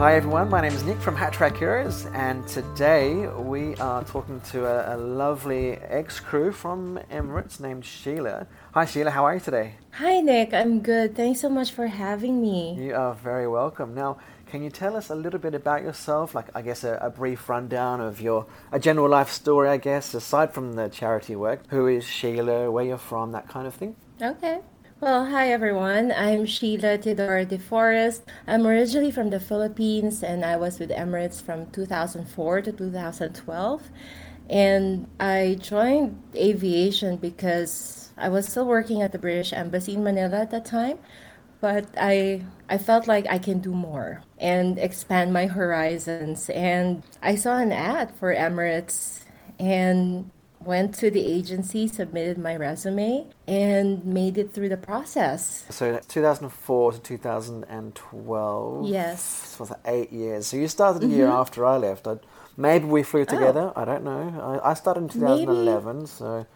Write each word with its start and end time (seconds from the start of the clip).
Hi 0.00 0.14
everyone, 0.14 0.48
my 0.48 0.62
name 0.62 0.72
is 0.72 0.82
Nick 0.82 0.96
from 0.96 1.14
Hat 1.14 1.30
Track 1.30 1.58
Heroes, 1.58 2.06
and 2.14 2.48
today 2.48 3.26
we 3.26 3.76
are 3.76 4.02
talking 4.02 4.40
to 4.50 4.64
a, 4.64 4.96
a 4.96 4.96
lovely 4.96 5.72
ex 5.72 6.18
crew 6.18 6.52
from 6.52 6.98
Emirates 7.12 7.60
named 7.60 7.84
Sheila. 7.84 8.46
Hi 8.72 8.86
Sheila, 8.86 9.10
how 9.10 9.26
are 9.26 9.34
you 9.34 9.40
today? 9.40 9.74
Hi 9.90 10.20
Nick, 10.20 10.54
I'm 10.54 10.80
good. 10.80 11.14
Thanks 11.14 11.42
so 11.42 11.50
much 11.50 11.72
for 11.72 11.86
having 11.86 12.40
me. 12.40 12.82
You 12.82 12.94
are 12.94 13.12
very 13.12 13.46
welcome. 13.46 13.94
Now, 13.94 14.16
can 14.46 14.62
you 14.62 14.70
tell 14.70 14.96
us 14.96 15.10
a 15.10 15.14
little 15.14 15.38
bit 15.38 15.54
about 15.54 15.82
yourself? 15.82 16.34
Like, 16.34 16.46
I 16.54 16.62
guess 16.62 16.82
a, 16.82 16.94
a 16.94 17.10
brief 17.10 17.46
rundown 17.50 18.00
of 18.00 18.22
your 18.22 18.46
a 18.72 18.80
general 18.80 19.10
life 19.10 19.28
story, 19.28 19.68
I 19.68 19.76
guess, 19.76 20.14
aside 20.14 20.54
from 20.54 20.76
the 20.76 20.88
charity 20.88 21.36
work. 21.36 21.60
Who 21.68 21.88
is 21.88 22.06
Sheila? 22.06 22.70
Where 22.70 22.86
you're 22.86 22.96
from? 22.96 23.32
That 23.32 23.50
kind 23.50 23.66
of 23.66 23.74
thing. 23.74 23.96
Okay. 24.22 24.60
Well, 25.00 25.24
hi 25.24 25.50
everyone. 25.50 26.12
I'm 26.12 26.44
Sheila 26.44 26.98
Tidor 26.98 27.46
de 27.48 27.56
Forest. 27.56 28.22
I'm 28.46 28.66
originally 28.66 29.10
from 29.10 29.30
the 29.30 29.40
Philippines 29.40 30.22
and 30.22 30.44
I 30.44 30.56
was 30.56 30.78
with 30.78 30.90
Emirates 30.90 31.40
from 31.40 31.70
2004 31.70 32.60
to 32.60 32.70
2012. 32.70 33.90
And 34.50 35.08
I 35.18 35.56
joined 35.58 36.22
aviation 36.36 37.16
because 37.16 38.12
I 38.18 38.28
was 38.28 38.46
still 38.46 38.66
working 38.66 39.00
at 39.00 39.12
the 39.12 39.18
British 39.18 39.54
Embassy 39.54 39.94
in 39.94 40.04
Manila 40.04 40.42
at 40.42 40.50
that 40.50 40.66
time. 40.66 40.98
But 41.62 41.86
I 41.96 42.44
I 42.68 42.76
felt 42.76 43.08
like 43.08 43.24
I 43.30 43.38
can 43.38 43.60
do 43.60 43.72
more 43.72 44.20
and 44.36 44.78
expand 44.78 45.32
my 45.32 45.46
horizons. 45.46 46.50
And 46.50 47.02
I 47.22 47.36
saw 47.36 47.56
an 47.56 47.72
ad 47.72 48.12
for 48.16 48.34
Emirates 48.34 49.24
and 49.58 50.30
went 50.60 50.94
to 50.96 51.10
the 51.10 51.24
agency, 51.24 51.88
submitted 51.88 52.36
my 52.38 52.54
resume, 52.54 53.26
and 53.48 54.04
made 54.04 54.36
it 54.38 54.52
through 54.52 54.68
the 54.68 54.76
process. 54.76 55.64
So 55.70 55.98
2004 56.08 56.92
to 56.92 56.98
2012. 57.00 58.86
Yes. 58.88 59.22
So 59.56 59.64
was 59.64 59.72
eight 59.86 60.12
years. 60.12 60.46
So 60.48 60.56
you 60.56 60.68
started 60.68 61.02
a 61.02 61.06
year 61.06 61.26
Mm-hmm. 61.26 61.40
after 61.40 61.64
I 61.66 61.76
left. 61.78 62.06
I, 62.06 62.16
maybe 62.56 62.84
we 62.86 63.02
flew 63.02 63.24
together. 63.24 63.72
I 63.76 63.84
don't 63.84 64.04
know. 64.04 64.60
I, 64.62 64.70
I 64.70 64.74
started 64.74 65.02
in 65.04 65.08
2011, 65.08 66.06
so 66.06 66.46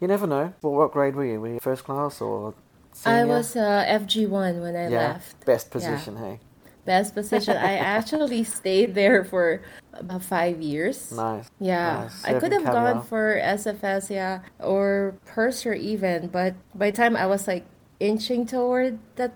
you 0.00 0.08
never 0.08 0.26
know. 0.26 0.52
Well, 0.62 0.72
what 0.74 0.92
grade 0.92 1.14
were 1.14 1.24
you? 1.24 1.40
Were 1.40 1.48
you 1.54 1.60
first 1.60 1.84
class 1.84 2.20
or 2.20 2.54
senior? 2.92 3.18
I 3.18 3.24
was 3.24 3.56
uh, 3.56 3.84
FG1 3.88 4.60
when 4.62 4.74
I 4.76 4.88
yeah, 4.88 4.98
left. 5.12 5.44
best 5.44 5.70
position. 5.70 6.16
Hey, 6.16 6.40
Best 6.84 7.14
position. 7.14 7.56
I 7.56 7.76
actually 7.76 8.42
stayed 8.44 8.94
there 8.94 9.24
for 9.24 9.60
about 9.92 10.22
five 10.22 10.60
years. 10.62 11.12
nice. 11.12 11.48
Yeah, 11.60 12.02
Nice. 12.08 12.24
I 12.24 12.38
could 12.40 12.52
have 12.52 12.64
gone 12.64 13.02
for 13.04 13.36
SFS, 13.38 14.10
yeah, 14.10 14.40
or 14.58 15.14
Purser 15.26 15.74
even, 15.74 16.28
but 16.28 16.54
by 16.74 16.90
the 16.90 16.96
time 16.96 17.16
I 17.16 17.26
was 17.26 17.46
like 17.46 17.64
inching 18.00 18.46
toward 18.46 18.98
that 19.16 19.34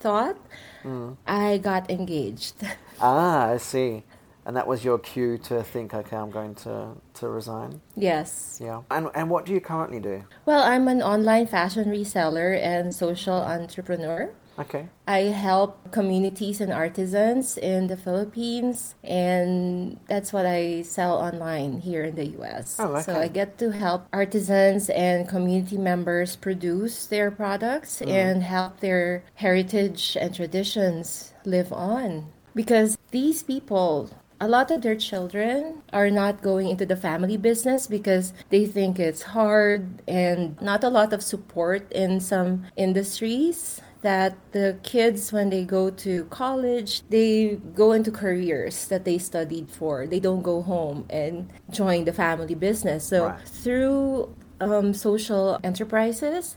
thought, 0.00 0.36
Mm. 0.84 1.16
I 1.26 1.58
got 1.58 1.90
engaged. 1.90 2.54
Ah, 3.00 3.50
I 3.52 3.56
see. 3.58 4.04
And 4.46 4.56
that 4.56 4.66
was 4.66 4.84
your 4.84 4.98
cue 4.98 5.36
to 5.50 5.62
think, 5.64 5.92
okay, 5.92 6.16
I'm 6.16 6.30
going 6.30 6.54
to, 6.64 6.94
to 7.14 7.28
resign. 7.28 7.80
yes. 7.96 8.58
Yeah. 8.62 8.82
And 8.90 9.10
and 9.14 9.28
what 9.28 9.44
do 9.44 9.52
you 9.52 9.60
currently 9.60 9.98
do? 10.00 10.22
Well, 10.46 10.62
I'm 10.62 10.86
an 10.88 11.02
online 11.02 11.46
fashion 11.48 11.90
reseller 11.90 12.56
and 12.56 12.94
social 12.94 13.34
entrepreneur. 13.34 14.30
Okay. 14.58 14.88
I 15.06 15.28
help 15.32 15.92
communities 15.92 16.60
and 16.60 16.72
artisans 16.72 17.56
in 17.58 17.86
the 17.88 17.96
Philippines, 17.96 18.94
and 19.04 19.98
that's 20.08 20.32
what 20.32 20.46
I 20.46 20.82
sell 20.82 21.16
online 21.18 21.80
here 21.80 22.04
in 22.04 22.14
the 22.16 22.26
US. 22.40 22.76
Oh, 22.78 22.98
So. 23.00 23.14
I 23.20 23.28
get 23.28 23.58
to 23.58 23.70
help 23.70 24.08
artisans 24.12 24.88
and 24.90 25.28
community 25.28 25.76
members 25.78 26.36
produce 26.36 27.06
their 27.06 27.30
products 27.30 28.00
Mm. 28.00 28.08
and 28.10 28.42
help 28.42 28.80
their 28.80 29.22
heritage 29.34 30.16
and 30.20 30.34
traditions 30.34 31.32
live 31.44 31.72
on. 31.72 32.32
Because 32.54 32.96
these 33.10 33.42
people, 33.42 34.08
a 34.40 34.48
lot 34.48 34.70
of 34.70 34.80
their 34.80 34.96
children 34.96 35.82
are 35.92 36.10
not 36.10 36.40
going 36.42 36.68
into 36.68 36.84
the 36.86 36.96
family 36.96 37.36
business 37.36 37.86
because 37.86 38.32
they 38.48 38.64
think 38.64 38.98
it's 38.98 39.36
hard 39.36 40.00
and 40.08 40.56
not 40.60 40.82
a 40.84 40.88
lot 40.88 41.12
of 41.12 41.22
support 41.22 41.92
in 41.92 42.20
some 42.20 42.64
industries 42.76 43.80
that 44.02 44.36
the 44.52 44.78
kids 44.82 45.32
when 45.32 45.50
they 45.50 45.64
go 45.64 45.90
to 45.90 46.24
college 46.26 47.02
they 47.08 47.56
go 47.74 47.92
into 47.92 48.10
careers 48.10 48.88
that 48.88 49.04
they 49.04 49.18
studied 49.18 49.70
for 49.70 50.06
they 50.06 50.20
don't 50.20 50.42
go 50.42 50.62
home 50.62 51.04
and 51.10 51.50
join 51.70 52.04
the 52.04 52.12
family 52.12 52.54
business 52.54 53.04
so 53.08 53.26
Right. 53.28 53.48
through 53.48 54.34
um, 54.60 54.94
social 54.94 55.58
enterprises 55.64 56.56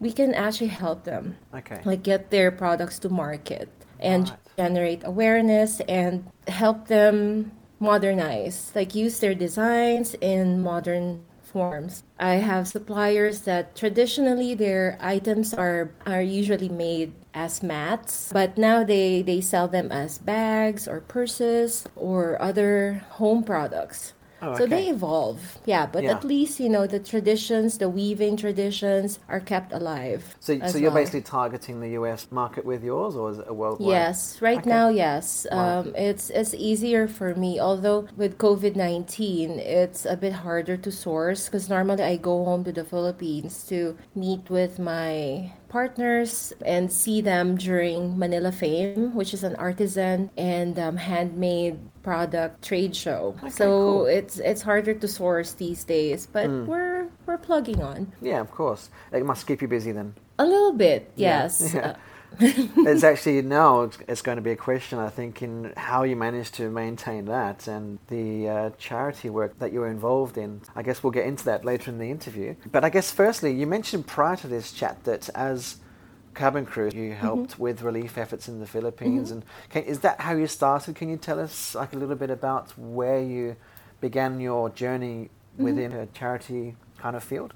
we 0.00 0.12
can 0.12 0.34
actually 0.34 0.68
help 0.68 1.04
them 1.04 1.36
Okay. 1.54 1.80
like 1.84 2.02
get 2.02 2.30
their 2.30 2.50
products 2.50 2.98
to 3.00 3.08
market 3.08 3.68
and 4.00 4.28
Right. 4.30 4.38
generate 4.56 5.02
awareness 5.04 5.80
and 5.88 6.24
help 6.48 6.88
them 6.88 7.52
modernize 7.80 8.72
like 8.74 8.94
use 8.94 9.20
their 9.20 9.34
designs 9.34 10.14
in 10.20 10.60
modern 10.62 11.24
forms 11.50 12.02
i 12.18 12.34
have 12.34 12.68
suppliers 12.68 13.42
that 13.42 13.74
traditionally 13.74 14.54
their 14.54 14.96
items 15.00 15.52
are 15.54 15.90
are 16.06 16.22
usually 16.22 16.68
made 16.68 17.12
as 17.34 17.62
mats 17.62 18.30
but 18.32 18.56
now 18.56 18.84
they 18.84 19.22
they 19.22 19.40
sell 19.40 19.68
them 19.68 19.90
as 19.90 20.18
bags 20.18 20.86
or 20.86 21.00
purses 21.00 21.84
or 21.96 22.40
other 22.40 23.02
home 23.18 23.42
products 23.42 24.12
Oh, 24.42 24.54
so 24.56 24.66
they 24.66 24.88
evolve 24.88 25.58
yeah 25.66 25.84
but 25.86 26.02
Yeah. 26.04 26.12
at 26.12 26.24
least 26.24 26.60
you 26.60 26.68
know 26.68 26.86
the 26.86 26.98
traditions 26.98 27.78
the 27.78 27.88
weaving 27.88 28.36
traditions 28.36 29.18
are 29.28 29.40
kept 29.40 29.72
alive 29.72 30.22
So, 30.40 30.58
so 30.66 30.78
you're 30.78 30.90
well. 30.90 31.00
basically 31.00 31.22
targeting 31.22 31.80
the 31.80 31.90
US 32.00 32.26
market 32.30 32.64
with 32.64 32.82
yours, 32.82 33.16
or 33.16 33.30
is 33.30 33.38
it 33.38 33.46
a 33.48 33.54
worldwide? 33.54 33.88
Yes, 33.88 34.40
right 34.40 34.58
Okay. 34.58 34.70
now, 34.78 34.88
yes. 34.88 35.46
Wow. 35.50 35.80
Um, 35.80 35.92
it's 35.94 36.30
it's 36.30 36.54
easier 36.54 37.06
for 37.08 37.34
me. 37.34 37.60
Although 37.60 38.00
with 38.16 38.38
COVID 38.38 38.74
nineteen, 38.76 39.58
it's 39.58 40.02
a 40.06 40.16
bit 40.16 40.32
harder 40.46 40.76
to 40.86 40.90
source 40.90 41.46
because 41.48 41.68
normally 41.68 42.02
I 42.04 42.16
go 42.16 42.44
home 42.44 42.62
to 42.64 42.72
the 42.72 42.84
Philippines 42.84 43.64
to 43.68 43.96
meet 44.14 44.48
with 44.50 44.78
my 44.78 45.52
partners 45.70 46.52
and 46.66 46.92
see 46.92 47.22
them 47.22 47.56
during 47.56 48.18
Manila 48.18 48.52
Fame, 48.52 49.14
which 49.14 49.32
is 49.32 49.42
an 49.42 49.56
artisan 49.56 50.28
and 50.36 50.78
um, 50.78 50.96
handmade 50.98 51.78
product 52.02 52.62
trade 52.62 52.94
show. 52.94 53.34
so 53.48 53.64
cool. 53.64 54.06
It's 54.06 54.38
it's 54.38 54.60
harder 54.62 54.92
to 54.94 55.08
source 55.08 55.54
these 55.54 55.84
days, 55.84 56.26
but 56.26 56.50
we're 56.50 57.08
we're 57.24 57.38
plugging 57.38 57.80
on 57.80 58.12
Yeah, 58.20 58.40
of 58.40 58.50
course. 58.50 58.90
It 59.12 59.24
must 59.24 59.46
keep 59.46 59.62
you 59.62 59.68
busy 59.68 59.92
then. 59.92 60.14
a 60.38 60.44
little 60.44 60.72
bit. 60.74 61.10
Yeah. 61.16 61.46
Yes. 61.48 61.74
Yeah. 61.74 61.80
Uh, 61.80 61.94
There's 62.38 63.04
actually 63.04 63.42
now 63.42 63.82
it's- 63.82 63.98
it's 64.08 64.22
going 64.22 64.36
to 64.36 64.42
be 64.42 64.52
a 64.52 64.56
question, 64.56 64.98
I 64.98 65.10
think, 65.10 65.42
in 65.42 65.72
how 65.76 66.04
you 66.04 66.16
manage 66.16 66.52
to 66.52 66.70
maintain 66.70 67.26
that 67.26 67.66
and 67.66 67.98
the 68.08 68.48
uh, 68.48 68.70
charity 68.78 69.30
work 69.30 69.58
that 69.58 69.72
you're 69.72 69.88
involved 69.88 70.38
in. 70.38 70.60
I 70.74 70.82
guess 70.82 71.02
we'll 71.02 71.10
get 71.10 71.26
into 71.26 71.44
that 71.44 71.64
later 71.64 71.90
in 71.90 71.98
the 71.98 72.10
interview. 72.10 72.54
But 72.70 72.84
I 72.84 72.90
guess 72.90 73.10
firstly, 73.10 73.52
you 73.52 73.66
mentioned 73.66 74.06
prior 74.06 74.36
to 74.36 74.46
this 74.46 74.72
chat 74.72 75.04
that 75.04 75.28
as 75.34 75.76
cabin 76.34 76.64
crew, 76.64 76.86
you 76.86 77.10
mm-hmm. 77.10 77.12
helped 77.20 77.58
with 77.58 77.82
relief 77.82 78.16
efforts 78.16 78.48
in 78.48 78.60
the 78.60 78.66
Philippines, 78.66 79.30
mm-hmm. 79.30 79.40
and 79.40 79.44
can, 79.70 79.82
is 79.84 80.00
that 80.00 80.20
how 80.20 80.32
you 80.32 80.46
started? 80.46 80.94
Can 80.94 81.08
you 81.08 81.16
tell 81.16 81.40
us 81.40 81.74
like 81.74 81.92
a 81.92 81.96
little 81.96 82.16
bit 82.16 82.30
about 82.30 82.76
where 82.78 83.20
you 83.20 83.56
began 84.00 84.40
your 84.40 84.70
journey 84.70 85.28
mm-hmm. 85.54 85.64
within 85.64 85.92
a 85.92 86.06
charity 86.06 86.76
kind 86.98 87.16
of 87.16 87.24
field? 87.24 87.54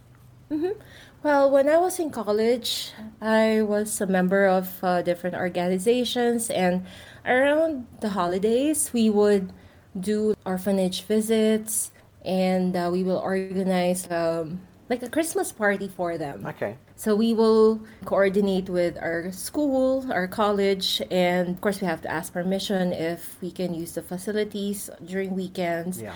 Well, 1.25 1.51
when 1.51 1.71
I 1.71 1.79
was 1.79 1.99
in 1.99 2.11
college, 2.11 2.93
I 3.19 3.63
was 3.63 3.99
a 3.99 4.07
member 4.07 4.45
of 4.45 4.69
uh, 4.85 5.01
different 5.01 5.35
organizations, 5.37 6.51
and 6.51 6.85
around 7.25 7.87
the 8.01 8.11
holidays, 8.11 8.93
we 8.93 9.09
would 9.09 9.51
do 9.99 10.37
orphanage 10.45 11.01
visits, 11.09 11.93
and 12.27 12.77
uh, 12.77 12.91
we 12.93 13.03
will 13.05 13.17
organize 13.17 14.05
um, 14.11 14.61
like 14.91 15.03
a 15.03 15.09
Christmas 15.09 15.51
party 15.51 15.89
for 15.89 16.19
them. 16.19 16.45
Okay. 16.45 16.77
So 16.95 17.17
we 17.17 17.33
will 17.33 17.81
coordinate 18.05 18.69
with 18.69 18.99
our 19.01 19.33
school, 19.33 20.05
our 20.13 20.29
college, 20.29 21.01
and 21.11 21.49
of 21.49 21.61
course, 21.63 21.81
we 21.81 21.87
have 21.87 22.03
to 22.03 22.11
ask 22.13 22.35
permission 22.35 22.93
if 22.93 23.41
we 23.41 23.51
can 23.51 23.73
use 23.73 23.97
the 23.97 24.03
facilities 24.03 24.91
during 25.01 25.35
weekends 25.35 26.03
Yeah. 26.03 26.13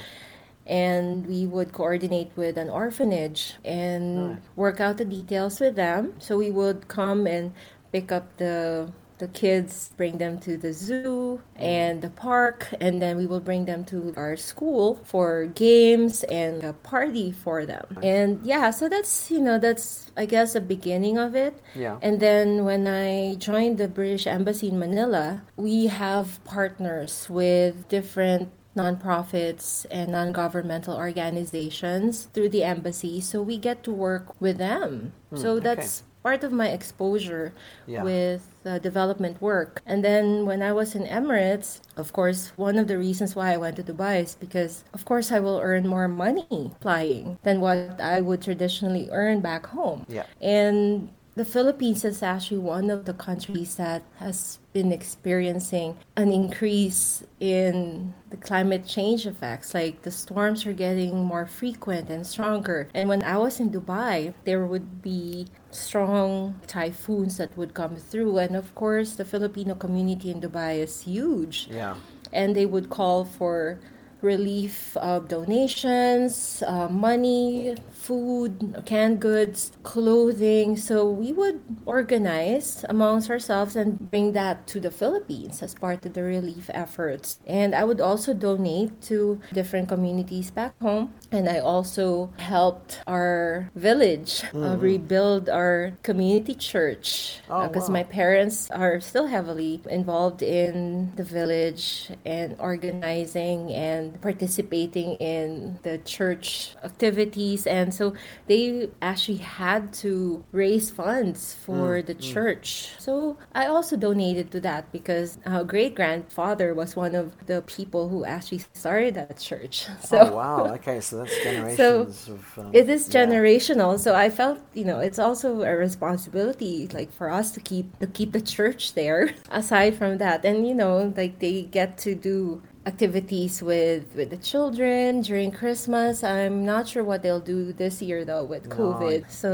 And 0.68 1.26
we 1.26 1.46
would 1.46 1.72
coordinate 1.72 2.30
with 2.36 2.56
an 2.58 2.68
orphanage 2.70 3.54
and 3.64 4.30
Right. 4.30 4.38
work 4.56 4.80
out 4.80 4.98
the 4.98 5.04
details 5.04 5.60
with 5.60 5.76
them. 5.76 6.14
So 6.18 6.36
we 6.38 6.50
would 6.50 6.88
come 6.88 7.26
and 7.26 7.52
pick 7.92 8.12
up 8.12 8.36
the 8.36 8.90
the 9.18 9.26
kids, 9.26 9.90
bring 9.96 10.18
them 10.18 10.38
to 10.38 10.56
the 10.56 10.72
zoo 10.72 11.40
and 11.56 12.02
the 12.02 12.08
park, 12.10 12.68
and 12.80 13.02
then 13.02 13.16
we 13.16 13.26
will 13.26 13.40
bring 13.40 13.64
them 13.64 13.84
to 13.84 14.14
our 14.16 14.36
school 14.36 15.00
for 15.02 15.46
games 15.56 16.22
and 16.30 16.62
a 16.62 16.72
party 16.72 17.32
for 17.32 17.66
them. 17.66 17.84
And 18.00 18.38
yeah, 18.44 18.70
so 18.70 18.88
that's 18.88 19.28
you 19.28 19.40
know 19.40 19.58
that's 19.58 20.12
I 20.16 20.24
guess 20.24 20.52
the 20.52 20.60
beginning 20.60 21.18
of 21.18 21.34
it. 21.34 21.58
Yeah. 21.74 21.98
And 22.00 22.20
then 22.20 22.64
when 22.64 22.86
I 22.86 23.34
joined 23.34 23.78
the 23.78 23.88
British 23.88 24.28
Embassy 24.28 24.68
in 24.68 24.78
Manila, 24.78 25.42
we 25.56 25.86
have 25.88 26.38
partners 26.44 27.26
with 27.28 27.88
different 27.88 28.50
nonprofits 28.78 29.86
and 29.90 30.12
non 30.12 30.32
governmental 30.32 30.96
organizations 30.96 32.28
through 32.32 32.50
the 32.50 32.64
embassy. 32.64 33.20
So 33.20 33.42
we 33.42 33.58
get 33.58 33.82
to 33.84 33.92
work 33.92 34.40
with 34.40 34.58
them. 34.58 35.12
so 35.34 35.60
okay. 35.60 35.64
that's 35.64 36.02
part 36.22 36.42
of 36.44 36.52
my 36.52 36.68
exposure 36.68 37.52
Yeah. 37.86 38.02
with 38.02 38.42
uh, 38.66 38.78
development 38.78 39.40
work. 39.40 39.80
And 39.86 40.04
then 40.04 40.46
when 40.46 40.60
I 40.62 40.72
was 40.72 40.94
in 40.94 41.04
Emirates, 41.06 41.80
of 41.96 42.12
course, 42.12 42.52
one 42.56 42.76
of 42.78 42.86
the 42.90 42.98
reasons 42.98 43.36
why 43.36 43.54
I 43.54 43.56
went 43.56 43.76
to 43.76 43.82
Dubai 43.82 44.22
is 44.22 44.34
because, 44.34 44.84
of 44.92 45.04
course, 45.04 45.32
I 45.32 45.40
will 45.40 45.60
earn 45.62 45.86
more 45.86 46.08
money 46.08 46.72
flying 46.80 47.38
than 47.46 47.60
what 47.60 48.00
I 48.00 48.20
would 48.20 48.42
traditionally 48.42 49.08
earn 49.12 49.40
back 49.40 49.66
home. 49.66 50.04
Yeah. 50.08 50.26
And 50.40 51.08
the 51.38 51.44
Philippines 51.44 52.04
is 52.04 52.20
actually 52.20 52.58
one 52.58 52.90
of 52.90 53.04
the 53.04 53.14
countries 53.14 53.76
that 53.76 54.02
has 54.18 54.58
been 54.72 54.90
experiencing 54.90 55.96
an 56.16 56.32
increase 56.32 57.22
in 57.38 58.12
the 58.30 58.36
climate 58.36 58.84
change 58.84 59.24
effects. 59.24 59.72
Like 59.72 60.02
the 60.02 60.10
storms 60.10 60.66
are 60.66 60.72
getting 60.72 61.14
more 61.24 61.46
frequent 61.46 62.10
and 62.10 62.26
stronger. 62.26 62.88
And 62.92 63.08
when 63.08 63.22
I 63.22 63.38
was 63.38 63.60
in 63.60 63.70
Dubai, 63.70 64.34
there 64.44 64.66
would 64.66 65.00
be 65.00 65.46
strong 65.70 66.60
typhoons 66.66 67.36
that 67.36 67.56
would 67.56 67.72
come 67.72 67.94
through. 67.94 68.38
And 68.38 68.56
of 68.56 68.74
course, 68.74 69.14
the 69.14 69.24
Filipino 69.24 69.76
community 69.76 70.32
in 70.32 70.40
Dubai 70.40 70.82
is 70.82 71.02
huge. 71.02 71.68
Yeah. 71.70 71.94
And 72.32 72.56
they 72.56 72.66
would 72.66 72.90
call 72.90 73.24
for 73.24 73.78
relief 74.20 74.96
of 74.96 75.28
donations, 75.28 76.62
uh, 76.66 76.88
money, 76.88 77.76
food, 77.90 78.82
canned 78.86 79.20
goods, 79.20 79.72
clothing. 79.82 80.76
So 80.76 81.08
we 81.10 81.32
would 81.32 81.60
organize 81.86 82.84
amongst 82.88 83.30
ourselves 83.30 83.76
and 83.76 84.10
bring 84.10 84.32
that 84.32 84.66
to 84.68 84.80
the 84.80 84.90
Philippines 84.90 85.62
as 85.62 85.74
part 85.74 86.04
of 86.06 86.14
the 86.14 86.22
relief 86.22 86.70
efforts. 86.72 87.38
And 87.46 87.74
I 87.74 87.84
would 87.84 88.00
also 88.00 88.34
donate 88.34 89.00
to 89.02 89.40
different 89.52 89.88
communities 89.88 90.50
back 90.50 90.74
home. 90.80 91.12
And 91.30 91.48
I 91.48 91.58
also 91.58 92.32
helped 92.38 93.00
our 93.06 93.70
village 93.74 94.42
uh, 94.54 94.76
rebuild 94.78 95.48
our 95.48 95.92
community 96.02 96.54
church 96.54 97.40
Oh, 97.50 97.66
because 97.66 97.88
wow. 97.88 97.94
my 97.94 98.02
parents 98.04 98.70
are 98.70 99.00
still 99.00 99.26
heavily 99.26 99.80
involved 99.90 100.42
in 100.42 101.12
the 101.16 101.24
village 101.24 102.10
and 102.24 102.56
organizing 102.58 103.72
and 103.72 104.07
participating 104.20 105.14
in 105.14 105.78
the 105.82 105.98
church 105.98 106.74
activities 106.82 107.66
and 107.66 107.92
so 107.92 108.14
they 108.46 108.88
actually 109.02 109.38
had 109.38 109.92
to 109.92 110.44
raise 110.52 110.90
funds 110.90 111.54
for 111.54 112.02
the 112.02 112.14
church 112.14 112.90
so 112.98 113.36
i 113.54 113.66
also 113.66 113.96
donated 113.96 114.50
to 114.50 114.60
that 114.60 114.90
because 114.92 115.38
our 115.46 115.64
great 115.64 115.94
grandfather 115.94 116.74
was 116.74 116.96
one 116.96 117.14
of 117.14 117.34
the 117.46 117.62
people 117.62 118.08
who 118.08 118.24
actually 118.24 118.58
started 118.72 119.14
that 119.14 119.38
church 119.38 119.86
so 120.02 120.18
oh 120.18 120.36
wow. 120.36 120.66
Okay, 120.74 121.00
so 121.00 121.18
that's 121.18 121.42
generations 121.42 122.28
of. 122.28 122.58
Um, 122.58 122.70
it 122.72 122.88
is 122.88 123.08
yeah. 123.08 123.26
generational 123.26 123.98
so 123.98 124.14
i 124.14 124.28
felt 124.30 124.58
you 124.74 124.84
know 124.84 124.98
it's 124.98 125.18
also 125.18 125.62
a 125.62 125.76
responsibility 125.76 126.88
like 126.92 127.12
for 127.12 127.30
us 127.30 127.50
to 127.52 127.60
keep 127.60 127.98
to 127.98 128.06
keep 128.06 128.32
the 128.32 128.40
church 128.40 128.94
there 128.94 129.34
aside 129.50 129.96
from 129.96 130.18
that 130.18 130.44
and 130.44 130.66
you 130.66 130.74
know 130.74 131.12
like 131.16 131.38
they 131.38 131.62
get 131.62 131.98
to 131.98 132.14
do 132.14 132.62
activities 132.92 133.54
with 133.70 134.04
with 134.18 134.28
the 134.34 134.40
children 134.52 135.20
during 135.28 135.50
christmas 135.62 136.14
i'm 136.24 136.56
not 136.72 136.82
sure 136.92 137.04
what 137.10 137.18
they'll 137.24 137.46
do 137.56 137.60
this 137.82 137.96
year 138.08 138.20
though 138.30 138.44
with 138.54 138.64
No. 138.68 138.76
covid 138.80 139.20
so 139.42 139.52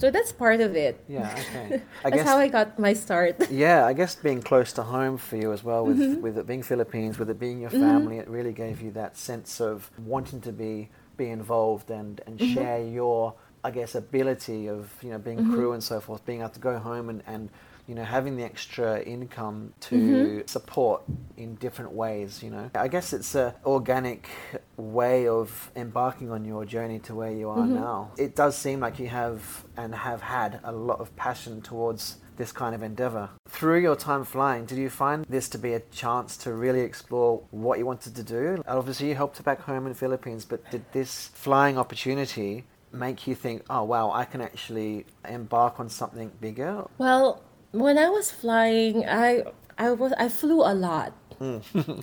so 0.00 0.06
that's 0.16 0.32
part 0.44 0.60
of 0.66 0.72
it 0.86 0.94
Yeah. 1.08 1.28
Okay. 1.42 1.68
I 2.06 2.10
that's 2.10 2.16
guess. 2.16 2.26
how 2.30 2.36
i 2.46 2.48
got 2.58 2.68
my 2.86 2.92
start 3.04 3.34
Yeah, 3.66 3.80
I 3.90 3.92
guess 4.00 4.12
being 4.28 4.40
close 4.50 4.70
to 4.78 4.82
home 4.96 5.16
for 5.26 5.36
you 5.42 5.48
as 5.56 5.62
well, 5.68 5.82
with 5.90 5.98
Mm-hmm. 6.02 6.22
with 6.24 6.34
it 6.40 6.46
being 6.52 6.62
Philippines, 6.72 7.14
with 7.20 7.28
it 7.34 7.38
being 7.46 7.58
your 7.64 7.74
family, 7.86 8.16
it 8.24 8.28
really 8.38 8.54
gave 8.64 8.76
you 8.84 8.90
that 9.02 9.12
sense 9.30 9.50
of 9.70 9.76
wanting 10.14 10.40
to 10.48 10.52
be 10.64 10.74
be 11.22 11.26
involved 11.40 11.88
and 12.00 12.12
and 12.26 12.34
Mm-hmm. 12.38 12.54
share 12.54 12.80
your, 12.98 13.18
I 13.68 13.70
guess, 13.78 13.90
ability 14.04 14.60
of 14.76 14.80
you 15.04 15.10
know 15.12 15.20
being 15.28 15.40
crew 15.54 15.70
and 15.76 15.82
so 15.92 15.96
forth, 16.06 16.20
being 16.30 16.40
able 16.44 16.56
to 16.60 16.64
go 16.70 16.74
home 16.90 17.06
and 17.12 17.20
and 17.34 17.44
you 17.88 17.94
know 17.94 18.04
having 18.04 18.36
the 18.36 18.44
extra 18.44 19.00
income 19.02 19.72
to 19.80 19.96
Mm-hmm. 19.96 20.46
support 20.46 21.02
in 21.36 21.56
different 21.56 21.92
ways. 21.92 22.42
You 22.42 22.50
know, 22.50 22.70
I 22.74 22.88
guess 22.88 23.12
it's 23.12 23.34
a 23.34 23.54
organic 23.64 24.28
way 24.76 25.28
of 25.28 25.70
embarking 25.76 26.30
on 26.30 26.44
your 26.44 26.64
journey 26.64 26.98
to 27.00 27.14
where 27.14 27.32
you 27.32 27.48
are 27.48 27.66
Mm-hmm. 27.66 27.74
now. 27.74 28.10
It 28.16 28.34
does 28.36 28.56
seem 28.56 28.80
like 28.80 28.98
you 28.98 29.08
have 29.08 29.64
and 29.76 29.94
have 29.94 30.22
had 30.22 30.60
a 30.64 30.72
lot 30.72 31.00
of 31.00 31.14
passion 31.16 31.62
towards 31.62 32.16
this 32.36 32.50
kind 32.52 32.74
of 32.74 32.82
endeavor. 32.82 33.28
Through 33.48 33.80
your 33.80 33.94
time 33.94 34.24
flying, 34.24 34.64
did 34.64 34.78
you 34.78 34.88
find 34.88 35.26
this 35.28 35.48
to 35.50 35.58
be 35.58 35.74
a 35.74 35.80
chance 35.80 36.36
to 36.38 36.52
really 36.54 36.80
explore 36.80 37.42
what 37.50 37.78
you 37.78 37.84
wanted 37.86 38.14
to 38.16 38.22
do? 38.22 38.62
Obviously, 38.66 39.08
you 39.10 39.14
helped 39.14 39.36
her 39.36 39.42
back 39.42 39.60
home 39.60 39.84
in 39.86 39.92
the 39.92 39.98
Philippines, 39.98 40.44
but 40.46 40.68
did 40.70 40.84
this 40.92 41.28
flying 41.34 41.76
opportunity 41.76 42.64
make 42.90 43.26
you 43.26 43.34
think, 43.34 43.64
oh 43.68 43.84
wow, 43.84 44.10
I 44.12 44.24
can 44.24 44.40
actually 44.40 45.04
embark 45.28 45.78
on 45.78 45.88
something 45.90 46.32
bigger? 46.40 46.84
Well, 46.98 47.42
when 47.72 47.98
I 47.98 48.08
was 48.08 48.30
flying, 48.30 49.04
I 49.08 49.44
I 49.78 49.90
was 49.92 50.12
I 50.18 50.28
flew 50.28 50.60
a 50.62 50.74
lot. 50.74 51.12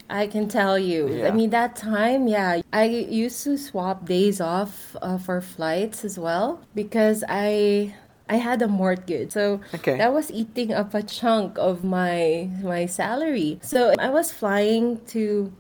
I 0.10 0.28
can 0.28 0.50
tell 0.50 0.78
you. 0.78 1.08
Hmm. 1.08 1.18
Yeah. 1.18 1.28
I 1.28 1.32
mean, 1.32 1.50
that 1.52 1.76
time, 1.78 2.28
yeah, 2.28 2.62
I 2.74 2.84
used 2.86 3.42
to 3.46 3.58
swap 3.58 4.04
days 4.06 4.42
off 4.42 4.98
uh, 5.02 5.18
for 5.18 5.40
flights 5.40 6.04
as 6.04 6.20
well 6.20 6.60
because 6.76 7.24
I 7.30 7.96
I 8.28 8.36
had 8.36 8.62
a 8.62 8.68
mortgage, 8.68 9.32
so 9.32 9.62
Okay. 9.74 9.98
that 9.98 10.12
was 10.14 10.30
eating 10.32 10.74
up 10.74 10.94
a 10.94 11.02
chunk 11.02 11.58
of 11.58 11.84
my 11.86 12.50
my 12.62 12.86
salary. 12.86 13.60
So 13.64 13.94
I 13.98 14.10
was 14.10 14.32
flying 14.34 15.00
to 15.16 15.54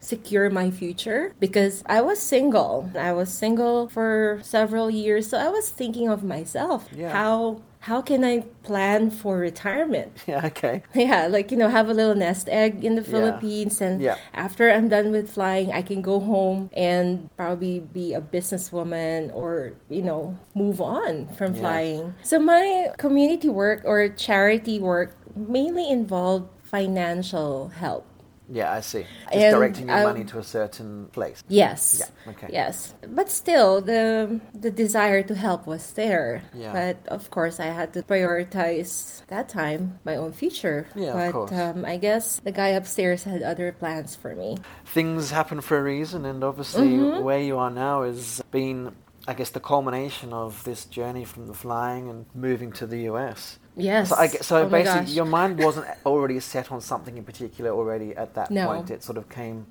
secure 0.00 0.48
my 0.50 0.70
future 0.70 1.34
because 1.38 1.82
I 1.86 2.00
was 2.00 2.18
single. 2.20 2.88
I 2.96 3.12
was 3.12 3.28
single 3.28 3.88
for 3.88 4.40
several 4.42 4.88
years, 4.88 5.28
so 5.28 5.36
I 5.36 5.48
was 5.48 5.68
thinking 5.68 6.08
of 6.08 6.24
myself. 6.24 6.88
Yeah. 6.94 7.10
How 7.12 7.60
how 7.86 8.02
can 8.02 8.24
I 8.24 8.40
plan 8.66 9.10
for 9.10 9.38
retirement? 9.38 10.10
Yeah, 10.26 10.46
okay. 10.50 10.82
Yeah, 10.94 11.26
like 11.30 11.50
you 11.54 11.56
know, 11.56 11.68
have 11.70 11.88
a 11.88 11.94
little 11.94 12.14
nest 12.18 12.48
egg 12.50 12.84
in 12.84 12.96
the 12.98 13.02
Yeah. 13.06 13.12
Philippines, 13.14 13.80
and 13.80 14.02
Yeah. 14.02 14.18
after 14.34 14.70
I'm 14.74 14.88
done 14.90 15.12
with 15.14 15.30
flying, 15.30 15.70
I 15.70 15.82
can 15.82 16.02
go 16.02 16.18
home 16.18 16.68
and 16.74 17.30
probably 17.38 17.78
be 17.80 18.12
a 18.12 18.20
businesswoman 18.20 19.30
or 19.34 19.72
you 19.88 20.02
know 20.02 20.34
move 20.54 20.80
on 20.82 21.28
from 21.38 21.54
Yeah. 21.54 21.60
flying. 21.62 22.02
So 22.26 22.38
my 22.42 22.90
community 22.98 23.48
work 23.48 23.82
or 23.86 24.08
charity 24.10 24.78
work 24.82 25.14
mainly 25.36 25.86
involved 25.88 26.50
financial 26.66 27.68
help. 27.78 28.02
Yeah, 28.48 28.72
I 28.72 28.80
see. 28.80 29.02
Just 29.32 29.34
And 29.34 29.54
directing 29.54 29.88
your 29.88 30.02
money 30.04 30.24
to 30.24 30.38
a 30.38 30.44
certain 30.44 31.06
place. 31.12 31.42
Yes. 31.48 31.98
Yeah, 32.00 32.30
okay. 32.32 32.48
Yes. 32.52 32.94
But 33.08 33.28
still 33.30 33.80
the 33.80 34.40
the 34.54 34.70
desire 34.70 35.22
to 35.24 35.34
help 35.34 35.66
was 35.66 35.92
there. 35.92 36.42
Yeah. 36.54 36.72
But 36.72 36.96
of 37.12 37.30
course 37.30 37.58
I 37.58 37.66
had 37.74 37.92
to 37.94 38.02
prioritize 38.02 39.22
that 39.28 39.48
time 39.48 39.98
my 40.04 40.16
own 40.16 40.32
future. 40.32 40.86
Yeah, 40.94 41.10
of 41.10 41.14
but 41.18 41.32
course. 41.32 41.52
um 41.52 41.84
I 41.84 41.96
guess 41.96 42.40
the 42.44 42.52
guy 42.52 42.68
upstairs 42.68 43.24
had 43.24 43.42
other 43.42 43.72
plans 43.72 44.14
for 44.16 44.34
me. 44.34 44.58
things 44.84 45.30
happen 45.30 45.60
for 45.60 45.78
a 45.78 45.82
reason, 45.82 46.24
and 46.24 46.44
obviously 46.44 46.86
Mm-hmm. 46.86 47.24
where 47.24 47.40
you 47.40 47.58
are 47.58 47.70
now 47.70 48.02
has 48.04 48.42
been, 48.50 48.94
I 49.28 49.34
guess, 49.34 49.50
the 49.50 49.60
culmination 49.60 50.32
of 50.32 50.62
this 50.64 50.84
journey 50.84 51.24
from 51.24 51.46
the 51.46 51.54
flying 51.54 52.08
and 52.08 52.26
moving 52.34 52.72
to 52.72 52.86
the 52.86 53.00
US. 53.10 53.58
Yes. 53.76 54.08
So, 54.10 54.16
I, 54.16 54.28
so 54.28 54.56
Oh 54.62 54.68
basically, 54.68 55.12
your 55.12 55.24
mind 55.26 55.58
wasn't 55.64 55.86
already 56.04 56.40
set 56.40 56.70
on 56.72 56.80
something 56.80 57.16
in 57.18 57.24
particular 57.24 57.70
already 57.70 58.14
at 58.16 58.34
that 58.34 58.50
No. 58.50 58.62
Mm-hmm. 58.62 58.74
point. 58.76 58.90
It 58.90 59.02
sort 59.02 59.18
of 59.18 59.28
came 59.28 59.66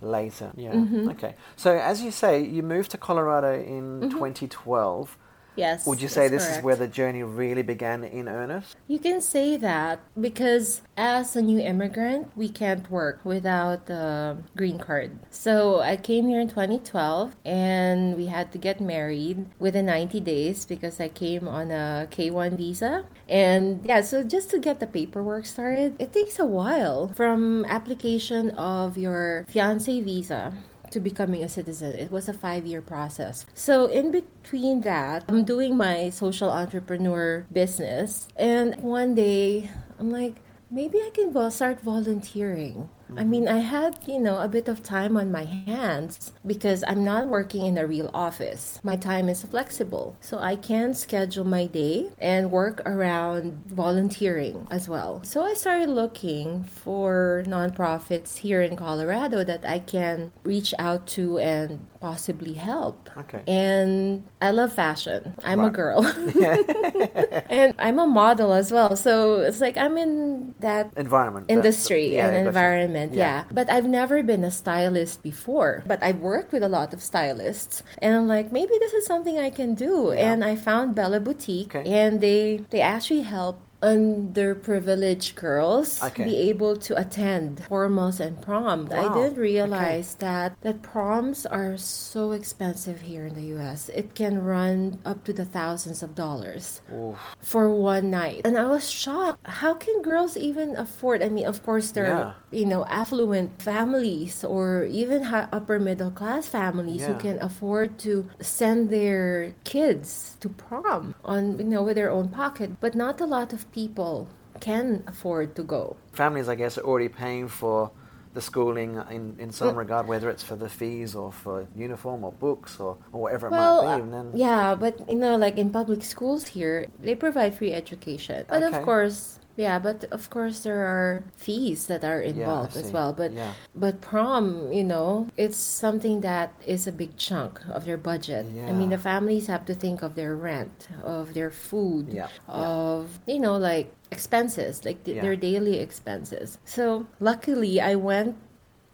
later. 0.00 0.50
Yeah. 0.56 0.84
Okay. 1.10 1.34
So 1.56 1.76
as 1.76 2.02
you 2.02 2.10
say, 2.10 2.42
you 2.42 2.62
moved 2.62 2.90
to 2.92 2.98
Colorado 2.98 3.54
in 3.54 4.08
2012. 4.10 5.16
Yes. 5.56 5.86
Would 5.86 6.00
you 6.00 6.08
say 6.08 6.28
this 6.28 6.46
is 6.48 6.62
where 6.62 6.76
the 6.76 6.88
journey 6.88 7.22
really 7.22 7.62
began 7.62 8.04
in 8.04 8.28
earnest? 8.28 8.76
You 8.86 8.98
can 8.98 9.20
say 9.20 9.56
that 9.56 10.00
because 10.18 10.82
as 10.96 11.36
a 11.36 11.42
new 11.42 11.58
immigrant, 11.58 12.30
we 12.36 12.48
can't 12.48 12.90
work 12.90 13.20
without 13.24 13.88
a 13.90 14.38
green 14.56 14.78
card. 14.78 15.18
So 15.30 15.80
I 15.80 15.96
came 15.96 16.28
here 16.28 16.40
in 16.40 16.48
2012 16.48 17.36
and 17.44 18.16
we 18.16 18.26
had 18.26 18.52
to 18.52 18.58
get 18.58 18.80
married 18.80 19.46
within 19.58 19.86
90 19.86 20.20
days 20.20 20.64
because 20.64 21.00
I 21.00 21.08
came 21.08 21.48
on 21.48 21.70
a 21.70 22.08
K1 22.10 22.56
visa. 22.56 23.04
And 23.28 23.84
yeah, 23.84 24.00
so 24.00 24.22
just 24.22 24.50
to 24.50 24.58
get 24.58 24.80
the 24.80 24.86
paperwork 24.86 25.46
started, 25.46 25.96
it 25.98 26.12
takes 26.12 26.38
a 26.38 26.46
while 26.46 27.08
from 27.08 27.64
application 27.66 28.50
of 28.50 28.96
your 28.96 29.46
fiance 29.48 30.00
visa 30.00 30.52
to 30.90 31.00
becoming 31.00 31.42
a 31.42 31.48
citizen. 31.48 31.94
It 31.94 32.10
was 32.10 32.28
a 32.28 32.32
five 32.32 32.66
year 32.66 32.82
process. 32.82 33.46
So, 33.54 33.86
in 33.86 34.10
between 34.10 34.82
that, 34.82 35.24
I'm 35.28 35.44
doing 35.44 35.76
my 35.76 36.10
social 36.10 36.50
entrepreneur 36.50 37.46
business. 37.52 38.28
And 38.36 38.76
one 38.82 39.14
day, 39.14 39.70
I'm 39.98 40.10
like, 40.10 40.36
maybe 40.70 40.98
I 40.98 41.10
can 41.12 41.32
start 41.50 41.80
volunteering. 41.80 42.88
I 43.16 43.24
mean, 43.24 43.48
I 43.48 43.58
had, 43.58 43.98
you 44.06 44.18
know, 44.18 44.38
a 44.38 44.48
bit 44.48 44.68
of 44.68 44.82
time 44.82 45.16
on 45.16 45.30
my 45.30 45.44
hands 45.44 46.32
because 46.46 46.84
I'm 46.86 47.04
not 47.04 47.28
working 47.28 47.66
in 47.66 47.78
a 47.78 47.86
real 47.86 48.10
office. 48.14 48.80
My 48.82 48.96
time 48.96 49.28
is 49.28 49.42
flexible. 49.42 50.16
So 50.20 50.38
I 50.38 50.56
can 50.56 50.94
schedule 50.94 51.44
my 51.44 51.66
day 51.66 52.10
and 52.18 52.50
work 52.50 52.80
around 52.86 53.64
volunteering 53.66 54.66
as 54.70 54.88
well. 54.88 55.22
So 55.24 55.42
I 55.42 55.54
started 55.54 55.88
looking 55.88 56.64
for 56.64 57.44
nonprofits 57.46 58.38
here 58.38 58.62
in 58.62 58.76
Colorado 58.76 59.44
that 59.44 59.64
I 59.64 59.78
can 59.78 60.32
reach 60.44 60.72
out 60.78 61.06
to 61.08 61.38
and 61.38 61.86
possibly 62.00 62.54
help. 62.54 63.10
Okay. 63.16 63.42
And 63.46 64.24
I 64.40 64.50
love 64.52 64.72
fashion. 64.72 65.34
I'm 65.44 65.60
a 65.60 65.70
girl. 65.70 66.00
and 67.50 67.74
I'm 67.78 67.98
a 67.98 68.06
model 68.06 68.52
as 68.52 68.72
well. 68.72 68.96
So 68.96 69.40
it's 69.40 69.60
like 69.60 69.76
I'm 69.76 69.98
in 69.98 70.54
that 70.60 70.92
Environment. 70.96 71.46
industry 71.50 72.14
yeah, 72.16 72.28
and 72.28 72.46
environment 72.46 73.14
Yeah. 73.14 73.44
yeah. 73.44 73.44
but 73.52 73.70
i've 73.70 73.86
never 73.86 74.22
been 74.22 74.44
a 74.44 74.50
stylist 74.50 75.22
before 75.22 75.82
but 75.86 76.02
i've 76.02 76.18
worked 76.18 76.52
with 76.52 76.62
a 76.62 76.68
lot 76.68 76.92
of 76.92 77.00
stylists 77.02 77.82
and 78.02 78.14
i'm 78.16 78.26
like 78.28 78.52
maybe 78.52 78.74
this 78.80 78.92
is 78.92 79.06
something 79.06 79.38
i 79.38 79.48
can 79.50 79.74
do 79.74 80.12
Yeah. 80.12 80.32
and 80.32 80.44
i 80.44 80.56
found 80.56 80.94
bella 80.94 81.20
boutique 81.20 81.74
Okay. 81.76 81.88
and 81.88 82.20
they 82.20 82.64
they 82.70 82.80
actually 82.80 83.22
help 83.22 83.60
underprivileged 83.82 85.34
girls 85.34 86.02
Okay. 86.02 86.24
be 86.24 86.36
able 86.50 86.76
to 86.76 86.96
attend 86.98 87.62
formals 87.68 88.20
and 88.20 88.40
prom. 88.40 88.88
I 88.92 89.12
didn't 89.12 89.38
realize 89.38 90.14
that 90.16 90.56
that 90.62 90.82
proms 90.82 91.46
are 91.46 91.76
so 91.76 92.32
expensive 92.32 93.00
here 93.02 93.26
in 93.26 93.34
the 93.34 93.56
US. 93.56 93.88
It 93.90 94.14
can 94.14 94.42
run 94.44 94.98
up 95.04 95.24
to 95.24 95.32
the 95.32 95.44
thousands 95.44 96.02
of 96.02 96.14
dollars 96.14 96.80
Oof. 96.92 97.16
for 97.40 97.68
one 97.70 98.10
night. 98.10 98.42
And 98.44 98.56
I 98.58 98.66
was 98.66 98.90
shocked. 98.90 99.40
How 99.46 99.74
can 99.74 100.02
girls 100.02 100.36
even 100.36 100.76
afford? 100.76 101.22
I 101.22 101.28
mean, 101.28 101.46
of 101.46 101.62
course, 101.62 101.92
there 101.92 102.06
Yeah. 102.08 102.18
are, 102.20 102.34
you 102.50 102.66
know, 102.66 102.84
affluent 102.86 103.62
families 103.62 104.44
or 104.44 104.84
even 104.84 105.24
upper 105.30 105.78
middle 105.78 106.10
class 106.10 106.46
families 106.46 107.06
who 107.06 107.14
can 107.14 107.38
afford 107.40 107.98
to 108.00 108.28
send 108.40 108.90
their 108.90 109.54
kids 109.64 110.36
to 110.40 110.48
prom 110.48 111.14
on, 111.24 111.58
you 111.58 111.64
know, 111.64 111.82
with 111.82 111.96
their 111.96 112.10
own 112.10 112.28
pocket. 112.28 112.78
But 112.80 112.94
not 112.94 113.20
a 113.20 113.26
lot 113.26 113.52
of 113.52 113.69
people 113.72 114.28
can 114.60 115.02
afford 115.06 115.56
to 115.56 115.62
go. 115.62 115.96
Families, 116.12 116.48
I 116.48 116.54
guess, 116.54 116.78
are 116.78 116.82
already 116.82 117.08
paying 117.08 117.48
for 117.48 117.90
the 118.32 118.40
schooling 118.40 119.00
in, 119.10 119.34
in 119.40 119.50
some 119.50 119.74
regard, 119.76 120.06
whether 120.06 120.30
it's 120.30 120.44
for 120.44 120.54
the 120.54 120.68
fees 120.68 121.16
or 121.16 121.32
for 121.32 121.66
uniform 121.74 122.22
or 122.24 122.30
books 122.32 122.78
or, 122.78 122.96
or 123.12 123.22
whatever 123.22 123.48
it 123.48 123.50
Well, 123.50 123.80
might 123.80 123.86
uh, 123.86 123.96
be. 123.96 124.02
And 124.02 124.12
then, 124.12 124.32
yeah, 124.38 124.74
but 124.76 125.08
you 125.10 125.16
know, 125.16 125.36
like 125.36 125.58
in 125.58 125.70
public 125.70 126.02
schools 126.04 126.46
here, 126.48 126.86
they 127.02 127.16
provide 127.16 127.56
free 127.56 127.72
education. 127.72 128.46
But 128.48 128.62
Okay. 128.62 128.78
of 128.78 128.84
course, 128.84 129.39
yeah, 129.56 129.78
but 129.78 130.04
of 130.10 130.30
course 130.30 130.60
there 130.60 130.84
are 130.86 131.22
fees 131.36 131.86
that 131.88 132.02
are 132.04 132.20
involved 132.20 132.76
as 132.76 132.90
well. 132.92 133.12
But 133.12 133.32
Yeah. 133.32 133.52
but 133.74 134.00
prom, 134.00 134.72
you 134.72 134.84
know, 134.84 135.28
it's 135.36 135.56
something 135.58 136.20
that 136.22 136.52
is 136.66 136.86
a 136.86 136.92
big 136.92 137.16
chunk 137.16 137.60
of 137.68 137.84
their 137.84 137.96
budget. 137.98 138.46
I 138.68 138.72
mean, 138.72 138.90
the 138.90 138.98
families 138.98 139.46
have 139.48 139.64
to 139.66 139.74
think 139.74 140.02
of 140.02 140.14
their 140.14 140.34
rent, 140.36 140.88
of 141.04 141.34
their 141.34 141.50
food, 141.50 142.08
Yeah, 142.12 142.28
yeah. 142.48 142.54
of 142.54 143.18
you 143.26 143.38
know, 143.40 143.56
like 143.58 143.92
expenses, 144.10 144.84
like 144.84 145.04
th- 145.04 145.16
Yeah. 145.16 145.22
their 145.22 145.36
daily 145.36 145.78
expenses. 145.78 146.58
So 146.64 147.06
luckily, 147.20 147.80
I 147.80 147.94
went 147.96 148.36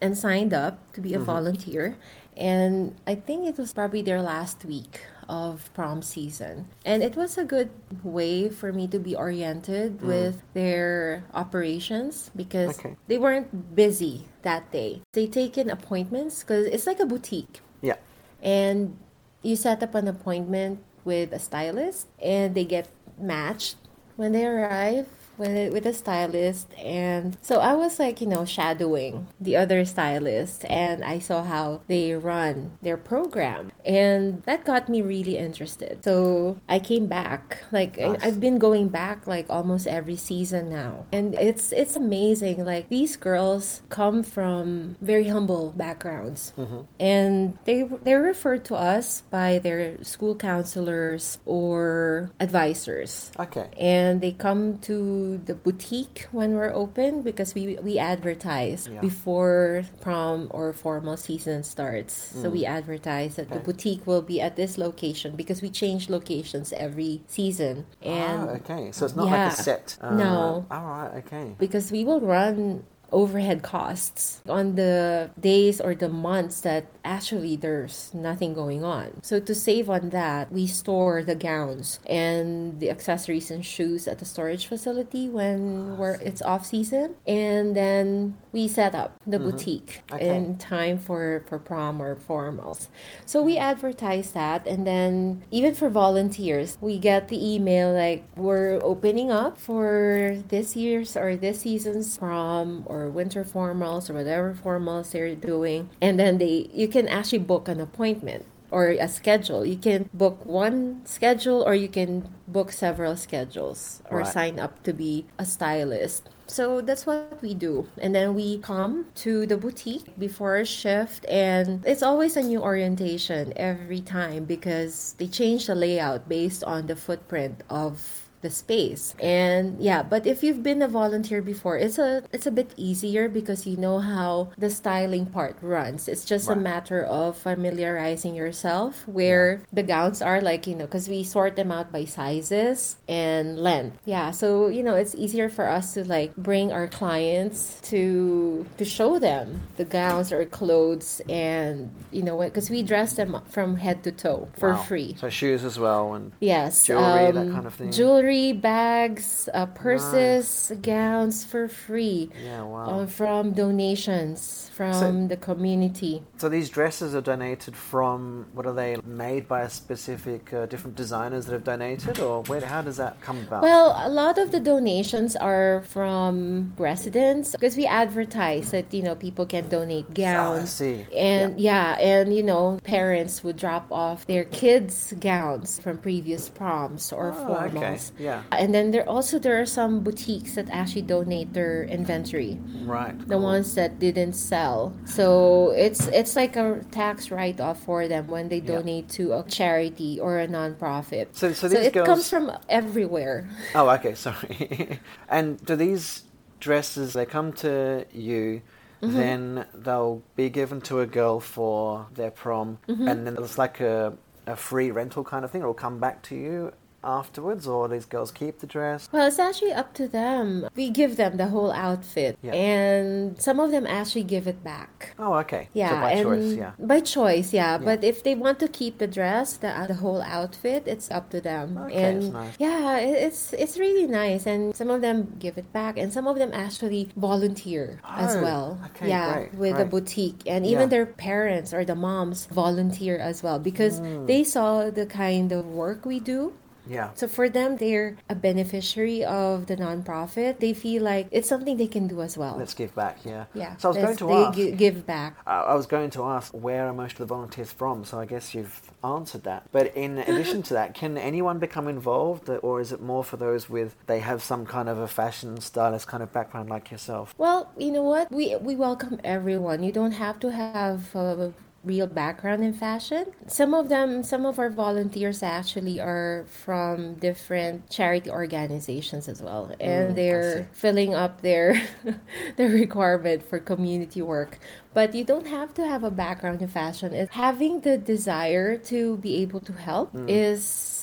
and 0.01 0.17
signed 0.17 0.53
up 0.53 0.77
to 0.93 1.01
be 1.01 1.13
a 1.13 1.17
Mm-hmm. 1.17 1.25
volunteer. 1.25 1.95
And 2.35 2.93
I 3.07 3.15
think 3.15 3.47
it 3.47 3.57
was 3.57 3.73
probably 3.73 4.03
their 4.03 4.21
last 4.21 4.63
week 4.65 5.01
of 5.29 5.69
prom 5.73 6.01
season. 6.01 6.67
And 6.85 7.03
it 7.03 7.15
was 7.15 7.37
a 7.37 7.43
good 7.43 7.69
way 8.03 8.49
for 8.49 8.71
me 8.71 8.87
to 8.87 8.99
be 8.99 9.15
oriented 9.15 10.01
with 10.01 10.41
their 10.53 11.23
operations 11.33 12.31
because 12.35 12.77
Mm. 12.77 12.79
Okay. 12.79 12.95
they 13.07 13.17
weren't 13.17 13.75
busy 13.75 14.25
that 14.43 14.71
day. 14.71 15.01
They 15.13 15.27
take 15.27 15.57
in 15.57 15.69
appointments 15.69 16.43
because 16.43 16.65
it's 16.67 16.87
like 16.87 16.99
a 16.99 17.05
boutique. 17.05 17.61
yeah. 17.81 17.99
And 18.41 18.97
you 19.43 19.55
set 19.55 19.81
up 19.83 19.95
an 19.95 20.07
appointment 20.07 20.79
with 21.03 21.31
a 21.33 21.39
stylist 21.39 22.07
and 22.21 22.53
they 22.55 22.65
get 22.65 22.87
matched 23.19 23.75
when 24.15 24.31
they 24.31 24.45
arrive 24.45 25.07
with 25.37 25.49
a, 25.55 25.69
with 25.69 25.85
a 25.85 25.93
stylist 25.93 26.73
and 26.77 27.37
so 27.41 27.59
I 27.59 27.73
was 27.73 27.99
like 27.99 28.21
you 28.21 28.27
know 28.27 28.45
shadowing 28.45 29.27
the 29.39 29.55
other 29.57 29.85
stylist 29.85 30.65
and 30.65 31.03
I 31.03 31.19
saw 31.19 31.43
how 31.43 31.81
they 31.87 32.13
run 32.13 32.77
their 32.81 32.97
program 32.97 33.71
and 33.85 34.43
that 34.43 34.65
got 34.65 34.89
me 34.89 35.01
really 35.01 35.37
interested 35.37 36.03
so 36.03 36.57
I 36.67 36.79
came 36.79 37.07
back 37.07 37.63
like 37.71 37.97
Nice. 37.97 38.19
I've 38.23 38.39
been 38.39 38.57
going 38.57 38.89
back 38.89 39.27
like 39.27 39.45
almost 39.49 39.87
every 39.87 40.15
season 40.15 40.69
now 40.69 41.05
and 41.11 41.35
it's 41.35 41.71
it's 41.71 41.95
amazing 41.95 42.63
like 42.65 42.89
these 42.89 43.15
girls 43.15 43.81
come 43.89 44.23
from 44.23 44.95
very 45.01 45.27
humble 45.27 45.71
backgrounds 45.75 46.53
mm-hmm. 46.57 46.81
and 46.99 47.57
they 47.65 47.83
they're 48.03 48.21
referred 48.21 48.65
to 48.65 48.75
us 48.75 49.21
by 49.29 49.59
their 49.59 50.01
school 50.03 50.35
counselors 50.35 51.39
or 51.45 52.31
advisors 52.39 53.31
Okay. 53.39 53.67
and 53.79 54.21
they 54.21 54.31
come 54.31 54.77
to 54.79 55.26
the 55.35 55.53
boutique 55.53 56.27
when 56.31 56.55
we're 56.55 56.71
open 56.71 57.21
because 57.21 57.51
we 57.57 57.75
we 57.83 57.99
advertise 57.99 58.87
Yeah. 58.87 59.01
before 59.03 59.83
prom 59.99 60.47
or 60.55 60.71
formal 60.71 61.17
season 61.17 61.63
starts 61.63 62.13
so 62.41 62.47
we 62.49 62.63
advertise 62.63 63.35
that 63.35 63.49
the 63.49 63.59
Mm. 63.59 63.65
Boutique 63.67 64.03
will 64.07 64.21
be 64.23 64.39
at 64.39 64.55
this 64.55 64.77
location 64.77 65.35
because 65.35 65.59
we 65.65 65.69
change 65.69 66.07
locations 66.09 66.71
every 66.71 67.13
season 67.27 67.83
and 68.01 68.39
ah, 68.47 68.57
okay. 68.63 68.83
So 68.95 69.03
it's 69.05 69.15
not 69.19 69.27
like 69.27 69.51
a 69.51 69.55
set. 69.67 69.97
Uh, 69.99 70.15
No. 70.15 70.65
All 70.71 70.85
right. 70.87 71.13
Okay. 71.25 71.55
because 71.59 71.91
we 71.91 72.05
will 72.07 72.21
run 72.21 72.85
overhead 73.11 73.63
costs 73.63 74.41
on 74.47 74.75
the 74.75 75.29
days 75.39 75.79
or 75.79 75.95
the 75.95 76.09
months 76.09 76.61
that 76.61 76.85
actually 77.03 77.55
there's 77.55 78.11
nothing 78.13 78.53
going 78.53 78.83
on. 78.83 79.23
So 79.23 79.39
to 79.39 79.55
save 79.55 79.89
on 79.89 80.09
that, 80.09 80.51
we 80.51 80.67
store 80.67 81.23
the 81.23 81.35
gowns 81.35 81.99
and 82.05 82.79
the 82.79 82.89
accessories 82.89 83.49
and 83.49 83.65
shoes 83.65 84.07
at 84.07 84.19
the 84.19 84.25
storage 84.25 84.67
facility 84.67 85.29
when 85.29 85.97
we're 85.97 86.15
it's 86.15 86.41
off 86.41 86.65
season 86.65 87.15
and 87.25 87.75
then 87.75 88.37
we 88.51 88.67
set 88.67 88.93
up 88.93 89.15
the 89.25 89.37
mm-hmm. 89.37 89.51
boutique 89.51 90.01
Okay. 90.11 90.35
in 90.35 90.57
time 90.57 90.97
for 90.97 91.43
for 91.47 91.59
prom 91.59 92.01
or 92.01 92.15
formals. 92.15 92.87
So 93.25 93.41
we 93.41 93.57
advertise 93.57 94.31
that 94.31 94.67
and 94.67 94.85
then 94.85 95.43
even 95.51 95.73
for 95.73 95.89
volunteers, 95.89 96.77
we 96.81 96.97
get 96.97 97.29
the 97.29 97.39
email 97.53 97.93
like 97.93 98.25
we're 98.35 98.79
opening 98.83 99.31
up 99.31 99.57
for 99.57 100.37
this 100.49 100.75
year's 100.75 101.15
or 101.15 101.35
this 101.35 101.61
season's 101.61 102.17
prom 102.17 102.83
or 102.85 102.96
winter 103.05 103.43
formals 103.45 104.09
or 104.09 104.13
whatever 104.13 104.55
formals 104.57 105.11
they're 105.11 105.35
doing. 105.35 105.89
And 106.01 106.17
then 106.17 106.37
they 106.39 106.69
you 106.73 106.87
can 106.87 107.07
actually 107.07 107.45
book 107.45 107.67
an 107.67 107.79
appointment 107.79 108.45
or 108.71 108.89
a 108.89 109.07
schedule. 109.07 109.65
You 109.65 109.77
can 109.77 110.09
book 110.13 110.45
one 110.45 111.01
schedule 111.05 111.63
or 111.65 111.73
you 111.75 111.87
can 111.87 112.27
book 112.47 112.71
several 112.71 113.15
schedules 113.15 114.01
or 114.09 114.19
Right. 114.19 114.27
sign 114.27 114.59
up 114.59 114.81
to 114.83 114.91
be 114.93 115.25
a 115.37 115.45
stylist. 115.45 116.29
So 116.47 116.79
that's 116.81 117.05
what 117.05 117.39
we 117.41 117.53
do. 117.53 117.87
And 117.99 118.15
then 118.15 118.33
we 118.33 118.57
come 118.59 119.05
to 119.23 119.45
the 119.45 119.57
boutique 119.57 120.17
before 120.17 120.57
a 120.57 120.65
shift 120.65 121.25
and 121.27 121.83
it's 121.85 122.01
always 122.03 122.35
a 122.35 122.41
new 122.41 122.61
orientation 122.61 123.51
every 123.55 123.99
time 124.01 124.45
because 124.45 125.15
they 125.17 125.27
change 125.27 125.67
the 125.67 125.75
layout 125.75 126.27
based 126.29 126.63
on 126.63 126.87
the 126.87 126.95
footprint 126.95 127.63
of 127.69 128.26
the 128.41 128.49
space. 128.49 129.15
And 129.19 129.79
yeah, 129.81 130.03
but 130.03 130.25
if 130.27 130.43
you've 130.43 130.61
been 130.63 130.81
a 130.81 130.87
volunteer 130.87 131.41
before, 131.41 131.77
it's 131.77 131.97
a 131.97 132.23
it's 132.31 132.45
a 132.45 132.51
bit 132.51 132.71
easier 132.77 133.29
because 133.29 133.65
you 133.65 133.77
know 133.77 133.99
how 133.99 134.49
the 134.57 134.69
styling 134.69 135.25
part 135.25 135.55
runs. 135.61 136.07
It's 136.07 136.25
just 136.25 136.49
a 136.49 136.55
matter 136.55 137.03
of 137.03 137.37
familiarizing 137.37 138.35
yourself 138.35 139.07
where 139.07 139.61
the 139.71 139.83
gowns 139.83 140.21
are 140.21 140.41
like, 140.41 140.67
you 140.67 140.75
know, 140.75 140.87
cuz 140.87 141.07
we 141.07 141.23
sort 141.23 141.55
them 141.55 141.71
out 141.71 141.91
by 141.91 142.05
sizes 142.05 142.97
and 143.07 143.57
length. 143.57 143.97
Yeah, 144.05 144.31
so 144.31 144.67
you 144.67 144.83
know, 144.83 144.95
it's 144.95 145.15
easier 145.15 145.49
for 145.49 145.67
us 145.67 145.93
to 145.95 146.03
like 146.03 146.35
bring 146.35 146.71
our 146.71 146.87
clients 146.87 147.79
to 147.89 148.65
to 148.77 148.83
show 148.85 149.19
them 149.19 149.61
the 149.77 149.85
gowns 149.85 150.31
or 150.31 150.43
clothes 150.45 151.21
and 151.29 151.89
you 152.11 152.21
know, 152.23 152.37
cuz 152.49 152.69
we 152.69 152.83
dress 152.83 153.13
them 153.13 153.39
from 153.49 153.77
head 153.77 154.03
to 154.03 154.11
toe 154.11 154.47
for 154.59 154.73
Wow. 154.73 154.83
free. 154.83 155.15
So 155.19 155.29
shoes 155.29 155.63
as 155.63 155.79
well 155.79 156.13
and 156.13 156.31
Yes, 156.39 156.85
Jewelry, 156.85 157.31
that 157.31 157.47
um, 157.47 157.53
kind 157.53 157.65
of 157.67 157.73
thing. 157.73 157.91
Jewelry, 157.91 158.26
bags, 158.31 159.47
uh, 159.53 159.65
purses, 159.67 160.71
gowns 160.81 161.45
for 161.45 161.67
free 161.67 162.29
yeah. 162.43 162.61
Wow. 162.63 163.01
uh, 163.01 163.05
from 163.07 163.51
donations 163.53 164.69
from 164.73 165.27
the 165.27 165.37
community. 165.37 166.21
So 166.37 166.49
these 166.49 166.69
dresses 166.69 167.15
are 167.15 167.21
donated 167.21 167.75
from 167.75 168.45
what 168.53 168.65
are 168.67 168.73
they 168.73 168.97
made 169.05 169.47
by 169.47 169.61
a 169.61 169.69
specific 169.69 170.53
uh, 170.53 170.65
different 170.67 170.95
designers 170.95 171.45
that 171.47 171.53
have 171.53 171.63
donated, 171.63 172.19
or 172.19 172.43
where? 172.43 172.61
How 172.61 172.81
does 172.83 172.97
that 172.97 173.19
come 173.21 173.39
about? 173.39 173.63
Well, 173.63 173.95
a 173.97 174.09
lot 174.09 174.37
of 174.37 174.51
the 174.51 174.59
donations 174.59 175.35
are 175.35 175.83
from 175.87 176.73
residents 176.77 177.53
because 177.53 177.75
we 177.77 177.85
advertise 177.87 178.69
that 178.71 178.93
you 178.93 179.01
know 179.01 179.15
people 179.15 179.45
can 179.47 179.67
donate 179.69 180.05
Ah, 180.11 180.13
gowns. 180.13 180.69
see. 180.69 181.05
And 181.15 181.59
yeah. 181.59 181.97
and 181.99 182.35
you 182.35 182.43
know, 182.43 182.77
parents 182.83 183.43
would 183.43 183.57
drop 183.57 183.87
off 183.91 184.27
their 184.27 184.43
kids' 184.45 185.13
gowns 185.19 185.79
from 185.79 185.97
previous 185.97 186.49
proms 186.49 187.11
or 187.11 187.31
Oh, 187.31 187.45
formals. 187.49 188.11
okay. 188.11 188.16
Yeah. 188.17 188.43
And 188.51 188.73
then 188.73 188.91
there 188.91 189.07
also 189.07 189.39
there 189.39 189.59
are 189.61 189.65
some 189.65 190.01
boutiques 190.01 190.55
that 190.55 190.69
actually 190.69 191.03
donate 191.03 191.53
their 191.53 191.83
inventory. 191.83 192.59
Right. 192.85 193.15
the 193.27 193.37
ones 193.37 193.75
that 193.75 193.99
didn't 193.99 194.33
sell. 194.33 194.93
So 195.05 195.71
it's 195.75 196.07
it's 196.07 196.35
like 196.35 196.55
a 196.55 196.81
tax 196.91 197.31
write 197.31 197.59
off 197.59 197.83
for 197.83 198.07
them 198.07 198.27
when 198.27 198.49
they 198.49 198.57
Yeah. 198.59 198.77
donate 198.79 199.09
to 199.19 199.33
a 199.33 199.43
charity 199.43 200.19
or 200.19 200.39
a 200.39 200.47
nonprofit. 200.47 201.27
So, 201.33 201.53
so 201.53 201.67
these 201.67 201.79
So 201.79 201.83
it 201.85 201.93
girls. 201.93 202.07
comes 202.07 202.29
from 202.29 202.51
everywhere. 202.69 203.47
Oh, 203.75 203.89
okay. 203.89 204.15
Sorry. 204.15 204.99
and 205.29 205.63
do 205.65 205.75
these 205.75 206.23
dresses? 206.59 207.13
They 207.13 207.25
come 207.25 207.53
to 207.65 208.05
you. 208.11 208.61
Mm-hmm. 208.99 209.15
then 209.15 209.65
they'll 209.75 210.23
be 210.35 210.49
given 210.49 210.81
to 210.81 211.01
a 211.01 211.05
girl 211.05 211.39
for 211.39 212.07
their 212.15 212.31
prom, 212.31 212.79
mm-hmm. 212.89 213.07
and 213.07 213.27
then 213.27 213.37
it's 213.37 213.55
like 213.55 213.79
a, 213.79 214.17
a 214.47 214.55
free 214.55 214.89
rental 214.89 215.23
kind 215.23 215.45
of 215.45 215.51
thing. 215.51 215.61
It'll 215.61 215.75
come 215.75 215.99
back 215.99 216.23
to 216.23 216.35
you 216.35 216.73
afterwards, 217.07 217.67
or 217.67 217.87
these 217.87 218.05
girls 218.05 218.31
keep 218.31 218.59
the 218.59 218.67
dress. 218.67 219.07
Well, 219.11 219.25
it's 219.27 219.39
actually 219.39 219.71
up 219.71 219.93
to 219.95 220.07
them. 220.07 220.67
We 220.75 220.89
give 220.91 221.15
them 221.15 221.37
the 221.37 221.47
whole 221.47 221.71
outfit, 221.71 222.37
Yeah. 222.43 222.53
and 222.53 223.39
some 223.41 223.59
of 223.59 223.71
them 223.71 223.87
actually 223.87 224.23
give 224.23 224.45
it 224.47 224.63
back. 224.63 225.15
Oh, 225.17 225.33
okay. 225.43 225.69
Yeah, 225.73 225.89
so 225.89 225.95
by 226.01 226.11
and 226.11 226.23
choice, 226.27 226.53
yeah. 226.57 226.71
by 226.79 226.99
choice, 226.99 227.53
yeah. 227.53 227.77
But 227.77 228.03
if 228.03 228.23
they 228.23 228.35
want 228.35 228.59
to 228.59 228.67
keep 228.67 228.97
the 228.99 229.07
dress, 229.07 229.57
the, 229.57 229.71
the 229.87 229.95
whole 229.95 230.21
outfit, 230.21 230.83
it's 230.85 231.09
up 231.09 231.29
to 231.31 231.39
them. 231.41 231.77
Okay, 231.77 231.95
and 232.03 232.21
that's 232.23 232.33
nice. 232.33 232.55
yeah, 232.59 232.97
it's 232.99 233.53
it's 233.53 233.77
really 233.79 234.07
nice. 234.07 234.45
And 234.45 234.75
some 234.75 234.89
of 234.89 234.99
them 235.01 235.17
give 235.39 235.57
it 235.57 235.71
back, 235.71 235.97
and 235.97 236.11
some 236.11 236.27
of 236.27 236.35
them 236.37 236.51
actually 236.53 237.09
volunteer 237.15 237.99
as 238.03 238.35
Oh, 238.35 238.41
well. 238.43 238.67
okay, 238.91 239.07
yeah, 239.09 239.33
great, 239.33 239.53
with 239.55 239.77
the 239.77 239.85
boutique, 239.85 240.41
and 240.45 240.65
Yeah. 240.65 240.71
even 240.73 240.89
their 240.89 241.05
parents 241.05 241.73
or 241.73 241.85
the 241.85 241.95
moms 241.95 242.45
volunteer 242.51 243.17
as 243.17 243.41
well 243.43 243.59
because 243.59 243.99
Hmm. 243.99 244.25
they 244.25 244.43
saw 244.43 244.89
the 244.89 245.05
kind 245.05 245.51
of 245.51 245.65
work 245.65 246.05
we 246.05 246.19
do. 246.19 246.53
Yeah. 246.89 247.09
So 247.15 247.27
for 247.27 247.49
them, 247.49 247.77
they're 247.77 248.17
a 248.29 248.35
beneficiary 248.35 249.23
of 249.23 249.67
the 249.67 249.75
nonprofit. 249.77 250.59
They 250.59 250.73
feel 250.73 251.03
like 251.03 251.27
it's 251.31 251.47
something 251.49 251.77
they 251.77 251.87
can 251.87 252.07
do 252.07 252.21
as 252.21 252.37
well. 252.37 252.55
Let's 252.57 252.73
give 252.73 252.93
back, 252.95 253.19
yeah. 253.25 253.45
yeah. 253.53 253.75
So 253.77 253.89
I 253.89 253.91
was 253.91 254.01
going 254.01 254.17
to 254.17 254.33
ask. 254.33 254.57
gi- 254.57 254.71
give 254.71 255.05
back. 255.05 255.37
I 255.45 255.57
I 255.57 255.75
was 255.75 255.85
going 255.85 256.09
to 256.11 256.23
ask 256.23 256.51
where 256.53 256.87
are 256.87 256.93
most 256.93 257.13
of 257.13 257.17
the 257.19 257.25
volunteers 257.25 257.71
from, 257.71 258.05
so 258.05 258.19
I 258.19 258.25
guess 258.25 258.53
you've 258.55 258.81
answered 259.03 259.43
that. 259.43 259.67
But 259.71 259.95
in 259.95 260.17
addition 260.29 260.63
to 260.63 260.73
that, 260.75 260.93
can 260.93 261.17
anyone 261.17 261.59
become 261.59 261.87
involved, 261.87 262.49
or 262.49 262.81
is 262.81 262.91
it 262.91 263.01
more 263.01 263.23
for 263.23 263.37
those 263.37 263.69
with 263.69 263.95
they 264.07 264.19
have 264.19 264.41
some 264.41 264.65
kind 264.65 264.89
of 264.89 264.97
a 264.97 265.07
fashion 265.07 265.59
stylist 265.61 266.07
kind 266.07 266.23
of 266.23 266.31
background 266.33 266.69
like 266.69 266.91
yourself? 266.91 267.33
Well, 267.37 267.71
you 267.77 267.91
know 267.91 268.03
what? 268.03 268.31
We 268.31 268.55
we 268.57 268.75
welcome 268.75 269.19
everyone. 269.23 269.83
You 269.83 269.91
don't 269.91 270.13
have 270.13 270.39
to 270.39 270.51
have 270.51 271.15
a 271.15 271.53
real 271.87 272.07
background 272.07 272.63
in 272.63 272.73
fashion. 272.73 273.25
Some 273.47 273.73
of 273.73 273.89
them, 273.89 274.23
some 274.23 274.45
of 274.45 274.59
our 274.59 274.69
volunteers 274.69 275.41
actually 275.43 275.99
are 275.99 276.45
from 276.49 277.15
different 277.15 277.89
charity 277.89 278.29
organizations 278.29 279.27
as 279.29 279.41
well, 279.41 279.71
and 279.79 280.15
Mm, 280.15 280.15
they're 280.15 280.67
filling 280.73 281.15
up 281.15 281.41
their 281.41 281.81
their 282.57 282.69
requirement 282.69 283.43
for 283.43 283.59
community 283.59 284.21
work. 284.21 284.59
But 284.93 285.13
you 285.15 285.23
don't 285.23 285.47
have 285.47 285.73
to 285.75 285.87
have 285.87 286.03
a 286.03 286.11
background 286.11 286.61
in 286.61 286.67
fashion. 286.67 287.13
It's 287.13 287.33
having 287.33 287.81
the 287.81 287.97
desire 287.97 288.77
to 288.91 289.17
be 289.17 289.35
able 289.41 289.59
to 289.61 289.73
help 289.73 290.19
is 290.27 290.96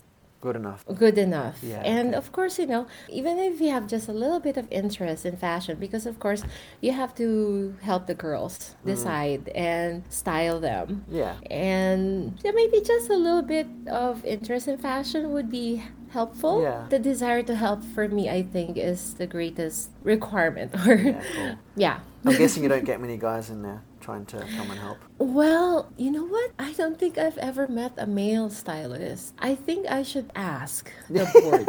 Good 0.45 0.57
enough. 0.61 0.85
good 0.95 1.17
enough. 1.17 1.57
Yeah, 1.65 1.81
and 1.81 2.09
okay. 2.13 2.17
of 2.21 2.27
course, 2.37 2.59
you 2.61 2.67
know, 2.69 2.85
even 3.09 3.39
if 3.41 3.61
you 3.65 3.71
have 3.73 3.87
just 3.89 4.09
a 4.09 4.13
little 4.13 4.41
bit 4.41 4.57
of 4.61 4.69
interest 4.71 5.25
in 5.25 5.37
fashion, 5.41 5.79
because 5.81 6.05
of 6.05 6.21
course 6.21 6.45
you 6.85 6.93
have 6.93 7.15
to 7.17 7.75
help 7.81 8.03
the 8.07 8.15
girls 8.27 8.77
Mm. 8.85 8.87
decide 8.93 9.43
and 9.57 10.03
style 10.13 10.61
them. 10.61 11.05
Yeah. 11.09 11.35
And 11.51 12.37
yeah, 12.45 12.53
maybe 12.53 12.85
just 12.85 13.09
a 13.09 13.17
little 13.17 13.41
bit 13.57 13.67
of 13.89 14.21
interest 14.25 14.69
in 14.69 14.77
fashion 14.77 15.33
would 15.33 15.49
be 15.51 15.81
helpful. 16.13 16.61
Yeah. 16.63 16.87
The 16.93 16.99
desire 17.01 17.43
to 17.51 17.55
help 17.57 17.81
for 17.83 18.05
me, 18.09 18.29
I 18.29 18.43
think, 18.45 18.77
is 18.77 19.15
the 19.15 19.27
greatest 19.27 19.91
requirement. 20.05 20.77
Or 20.87 20.95
Yeah, 21.09 21.23
cool. 21.35 21.53
yeah. 21.75 21.97
I'm 22.27 22.37
guessing 22.37 22.63
you 22.63 22.69
don't 22.75 22.85
get 22.85 23.01
many 23.01 23.17
guys 23.17 23.49
in 23.51 23.63
there 23.63 23.81
trying 24.05 24.27
to 24.27 24.39
come 24.57 24.69
and 24.71 24.79
help. 24.79 24.99
Well, 25.19 25.89
you 25.97 26.11
know 26.11 26.27
what? 26.27 26.51
I 26.59 26.73
don't 26.73 26.99
think 26.99 27.17
I've 27.17 27.39
ever 27.39 27.67
met 27.69 27.93
a 27.97 28.07
male 28.07 28.51
stylist. 28.51 29.33
I 29.39 29.55
think 29.55 29.87
I 29.89 30.03
should 30.03 30.31
ask 30.37 30.91
the 31.09 31.25
board. 31.35 31.65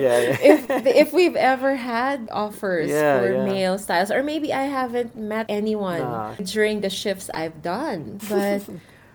Yeah, 0.00 0.18
yeah. 0.20 0.38
if 0.52 0.60
if 0.86 1.08
we've 1.12 1.34
ever 1.34 1.74
had 1.74 2.28
offers 2.30 2.88
Yeah, 2.90 3.20
for 3.20 3.44
male 3.44 3.76
stylists, 3.78 4.14
or 4.14 4.22
maybe 4.22 4.52
I 4.52 4.64
haven't 4.70 5.16
met 5.16 5.46
anyone 5.48 6.00
Nah. 6.00 6.34
during 6.54 6.80
the 6.86 6.90
shifts 6.90 7.28
I've 7.34 7.60
done, 7.62 8.20
but. 8.30 8.62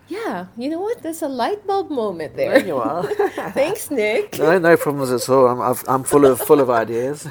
Yeah, 0.08 0.46
you 0.58 0.68
know 0.68 0.80
what? 0.80 1.00
There's 1.00 1.22
a 1.22 1.28
light 1.28 1.64
bulb 1.66 1.88
moment 1.88 2.36
there. 2.36 2.58
There 2.58 2.66
you 2.66 2.76
are. 2.76 3.02
Thanks, 3.56 3.88
Nick. 3.90 4.36
No, 4.38 4.58
no 4.58 4.76
problems 4.76 5.10
at 5.10 5.24
all. 5.32 5.46
I'm, 5.48 5.76
I'm 5.88 6.02
full 6.04 6.26
of 6.26 6.36
full 6.38 6.60
of 6.60 6.68
ideas. 6.68 7.24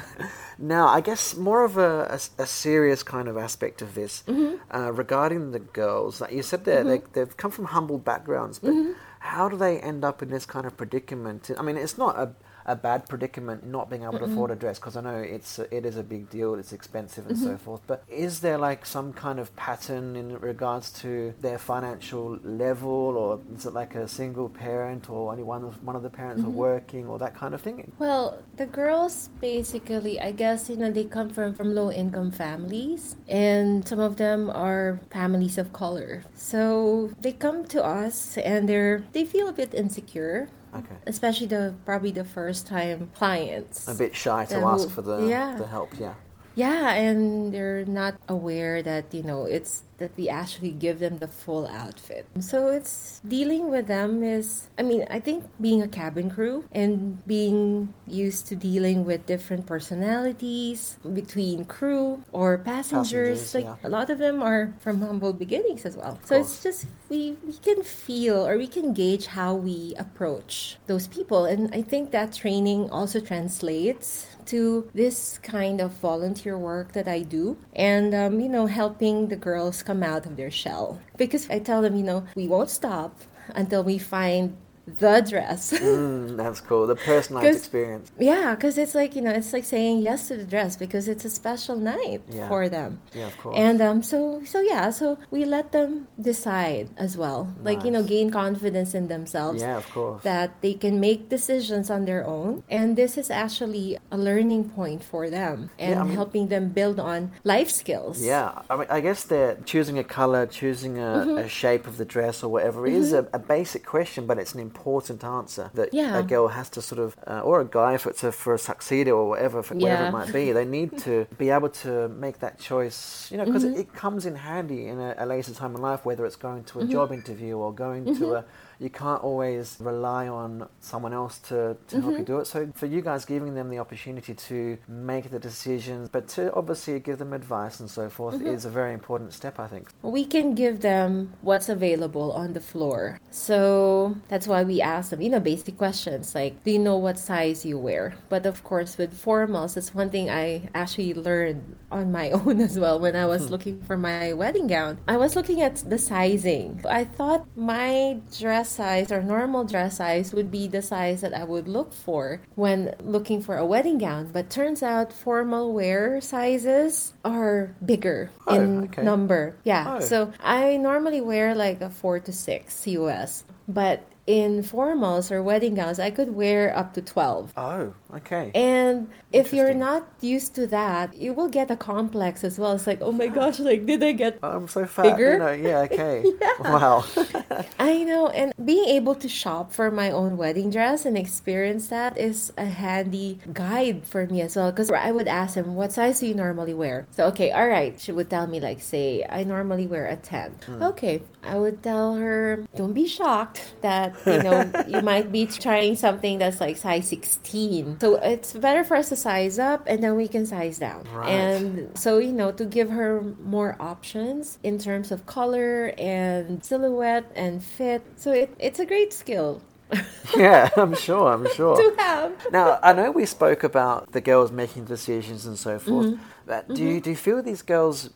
Now, 0.62 0.86
I 0.98 1.00
guess 1.00 1.36
more 1.36 1.64
of 1.64 1.76
a 1.76 2.18
serious 2.46 3.02
kind 3.02 3.26
of 3.28 3.36
aspect 3.36 3.82
of 3.82 3.94
this 3.94 4.22
Mm-hmm. 4.28 4.54
uh, 4.76 4.90
regarding 5.02 5.50
the 5.50 5.58
girls. 5.58 6.20
Like 6.20 6.32
you 6.38 6.42
said, 6.42 6.64
they 6.64 6.82
they 6.90 7.00
they've 7.14 7.36
come 7.42 7.50
from 7.50 7.66
humble 7.76 7.98
backgrounds, 7.98 8.58
but 8.60 8.70
Mm-hmm. 8.72 8.92
how 9.32 9.48
do 9.48 9.56
they 9.56 9.74
end 9.90 10.04
up 10.04 10.22
in 10.22 10.28
this 10.30 10.46
kind 10.46 10.64
of 10.68 10.72
predicament? 10.76 11.50
I 11.58 11.62
mean, 11.66 11.76
it's 11.76 11.98
not 12.04 12.14
a 12.24 12.26
a 12.66 12.76
bad 12.76 13.08
predicament 13.08 13.66
not 13.66 13.90
being 13.90 14.02
able 14.04 14.18
to 14.18 14.24
afford 14.24 14.50
a 14.50 14.54
dress 14.56 14.78
because 14.78 14.96
I 14.96 15.00
know 15.02 15.16
it's 15.16 15.58
a- 15.58 15.74
it 15.74 15.84
is 15.86 15.96
a 15.96 16.02
big 16.02 16.30
deal. 16.30 16.54
It's 16.54 16.72
expensive 16.72 17.26
and 17.26 17.36
Mm-hmm. 17.36 17.46
so 17.46 17.56
forth. 17.56 17.80
But 17.86 18.04
is 18.08 18.40
there 18.40 18.58
like 18.58 18.84
some 18.86 19.12
kind 19.12 19.38
of 19.40 19.54
pattern 19.56 20.16
in 20.16 20.38
regards 20.38 20.90
to 21.02 21.34
their 21.40 21.58
financial 21.58 22.38
level, 22.44 23.16
or 23.16 23.40
is 23.56 23.66
it 23.66 23.72
like 23.74 23.94
a 23.94 24.06
single 24.06 24.48
parent, 24.48 25.08
or 25.10 25.30
only 25.32 25.42
one 25.42 25.64
of 25.64 25.82
one 25.84 25.96
of 25.96 26.02
the 26.02 26.10
parents 26.10 26.42
Mm-hmm. 26.42 26.50
are 26.50 26.66
working, 26.70 27.06
or 27.08 27.18
that 27.18 27.34
kind 27.34 27.54
of 27.54 27.60
thing? 27.60 27.92
Well, 27.98 28.38
the 28.56 28.66
girls 28.66 29.28
basically, 29.40 30.20
I 30.20 30.32
guess, 30.32 30.68
you 30.70 30.76
know, 30.76 30.90
they 30.90 31.04
come 31.04 31.28
from, 31.30 31.54
from 31.54 31.74
low 31.74 31.90
income 31.90 32.30
families, 32.30 33.16
and 33.28 33.86
some 33.86 33.98
of 34.00 34.16
them 34.16 34.50
are 34.50 35.00
families 35.10 35.58
of 35.58 35.72
color. 35.72 36.22
So 36.34 37.10
they 37.20 37.32
come 37.32 37.64
to 37.74 37.82
us 37.84 38.36
and 38.38 38.68
they're 38.68 39.02
they 39.12 39.24
feel 39.24 39.48
a 39.48 39.52
bit 39.52 39.74
insecure, 39.74 40.48
Okay. 40.74 40.96
especially 41.06 41.46
the 41.46 41.74
probably 41.84 42.12
the 42.12 42.24
first 42.24 42.66
time 42.66 43.10
clients. 43.14 43.86
A 43.88 43.94
bit 43.94 44.14
shy 44.16 44.44
to 44.46 44.56
ask 44.56 44.84
who- 44.84 44.90
for 44.90 45.02
the 45.02 45.26
yeah. 45.28 45.56
the 45.58 45.66
help. 45.66 45.90
Yeah. 45.98 46.14
Yeah, 46.54 46.92
and 46.92 47.52
they're 47.52 47.86
not 47.86 48.14
aware 48.28 48.82
that, 48.82 49.14
you 49.14 49.22
know, 49.22 49.46
it's 49.46 49.84
that 50.02 50.16
we 50.18 50.28
actually 50.28 50.74
give 50.74 50.98
them 50.98 51.18
the 51.18 51.28
full 51.30 51.66
outfit. 51.66 52.26
So 52.40 52.68
it's 52.68 53.22
dealing 53.26 53.70
with 53.70 53.86
them 53.86 54.22
is, 54.22 54.68
I 54.78 54.82
mean, 54.82 55.06
I 55.08 55.20
think 55.20 55.46
being 55.60 55.80
a 55.82 55.88
cabin 55.88 56.30
crew 56.30 56.64
and 56.72 57.24
being 57.26 57.94
used 58.06 58.46
to 58.48 58.56
dealing 58.56 59.04
with 59.06 59.26
different 59.26 59.66
personalities 59.66 60.98
between 61.14 61.64
crew 61.64 62.22
or 62.32 62.58
passengers, 62.58 63.52
Passengers, 63.52 63.54
like 63.54 63.64
yeah. 63.64 63.88
a 63.88 63.90
lot 63.90 64.10
of 64.10 64.18
them 64.18 64.42
are 64.42 64.74
from 64.80 65.00
humble 65.00 65.32
beginnings 65.32 65.86
as 65.86 65.96
well. 65.96 66.18
So 66.24 66.34
it's 66.40 66.62
just 66.62 66.86
we 67.08 67.36
we 67.46 67.54
can 67.54 67.82
feel 67.82 68.46
or 68.46 68.58
we 68.58 68.66
can 68.66 68.92
gauge 68.92 69.26
how 69.26 69.54
we 69.54 69.94
approach 69.98 70.76
those 70.86 71.06
people 71.06 71.44
and 71.44 71.72
I 71.74 71.82
think 71.82 72.10
that 72.12 72.32
training 72.32 72.90
also 72.90 73.20
translates 73.20 74.26
to 74.46 74.88
this 74.94 75.38
kind 75.38 75.80
of 75.80 75.92
volunteer 75.92 76.58
work 76.58 76.92
that 76.92 77.08
I 77.08 77.20
do 77.20 77.56
and 77.74 78.14
um, 78.14 78.40
you 78.40 78.48
know 78.48 78.66
helping 78.66 79.28
the 79.28 79.36
girls 79.36 79.82
come 79.82 80.02
out 80.02 80.26
of 80.26 80.36
their 80.36 80.50
shell. 80.50 81.00
Because 81.16 81.48
I 81.50 81.58
tell 81.58 81.82
them 81.82 81.96
you 81.96 82.04
know 82.04 82.26
we 82.34 82.48
won't 82.48 82.70
stop 82.70 83.18
until 83.54 83.82
we 83.82 83.98
find 83.98 84.56
the 84.86 85.20
dress 85.28 85.72
Mm, 85.92 86.36
that's 86.36 86.60
cool. 86.60 86.86
The 86.86 86.96
personalized 86.96 87.56
experience. 87.58 88.10
yeah 88.18 88.54
because 88.54 88.76
it's 88.78 88.94
like 88.94 89.14
you 89.16 89.22
know 89.22 89.30
it's 89.30 89.52
like 89.52 89.64
saying 89.64 89.98
yes 90.02 90.28
to 90.28 90.36
the 90.36 90.44
dress 90.44 90.76
because 90.76 91.06
it's 91.08 91.24
a 91.24 91.30
special 91.30 91.76
night 91.76 92.20
Yeah. 92.28 92.48
for 92.48 92.68
them 92.68 93.00
Yeah, 93.14 93.26
of 93.28 93.36
course. 93.38 93.56
and 93.56 93.80
um, 93.80 94.02
so 94.02 94.42
so 94.44 94.60
yeah, 94.60 94.90
so 94.90 95.18
we 95.30 95.44
let 95.44 95.70
them 95.72 96.08
decide 96.20 96.88
as 96.96 97.16
well, 97.16 97.52
like 97.62 97.84
you 97.84 97.90
know, 97.90 98.02
gain 98.02 98.30
confidence 98.30 98.94
in 98.94 99.08
themselves 99.08 99.60
yeah, 99.62 99.76
of 99.76 99.88
course. 99.92 100.22
that 100.24 100.60
they 100.62 100.74
can 100.74 100.98
make 101.00 101.28
decisions 101.28 101.90
on 101.90 102.04
their 102.04 102.26
own, 102.26 102.62
and 102.68 102.96
this 102.96 103.16
is 103.16 103.30
actually 103.30 103.98
a 104.10 104.18
learning 104.18 104.68
point 104.70 105.02
for 105.04 105.30
them 105.30 105.70
and 105.78 105.98
I 105.98 106.02
mean- 106.04 106.14
helping 106.14 106.48
them 106.48 106.68
build 106.70 106.98
on 106.98 107.30
life 107.44 107.70
skills. 107.70 108.22
Yeah, 108.22 108.62
I 108.70 108.76
mean, 108.76 108.86
I 108.90 109.00
guess 109.00 109.24
they're 109.24 109.56
choosing 109.64 109.98
a 109.98 110.04
color, 110.04 110.46
choosing 110.46 110.98
a, 110.98 111.12
Mm-hmm. 111.22 111.38
a 111.38 111.48
shape 111.48 111.86
of 111.86 111.96
the 111.98 112.04
dress 112.04 112.42
or 112.42 112.48
whatever 112.50 112.86
is 112.86 113.12
a, 113.12 113.28
a 113.32 113.38
basic 113.38 113.84
question, 113.86 114.26
but 114.26 114.38
it's 114.38 114.54
an 114.54 114.60
important 114.60 114.72
answer 114.86 115.70
that 115.74 115.92
Yeah. 115.92 116.18
a 116.18 116.22
girl 116.22 116.48
has 116.48 116.68
to 116.70 116.82
sort 116.82 117.00
of, 117.00 117.16
uh, 117.26 117.40
or 117.40 117.60
a 117.60 117.64
guy 117.64 117.94
if 117.94 118.06
it's 118.06 118.24
a, 118.24 118.32
for 118.32 118.54
a 118.54 118.58
tuxedo 118.58 119.12
or 119.16 119.28
whatever, 119.28 119.62
for 119.62 119.74
whatever 119.74 120.04
it 120.06 120.10
might 120.12 120.32
be, 120.32 120.52
they 120.52 120.64
need 120.64 120.98
to 120.98 121.26
be 121.38 121.50
able 121.50 121.68
to 121.68 122.08
make 122.08 122.38
that 122.40 122.58
choice, 122.58 123.28
you 123.30 123.36
know, 123.38 123.44
because 123.44 123.64
Mm-hmm. 123.64 123.74
it, 123.74 123.80
it 123.80 123.92
comes 123.94 124.26
in 124.26 124.34
handy 124.34 124.86
in 124.88 124.98
a, 124.98 125.14
a 125.18 125.26
later 125.26 125.52
time 125.54 125.74
in 125.76 125.80
life, 125.82 126.04
whether 126.04 126.24
it's 126.26 126.36
going 126.36 126.64
to 126.64 126.80
a 126.80 126.82
Mm-hmm. 126.82 126.92
job 126.92 127.12
interview 127.12 127.56
or 127.56 127.72
going 127.72 128.14
to 128.16 128.34
a, 128.34 128.44
you 128.82 128.90
can't 128.90 129.22
always 129.22 129.76
rely 129.80 130.26
on 130.28 130.68
someone 130.80 131.12
else 131.12 131.38
to, 131.50 131.76
to 131.88 132.00
help 132.00 132.12
Mm-hmm. 132.12 132.18
you 132.20 132.24
do 132.24 132.38
it. 132.40 132.46
So 132.46 132.68
for 132.74 132.86
you 132.86 133.00
guys 133.00 133.24
giving 133.24 133.54
them 133.54 133.68
the 133.70 133.78
opportunity 133.78 134.34
to 134.34 134.76
make 134.88 135.30
the 135.30 135.38
decisions, 135.38 136.08
but 136.08 136.26
to 136.36 136.52
obviously 136.54 136.98
give 137.00 137.18
them 137.18 137.32
advice 137.32 137.80
and 137.80 137.88
so 137.88 138.08
forth 138.08 138.34
Mm-hmm. 138.36 138.48
is 138.56 138.64
a 138.64 138.70
very 138.70 138.92
important 138.92 139.32
step, 139.32 139.58
I 139.60 139.68
think. 139.68 139.88
We 140.02 140.24
can 140.24 140.54
give 140.54 140.80
them 140.80 141.32
what's 141.42 141.68
available 141.68 142.32
on 142.32 142.52
the 142.52 142.60
floor. 142.60 143.20
So 143.30 144.16
that's 144.28 144.46
why 144.46 144.62
we 144.64 144.80
ask 144.80 145.10
them, 145.10 145.20
you 145.20 145.30
know, 145.30 145.40
basic 145.40 145.76
questions 145.78 146.34
like, 146.34 146.62
do 146.64 146.70
you 146.72 146.78
know 146.78 146.96
what 146.96 147.18
size 147.18 147.64
you 147.64 147.78
wear? 147.78 148.14
But 148.28 148.46
of 148.46 148.64
course, 148.64 148.98
with 148.98 149.12
formals, 149.14 149.76
it's 149.76 149.94
one 149.94 150.10
thing 150.10 150.30
I 150.30 150.68
actually 150.74 151.14
learned 151.14 151.76
on 151.90 152.10
my 152.10 152.30
own 152.38 152.60
as 152.60 152.78
well 152.78 152.98
when 152.98 153.14
I 153.16 153.26
was 153.26 153.50
looking 153.50 153.80
for 153.82 153.96
my 153.96 154.32
wedding 154.32 154.66
gown. 154.66 154.98
I 155.06 155.16
was 155.16 155.36
looking 155.36 155.60
at 155.62 155.76
the 155.76 155.98
sizing. 155.98 156.80
I 156.88 157.04
thought 157.04 157.46
my 157.56 158.18
dress 158.38 158.71
size 158.74 159.12
or 159.12 159.22
normal 159.22 159.64
dress 159.64 159.96
size 159.98 160.32
would 160.32 160.50
be 160.50 160.68
the 160.68 160.82
size 160.82 161.20
that 161.20 161.34
I 161.34 161.44
would 161.44 161.68
look 161.68 161.92
for 161.92 162.40
when 162.54 162.94
looking 163.00 163.42
for 163.42 163.56
a 163.56 163.66
wedding 163.66 163.98
gown. 163.98 164.30
But 164.32 164.50
turns 164.50 164.82
out 164.82 165.12
formal 165.12 165.72
wear 165.72 166.20
sizes 166.20 167.12
are 167.24 167.74
bigger 167.84 168.30
Oh, 168.46 168.54
in 168.54 168.84
okay. 168.84 169.02
number. 169.02 169.56
Yeah. 169.64 169.96
Oh. 169.96 170.00
So 170.00 170.32
I 170.40 170.76
normally 170.76 171.20
wear 171.20 171.54
like 171.54 171.80
a 171.80 171.90
four 171.90 172.18
to 172.20 172.32
six 172.32 172.86
US, 172.86 173.44
but 173.68 174.02
in 174.26 174.62
formals 174.62 175.30
or 175.30 175.42
wedding 175.42 175.74
gowns, 175.74 175.98
I 175.98 176.10
could 176.10 176.34
wear 176.34 176.76
up 176.76 176.94
to 176.94 177.02
12. 177.02 177.52
Oh, 177.56 177.94
okay. 178.14 178.50
And 178.54 179.08
if 179.32 179.52
you're 179.52 179.74
not 179.74 180.06
used 180.20 180.54
to 180.56 180.66
that, 180.68 181.16
you 181.16 181.32
will 181.32 181.48
get 181.48 181.70
a 181.70 181.76
complex 181.76 182.44
as 182.44 182.58
well. 182.58 182.72
It's 182.72 182.86
like, 182.86 183.00
oh 183.00 183.12
my 183.12 183.26
gosh, 183.26 183.58
like, 183.70 183.86
did 183.86 184.02
I 184.02 184.12
get 184.12 184.38
I'm 184.42 184.68
so 184.68 184.86
fat. 184.86 185.02
Bigger? 185.02 185.32
You 185.32 185.38
know, 185.38 185.52
yeah, 185.52 185.78
okay. 185.90 186.24
Wow. 186.60 187.04
I 187.78 188.04
know, 188.04 188.28
and 188.28 188.52
being 188.64 188.88
able 188.88 189.14
to 189.16 189.28
shop 189.28 189.72
for 189.72 189.90
my 189.90 190.10
own 190.10 190.36
wedding 190.36 190.70
dress 190.70 191.04
and 191.04 191.16
experience 191.18 191.88
that 191.88 192.16
is 192.16 192.52
a 192.56 192.66
handy 192.66 193.40
guide 193.52 194.06
for 194.06 194.26
me 194.26 194.40
as 194.42 194.56
well. 194.56 194.70
Because 194.70 194.90
I 194.90 195.10
would 195.10 195.28
ask 195.28 195.56
him, 195.56 195.74
What 195.74 195.92
size 195.92 196.20
do 196.20 196.26
you 196.26 196.34
normally 196.34 196.74
wear? 196.74 197.06
So, 197.10 197.26
okay, 197.28 197.50
all 197.50 197.68
right. 197.68 197.98
She 198.00 198.12
would 198.12 198.30
tell 198.30 198.46
me, 198.46 198.60
like, 198.60 198.80
say, 198.80 199.24
I 199.28 199.44
normally 199.44 199.86
wear 199.86 200.06
a 200.06 200.16
10. 200.16 200.52
Hmm. 200.66 200.82
Okay. 200.82 201.22
I 201.42 201.58
would 201.58 201.82
tell 201.82 202.16
her, 202.16 202.64
Don't 202.76 202.92
be 202.92 203.06
shocked 203.06 203.74
that, 203.80 204.11
you 204.26 204.42
know, 204.42 204.70
you 204.88 205.02
might 205.02 205.32
be 205.32 205.46
trying 205.46 205.96
something 205.96 206.38
that's 206.38 206.60
like 206.60 206.76
size 206.76 207.08
16. 207.08 208.00
So, 208.00 208.16
it's 208.16 208.52
better 208.52 208.84
for 208.84 208.96
us 208.96 209.08
to 209.10 209.16
size 209.16 209.58
up 209.58 209.84
and 209.86 210.02
then 210.02 210.16
we 210.16 210.28
can 210.28 210.46
size 210.46 210.78
down. 210.78 211.06
Right. 211.12 211.28
And 211.28 211.98
so, 211.98 212.18
you 212.18 212.32
know, 212.32 212.52
to 212.52 212.64
give 212.64 212.90
her 212.90 213.22
more 213.44 213.76
options 213.80 214.58
in 214.62 214.78
terms 214.78 215.10
of 215.10 215.26
color 215.26 215.94
and 215.98 216.64
silhouette 216.64 217.30
and 217.34 217.62
fit. 217.62 218.02
So 218.16 218.32
it, 218.32 218.54
it's 218.58 218.78
a 218.78 218.86
great 218.86 219.12
skill 219.12 219.62
yeah, 220.36 220.70
I'm 220.76 220.94
sure, 220.94 221.32
I'm 221.32 221.46
sure. 221.54 221.76
to 221.76 222.02
have. 222.02 222.32
Now, 222.50 222.78
I 222.82 222.92
know 222.92 223.10
we 223.10 223.26
spoke 223.26 223.62
about 223.62 224.12
the 224.12 224.20
girls 224.20 224.50
making 224.50 224.86
decisions 224.86 225.46
and 225.46 225.58
so 225.58 225.78
forth. 225.78 226.06
Mm-hmm. 226.06 226.22
But 226.46 226.68
do 226.68 226.82
you 226.82 227.00
do 227.00 227.10
you 227.10 227.16
feel 227.16 227.42
these 227.42 227.62
girls 227.62 228.10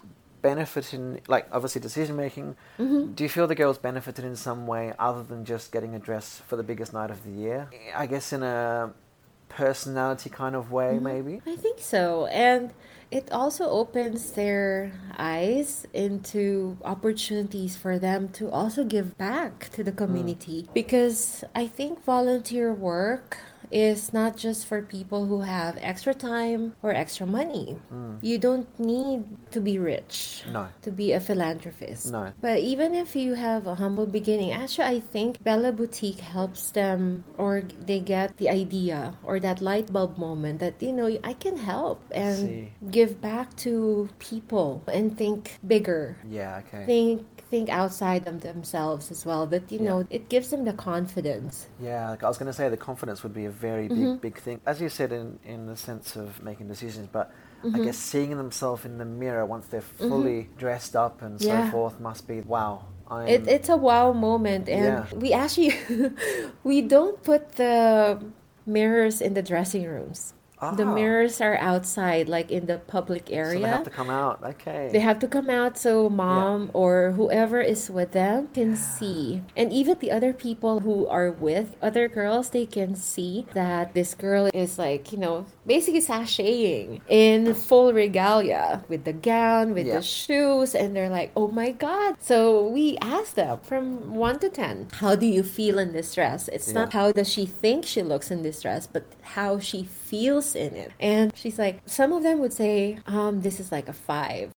benefit 0.50 0.86
in 0.96 1.02
like 1.34 1.44
obviously 1.56 1.80
decision 1.88 2.14
making? 2.16 2.48
Mm-hmm. 2.78 3.12
Do 3.16 3.20
you 3.26 3.30
feel 3.36 3.46
the 3.46 3.54
girls 3.62 3.78
benefited 3.78 4.24
in 4.24 4.36
some 4.36 4.60
way 4.72 4.84
other 4.98 5.22
than 5.30 5.40
just 5.44 5.72
getting 5.74 5.92
a 5.94 5.98
dress 6.08 6.26
for 6.48 6.56
the 6.60 6.66
biggest 6.70 6.92
night 6.98 7.10
of 7.10 7.18
the 7.26 7.30
year? 7.44 7.60
I 8.02 8.06
guess 8.12 8.26
in 8.36 8.42
a 8.42 8.92
personality 9.48 10.30
kind 10.30 10.54
of 10.60 10.64
way, 10.72 10.94
Mm-hmm. 10.94 11.04
maybe. 11.12 11.34
I 11.46 11.56
think 11.56 11.78
so. 11.80 12.26
And 12.26 12.72
it 13.18 13.30
also 13.30 13.64
opens 13.70 14.32
their 14.32 14.92
eyes 15.16 15.86
into 15.94 16.76
opportunities 16.84 17.76
for 17.76 17.98
them 17.98 18.28
to 18.38 18.50
also 18.50 18.82
give 18.84 19.16
back 19.16 19.70
to 19.76 19.80
the 19.84 19.92
community. 19.92 20.68
Because 20.74 21.44
I 21.54 21.68
think 21.68 22.02
volunteer 22.04 22.72
work 22.74 23.38
is 23.70 24.12
not 24.12 24.36
just 24.36 24.66
for 24.66 24.82
people 24.82 25.26
who 25.26 25.40
have 25.40 25.78
extra 25.80 26.14
time 26.14 26.74
or 26.82 26.92
extra 26.94 27.26
money. 27.26 27.78
Mm. 27.92 28.18
You 28.22 28.38
don't 28.38 28.68
need 28.78 29.24
to 29.50 29.60
be 29.60 29.78
rich 29.78 30.44
No. 30.50 30.68
to 30.82 30.90
be 30.90 31.12
a 31.12 31.20
philanthropist. 31.20 32.12
No. 32.12 32.32
But 32.40 32.60
even 32.60 32.94
if 32.94 33.14
you 33.16 33.34
have 33.34 33.66
a 33.66 33.74
humble 33.74 34.06
beginning, 34.06 34.52
actually, 34.52 34.86
I 34.86 35.00
think 35.00 35.42
Bella 35.42 35.72
Boutique 35.72 36.20
helps 36.20 36.70
them 36.70 37.24
or 37.38 37.62
they 37.86 38.00
get 38.00 38.36
the 38.38 38.48
idea 38.48 39.14
or 39.24 39.40
that 39.40 39.60
light 39.60 39.92
bulb 39.92 40.18
moment 40.18 40.60
that, 40.60 40.82
you 40.82 40.92
know, 40.92 41.06
I 41.24 41.32
can 41.32 41.56
help 41.56 42.02
and 42.14 42.36
See. 42.36 42.72
give 42.90 43.20
back 43.20 43.56
to 43.66 44.08
people 44.18 44.82
and 44.92 45.16
think 45.16 45.58
bigger. 45.66 46.16
Yeah, 46.28 46.62
okay. 46.66 46.84
Think 46.86 47.26
think 47.50 47.68
outside 47.68 48.26
of 48.26 48.40
themselves 48.42 49.10
as 49.10 49.24
well 49.26 49.46
that 49.46 49.70
you 49.72 49.78
Yeah. 49.78 49.84
know 49.88 50.06
it 50.10 50.28
gives 50.28 50.50
them 50.50 50.64
the 50.64 50.72
confidence 50.72 51.66
Yeah, 51.78 52.10
like 52.10 52.22
I 52.24 52.28
was 52.28 52.38
going 52.38 52.46
to 52.46 52.52
say 52.52 52.68
the 52.68 52.76
confidence 52.76 53.22
would 53.22 53.34
be 53.34 53.44
a 53.44 53.50
very 53.50 53.88
big, 53.88 53.96
Mm-hmm. 53.96 54.16
big 54.20 54.38
thing. 54.38 54.60
As 54.66 54.80
you 54.80 54.88
said, 54.88 55.12
in 55.12 55.38
in 55.44 55.66
the 55.66 55.76
sense 55.76 56.16
of 56.16 56.42
making 56.42 56.68
decisions, 56.68 57.08
but 57.12 57.30
Mm-hmm. 57.64 57.76
I 57.76 57.78
guess 57.80 57.96
seeing 57.98 58.36
themselves 58.36 58.84
in 58.84 58.98
the 58.98 59.04
mirror 59.04 59.44
once 59.46 59.66
they're 59.66 59.80
fully 60.08 60.50
dressed 60.58 60.94
up 60.94 61.22
and 61.22 61.40
so 61.40 61.48
Yeah. 61.48 61.70
forth 61.70 61.98
must 62.00 62.26
be 62.28 62.40
wow. 62.42 62.84
It, 63.26 63.46
it's 63.48 63.68
a 63.68 63.76
wow 63.76 64.12
moment, 64.12 64.68
and 64.68 64.84
Yeah. 64.84 65.06
we 65.14 65.32
actually 65.32 65.72
we 66.64 66.82
don't 66.82 67.22
put 67.22 67.52
the 67.56 68.20
mirrors 68.66 69.20
in 69.20 69.34
the 69.34 69.42
dressing 69.42 69.84
rooms. 69.86 70.34
The 70.58 70.84
Ah. 70.88 70.94
mirrors 70.94 71.40
are 71.42 71.58
outside, 71.60 72.30
like 72.30 72.50
in 72.50 72.64
the 72.64 72.78
public 72.78 73.28
so 73.28 73.34
area. 73.34 73.60
they 73.60 73.68
have 73.68 73.84
to 73.84 73.90
come 73.90 74.08
out. 74.08 74.40
Okay. 74.42 74.88
They 74.90 75.00
have 75.00 75.18
to 75.20 75.28
come 75.28 75.50
out 75.50 75.76
so 75.76 76.08
mom 76.08 76.70
or 76.72 77.12
whoever 77.12 77.60
is 77.60 77.90
with 77.90 78.12
them 78.12 78.48
can 78.54 78.74
see. 78.74 79.42
And 79.54 79.70
even 79.70 79.98
the 80.00 80.10
other 80.10 80.32
people 80.32 80.80
who 80.80 81.06
are 81.08 81.30
with 81.30 81.76
other 81.82 82.08
girls, 82.08 82.50
they 82.56 82.64
can 82.64 82.96
see 82.96 83.44
that 83.52 83.92
this 83.92 84.14
girl 84.14 84.48
is 84.54 84.78
like, 84.78 85.12
you 85.12 85.18
know, 85.18 85.44
basically 85.66 86.00
sashaying 86.00 87.00
in 87.06 87.52
full 87.52 87.92
regalia 87.92 88.82
with 88.88 89.04
the 89.04 89.12
gown, 89.12 89.74
with 89.74 89.86
Yeah. 89.86 89.96
the 90.00 90.02
shoes, 90.02 90.74
and 90.74 90.96
they're 90.96 91.10
like, 91.12 91.32
oh 91.36 91.48
my 91.48 91.70
God. 91.70 92.16
So 92.18 92.66
we 92.66 92.96
asked 93.02 93.36
them 93.36 93.58
from 93.62 94.14
one 94.14 94.38
to 94.40 94.48
10, 94.48 94.88
how 95.04 95.16
do 95.16 95.26
you 95.26 95.42
feel 95.42 95.78
in 95.78 95.92
this 95.92 96.14
dress? 96.14 96.48
It's 96.48 96.72
not 96.72 96.94
how 96.94 97.12
does 97.12 97.28
she 97.28 97.44
think 97.44 97.84
she 97.84 98.00
looks 98.02 98.30
in 98.30 98.40
this 98.42 98.62
dress, 98.62 98.86
but 98.86 99.04
how 99.36 99.58
she 99.58 99.84
feels 99.84 100.05
in 100.54 100.74
it. 100.74 100.92
And 101.00 101.32
she's 101.36 101.58
like, 101.58 101.80
some 101.86 102.12
of 102.12 102.22
them 102.22 102.38
would 102.40 102.52
say, 102.52 102.98
um, 103.06 103.42
this 103.42 103.60
is 103.60 103.72
like 103.72 103.88
a 103.88 103.92
five. 103.92 104.50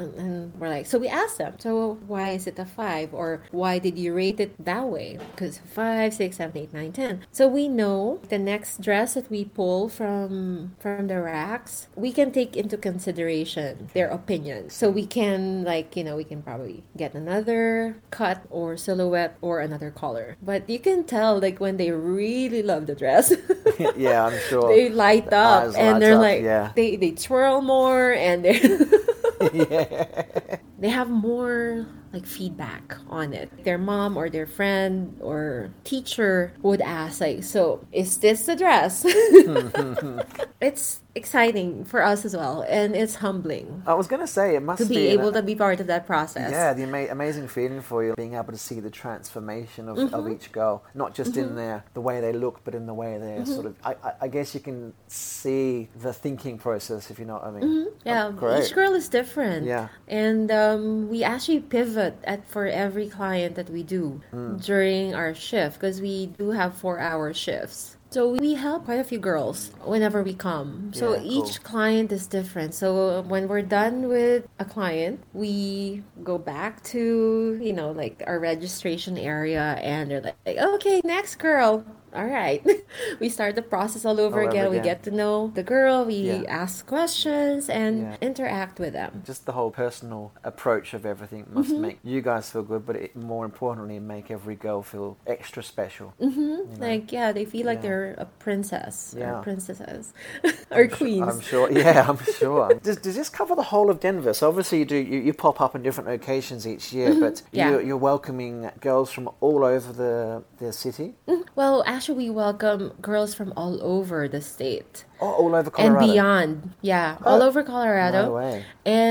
And, 0.00 0.14
and 0.14 0.54
we're 0.58 0.68
like, 0.68 0.86
so 0.86 0.98
we 0.98 1.08
asked 1.08 1.38
them, 1.38 1.54
so 1.58 1.98
why 2.06 2.30
is 2.30 2.46
it 2.46 2.58
a 2.58 2.64
five? 2.64 3.12
Or 3.12 3.42
why 3.50 3.78
did 3.78 3.98
you 3.98 4.14
rate 4.14 4.40
it 4.40 4.56
that 4.64 4.88
way? 4.88 5.18
Because 5.32 5.58
five, 5.58 6.14
six, 6.14 6.38
seven, 6.38 6.56
eight, 6.56 6.72
nine, 6.72 6.92
ten. 6.92 7.26
So 7.32 7.46
we 7.46 7.68
know 7.68 8.20
the 8.28 8.38
next 8.38 8.80
dress 8.80 9.14
that 9.14 9.30
we 9.30 9.44
pull 9.44 9.88
from 9.88 10.72
from 10.80 11.08
the 11.08 11.20
racks, 11.20 11.88
we 11.94 12.12
can 12.12 12.32
take 12.32 12.56
into 12.56 12.76
consideration 12.76 13.90
their 13.92 14.08
opinion. 14.08 14.70
So 14.70 14.88
we 14.88 15.04
can 15.04 15.64
like, 15.64 15.96
you 15.96 16.04
know, 16.04 16.16
we 16.16 16.24
can 16.24 16.42
probably 16.42 16.82
get 16.96 17.14
another 17.14 18.00
cut 18.10 18.42
or 18.48 18.76
silhouette 18.76 19.36
or 19.40 19.60
another 19.60 19.90
color. 19.90 20.36
But 20.42 20.68
you 20.68 20.78
can 20.78 21.04
tell 21.04 21.38
like 21.38 21.60
when 21.60 21.76
they 21.76 21.90
really 21.90 22.62
love 22.62 22.86
the 22.86 22.94
dress. 22.94 23.32
yeah, 23.96 24.26
I'm 24.26 24.38
sure. 24.48 24.74
they 24.74 24.88
light 24.88 25.32
up 25.32 25.74
and 25.76 26.00
they're 26.00 26.14
up, 26.14 26.22
like 26.22 26.42
yeah. 26.42 26.72
they 26.74 26.96
they 26.96 27.12
twirl 27.12 27.60
more 27.60 28.12
and 28.12 28.44
they 28.44 28.60
yeah. 29.52 30.56
they 30.78 30.88
have 30.88 31.08
more 31.08 31.86
like 32.12 32.26
feedback 32.26 32.96
on 33.08 33.32
it 33.32 33.64
their 33.64 33.78
mom 33.78 34.16
or 34.16 34.28
their 34.28 34.46
friend 34.46 35.16
or 35.20 35.70
teacher 35.84 36.52
would 36.62 36.80
ask 36.80 37.20
like 37.20 37.44
so 37.44 37.84
is 37.92 38.18
this 38.18 38.46
the 38.46 38.56
dress 38.56 39.04
it's 40.60 41.00
exciting 41.14 41.84
for 41.84 42.02
us 42.02 42.24
as 42.24 42.36
well 42.36 42.62
and 42.68 42.94
it's 42.94 43.16
humbling 43.16 43.82
I 43.86 43.94
was 43.94 44.06
going 44.06 44.20
to 44.20 44.26
say 44.26 44.54
it 44.56 44.62
must 44.62 44.82
to 44.82 44.88
be 44.88 44.94
be 44.96 45.08
an- 45.10 45.20
able 45.20 45.32
to 45.32 45.42
be 45.42 45.54
part 45.54 45.80
of 45.80 45.86
that 45.88 46.06
process 46.06 46.50
Yeah, 46.52 46.72
the 46.72 46.84
ama- 46.84 47.08
amazing 47.10 47.48
feeling 47.48 47.80
for 47.82 48.04
you 48.04 48.14
being 48.14 48.34
able 48.34 48.52
to 48.52 48.58
see 48.58 48.78
the 48.80 48.90
transformation 48.90 49.88
of, 49.88 49.96
Mm-hmm. 49.96 50.14
of 50.14 50.28
each 50.30 50.52
girl, 50.52 50.84
not 50.94 51.14
just 51.14 51.36
in 51.36 51.56
their 51.56 51.84
the 51.94 52.00
way 52.00 52.20
they 52.20 52.32
look, 52.32 52.62
but 52.64 52.74
in 52.74 52.86
the 52.86 52.94
way 52.94 53.18
they're 53.18 53.40
Mm-hmm. 53.40 53.52
sort 53.54 53.66
of. 53.66 53.74
I, 53.84 53.94
I, 54.22 54.28
guess 54.28 54.54
you 54.54 54.60
can 54.60 54.92
see 55.08 55.88
the 56.00 56.12
thinking 56.12 56.58
process, 56.58 57.10
if 57.10 57.18
you 57.18 57.24
know 57.24 57.34
what 57.34 57.44
I 57.44 57.50
mean. 57.50 57.62
Mm-hmm. 57.64 57.88
Yeah, 58.06 58.32
Oh, 58.40 58.58
each 58.62 58.72
girl 58.74 58.94
is 58.94 59.08
different. 59.08 59.66
Yeah. 59.66 59.88
And 60.08 60.50
um, 60.50 61.08
we 61.08 61.22
actually 61.24 61.60
pivot 61.60 62.14
at 62.24 62.46
for 62.48 62.66
every 62.66 63.08
client 63.08 63.54
that 63.56 63.68
we 63.70 63.82
do 63.82 64.20
Hmm. 64.30 64.56
during 64.58 65.14
our 65.14 65.34
shift 65.34 65.74
because 65.80 66.00
we 66.00 66.26
do 66.26 66.50
have 66.50 66.74
four 66.74 66.98
hour 66.98 67.32
shifts. 67.34 67.96
So 68.10 68.28
we 68.28 68.54
help 68.54 68.86
quite 68.86 68.98
a 68.98 69.04
few 69.04 69.20
girls 69.20 69.70
whenever 69.84 70.24
we 70.24 70.34
come. 70.34 70.90
So 70.92 71.14
Yeah, 71.14 71.22
each 71.22 71.62
client 71.62 72.10
is 72.10 72.26
different. 72.26 72.74
So 72.74 73.22
when 73.22 73.46
we're 73.46 73.62
done 73.62 74.08
with 74.08 74.48
a 74.58 74.64
client, 74.64 75.22
we 75.32 76.02
go 76.24 76.36
back 76.36 76.82
to, 76.90 77.56
you 77.62 77.72
know, 77.72 77.92
like 77.92 78.20
our 78.26 78.40
registration 78.40 79.16
area 79.16 79.78
and 79.80 80.10
they're 80.10 80.22
like, 80.22 80.58
okay, 80.58 81.00
next 81.04 81.36
girl. 81.36 81.84
All 82.14 82.26
right. 82.26 82.64
we 83.20 83.28
start 83.28 83.54
the 83.54 83.62
process 83.62 84.04
all 84.04 84.18
over 84.20 84.40
All 84.40 84.46
over 84.46 84.50
again. 84.50 84.70
We 84.70 84.80
get 84.80 85.02
to 85.04 85.10
know 85.10 85.52
the 85.54 85.62
girl, 85.62 86.04
we 86.04 86.14
Yeah. 86.14 86.42
ask 86.48 86.86
questions 86.86 87.68
and 87.68 88.00
Yeah. 88.02 88.16
interact 88.20 88.78
with 88.80 88.92
them. 88.94 89.22
Just 89.24 89.46
the 89.46 89.52
whole 89.52 89.70
personal 89.70 90.32
approach 90.44 90.92
of 90.94 91.06
everything 91.06 91.46
must 91.52 91.70
Mm-hmm. 91.70 91.80
make 91.82 91.98
you 92.02 92.20
guys 92.20 92.50
feel 92.50 92.62
good, 92.62 92.84
but 92.84 92.96
it, 92.96 93.14
more 93.16 93.44
importantly, 93.44 93.98
make 94.00 94.30
every 94.30 94.56
girl 94.56 94.82
feel 94.82 95.16
extra 95.26 95.62
special. 95.62 96.12
Mm-hmm. 96.20 96.80
Like, 96.82 97.12
yeah, 97.12 97.30
they 97.32 97.44
feel 97.44 97.66
like 97.66 97.78
Yeah. 97.78 97.82
they're 97.88 98.14
a 98.18 98.24
princess 98.38 99.14
or 99.18 99.40
princesses 99.42 100.12
or 100.70 100.88
queens. 100.88 101.28
I'm 101.28 101.40
sure. 101.40 101.70
Yeah, 101.70 102.06
I'm 102.08 102.18
sure. 102.40 102.74
does, 102.82 102.96
does 102.96 103.16
this 103.16 103.28
cover 103.28 103.54
the 103.54 103.62
whole 103.72 103.88
of 103.90 104.00
Denver? 104.00 104.32
So 104.34 104.48
obviously 104.48 104.78
you 104.80 104.84
do. 104.84 104.96
You, 104.96 105.20
you 105.20 105.32
pop 105.32 105.60
up 105.60 105.74
in 105.76 105.82
different 105.82 106.08
locations 106.08 106.66
each 106.66 106.92
year, 106.92 107.14
but 107.20 107.30
Mm-hmm. 107.30 107.56
Yeah. 107.56 107.70
you're, 107.70 107.82
you're 107.82 107.96
welcoming 107.96 108.70
girls 108.80 109.10
from 109.12 109.28
all 109.40 109.64
over 109.64 109.92
the 109.92 110.42
the 110.58 110.72
city. 110.72 111.14
Well, 111.54 111.82
actually, 112.00 112.16
we 112.16 112.30
welcome 112.30 112.94
girls 113.02 113.34
from 113.34 113.52
all 113.58 113.78
over 113.82 114.26
the 114.26 114.40
state. 114.40 115.04
Oh, 115.20 115.32
all 115.32 115.54
over 115.54 115.70
Colorado. 115.70 115.98
and 116.00 116.10
beyond. 116.12 116.70
Yeah, 116.80 117.18
all 117.26 117.42
Oh, 117.42 117.46
over 117.46 117.62
Colorado. 117.62 118.24
No 118.24 118.32
way. 118.36 118.64
And 118.86 119.09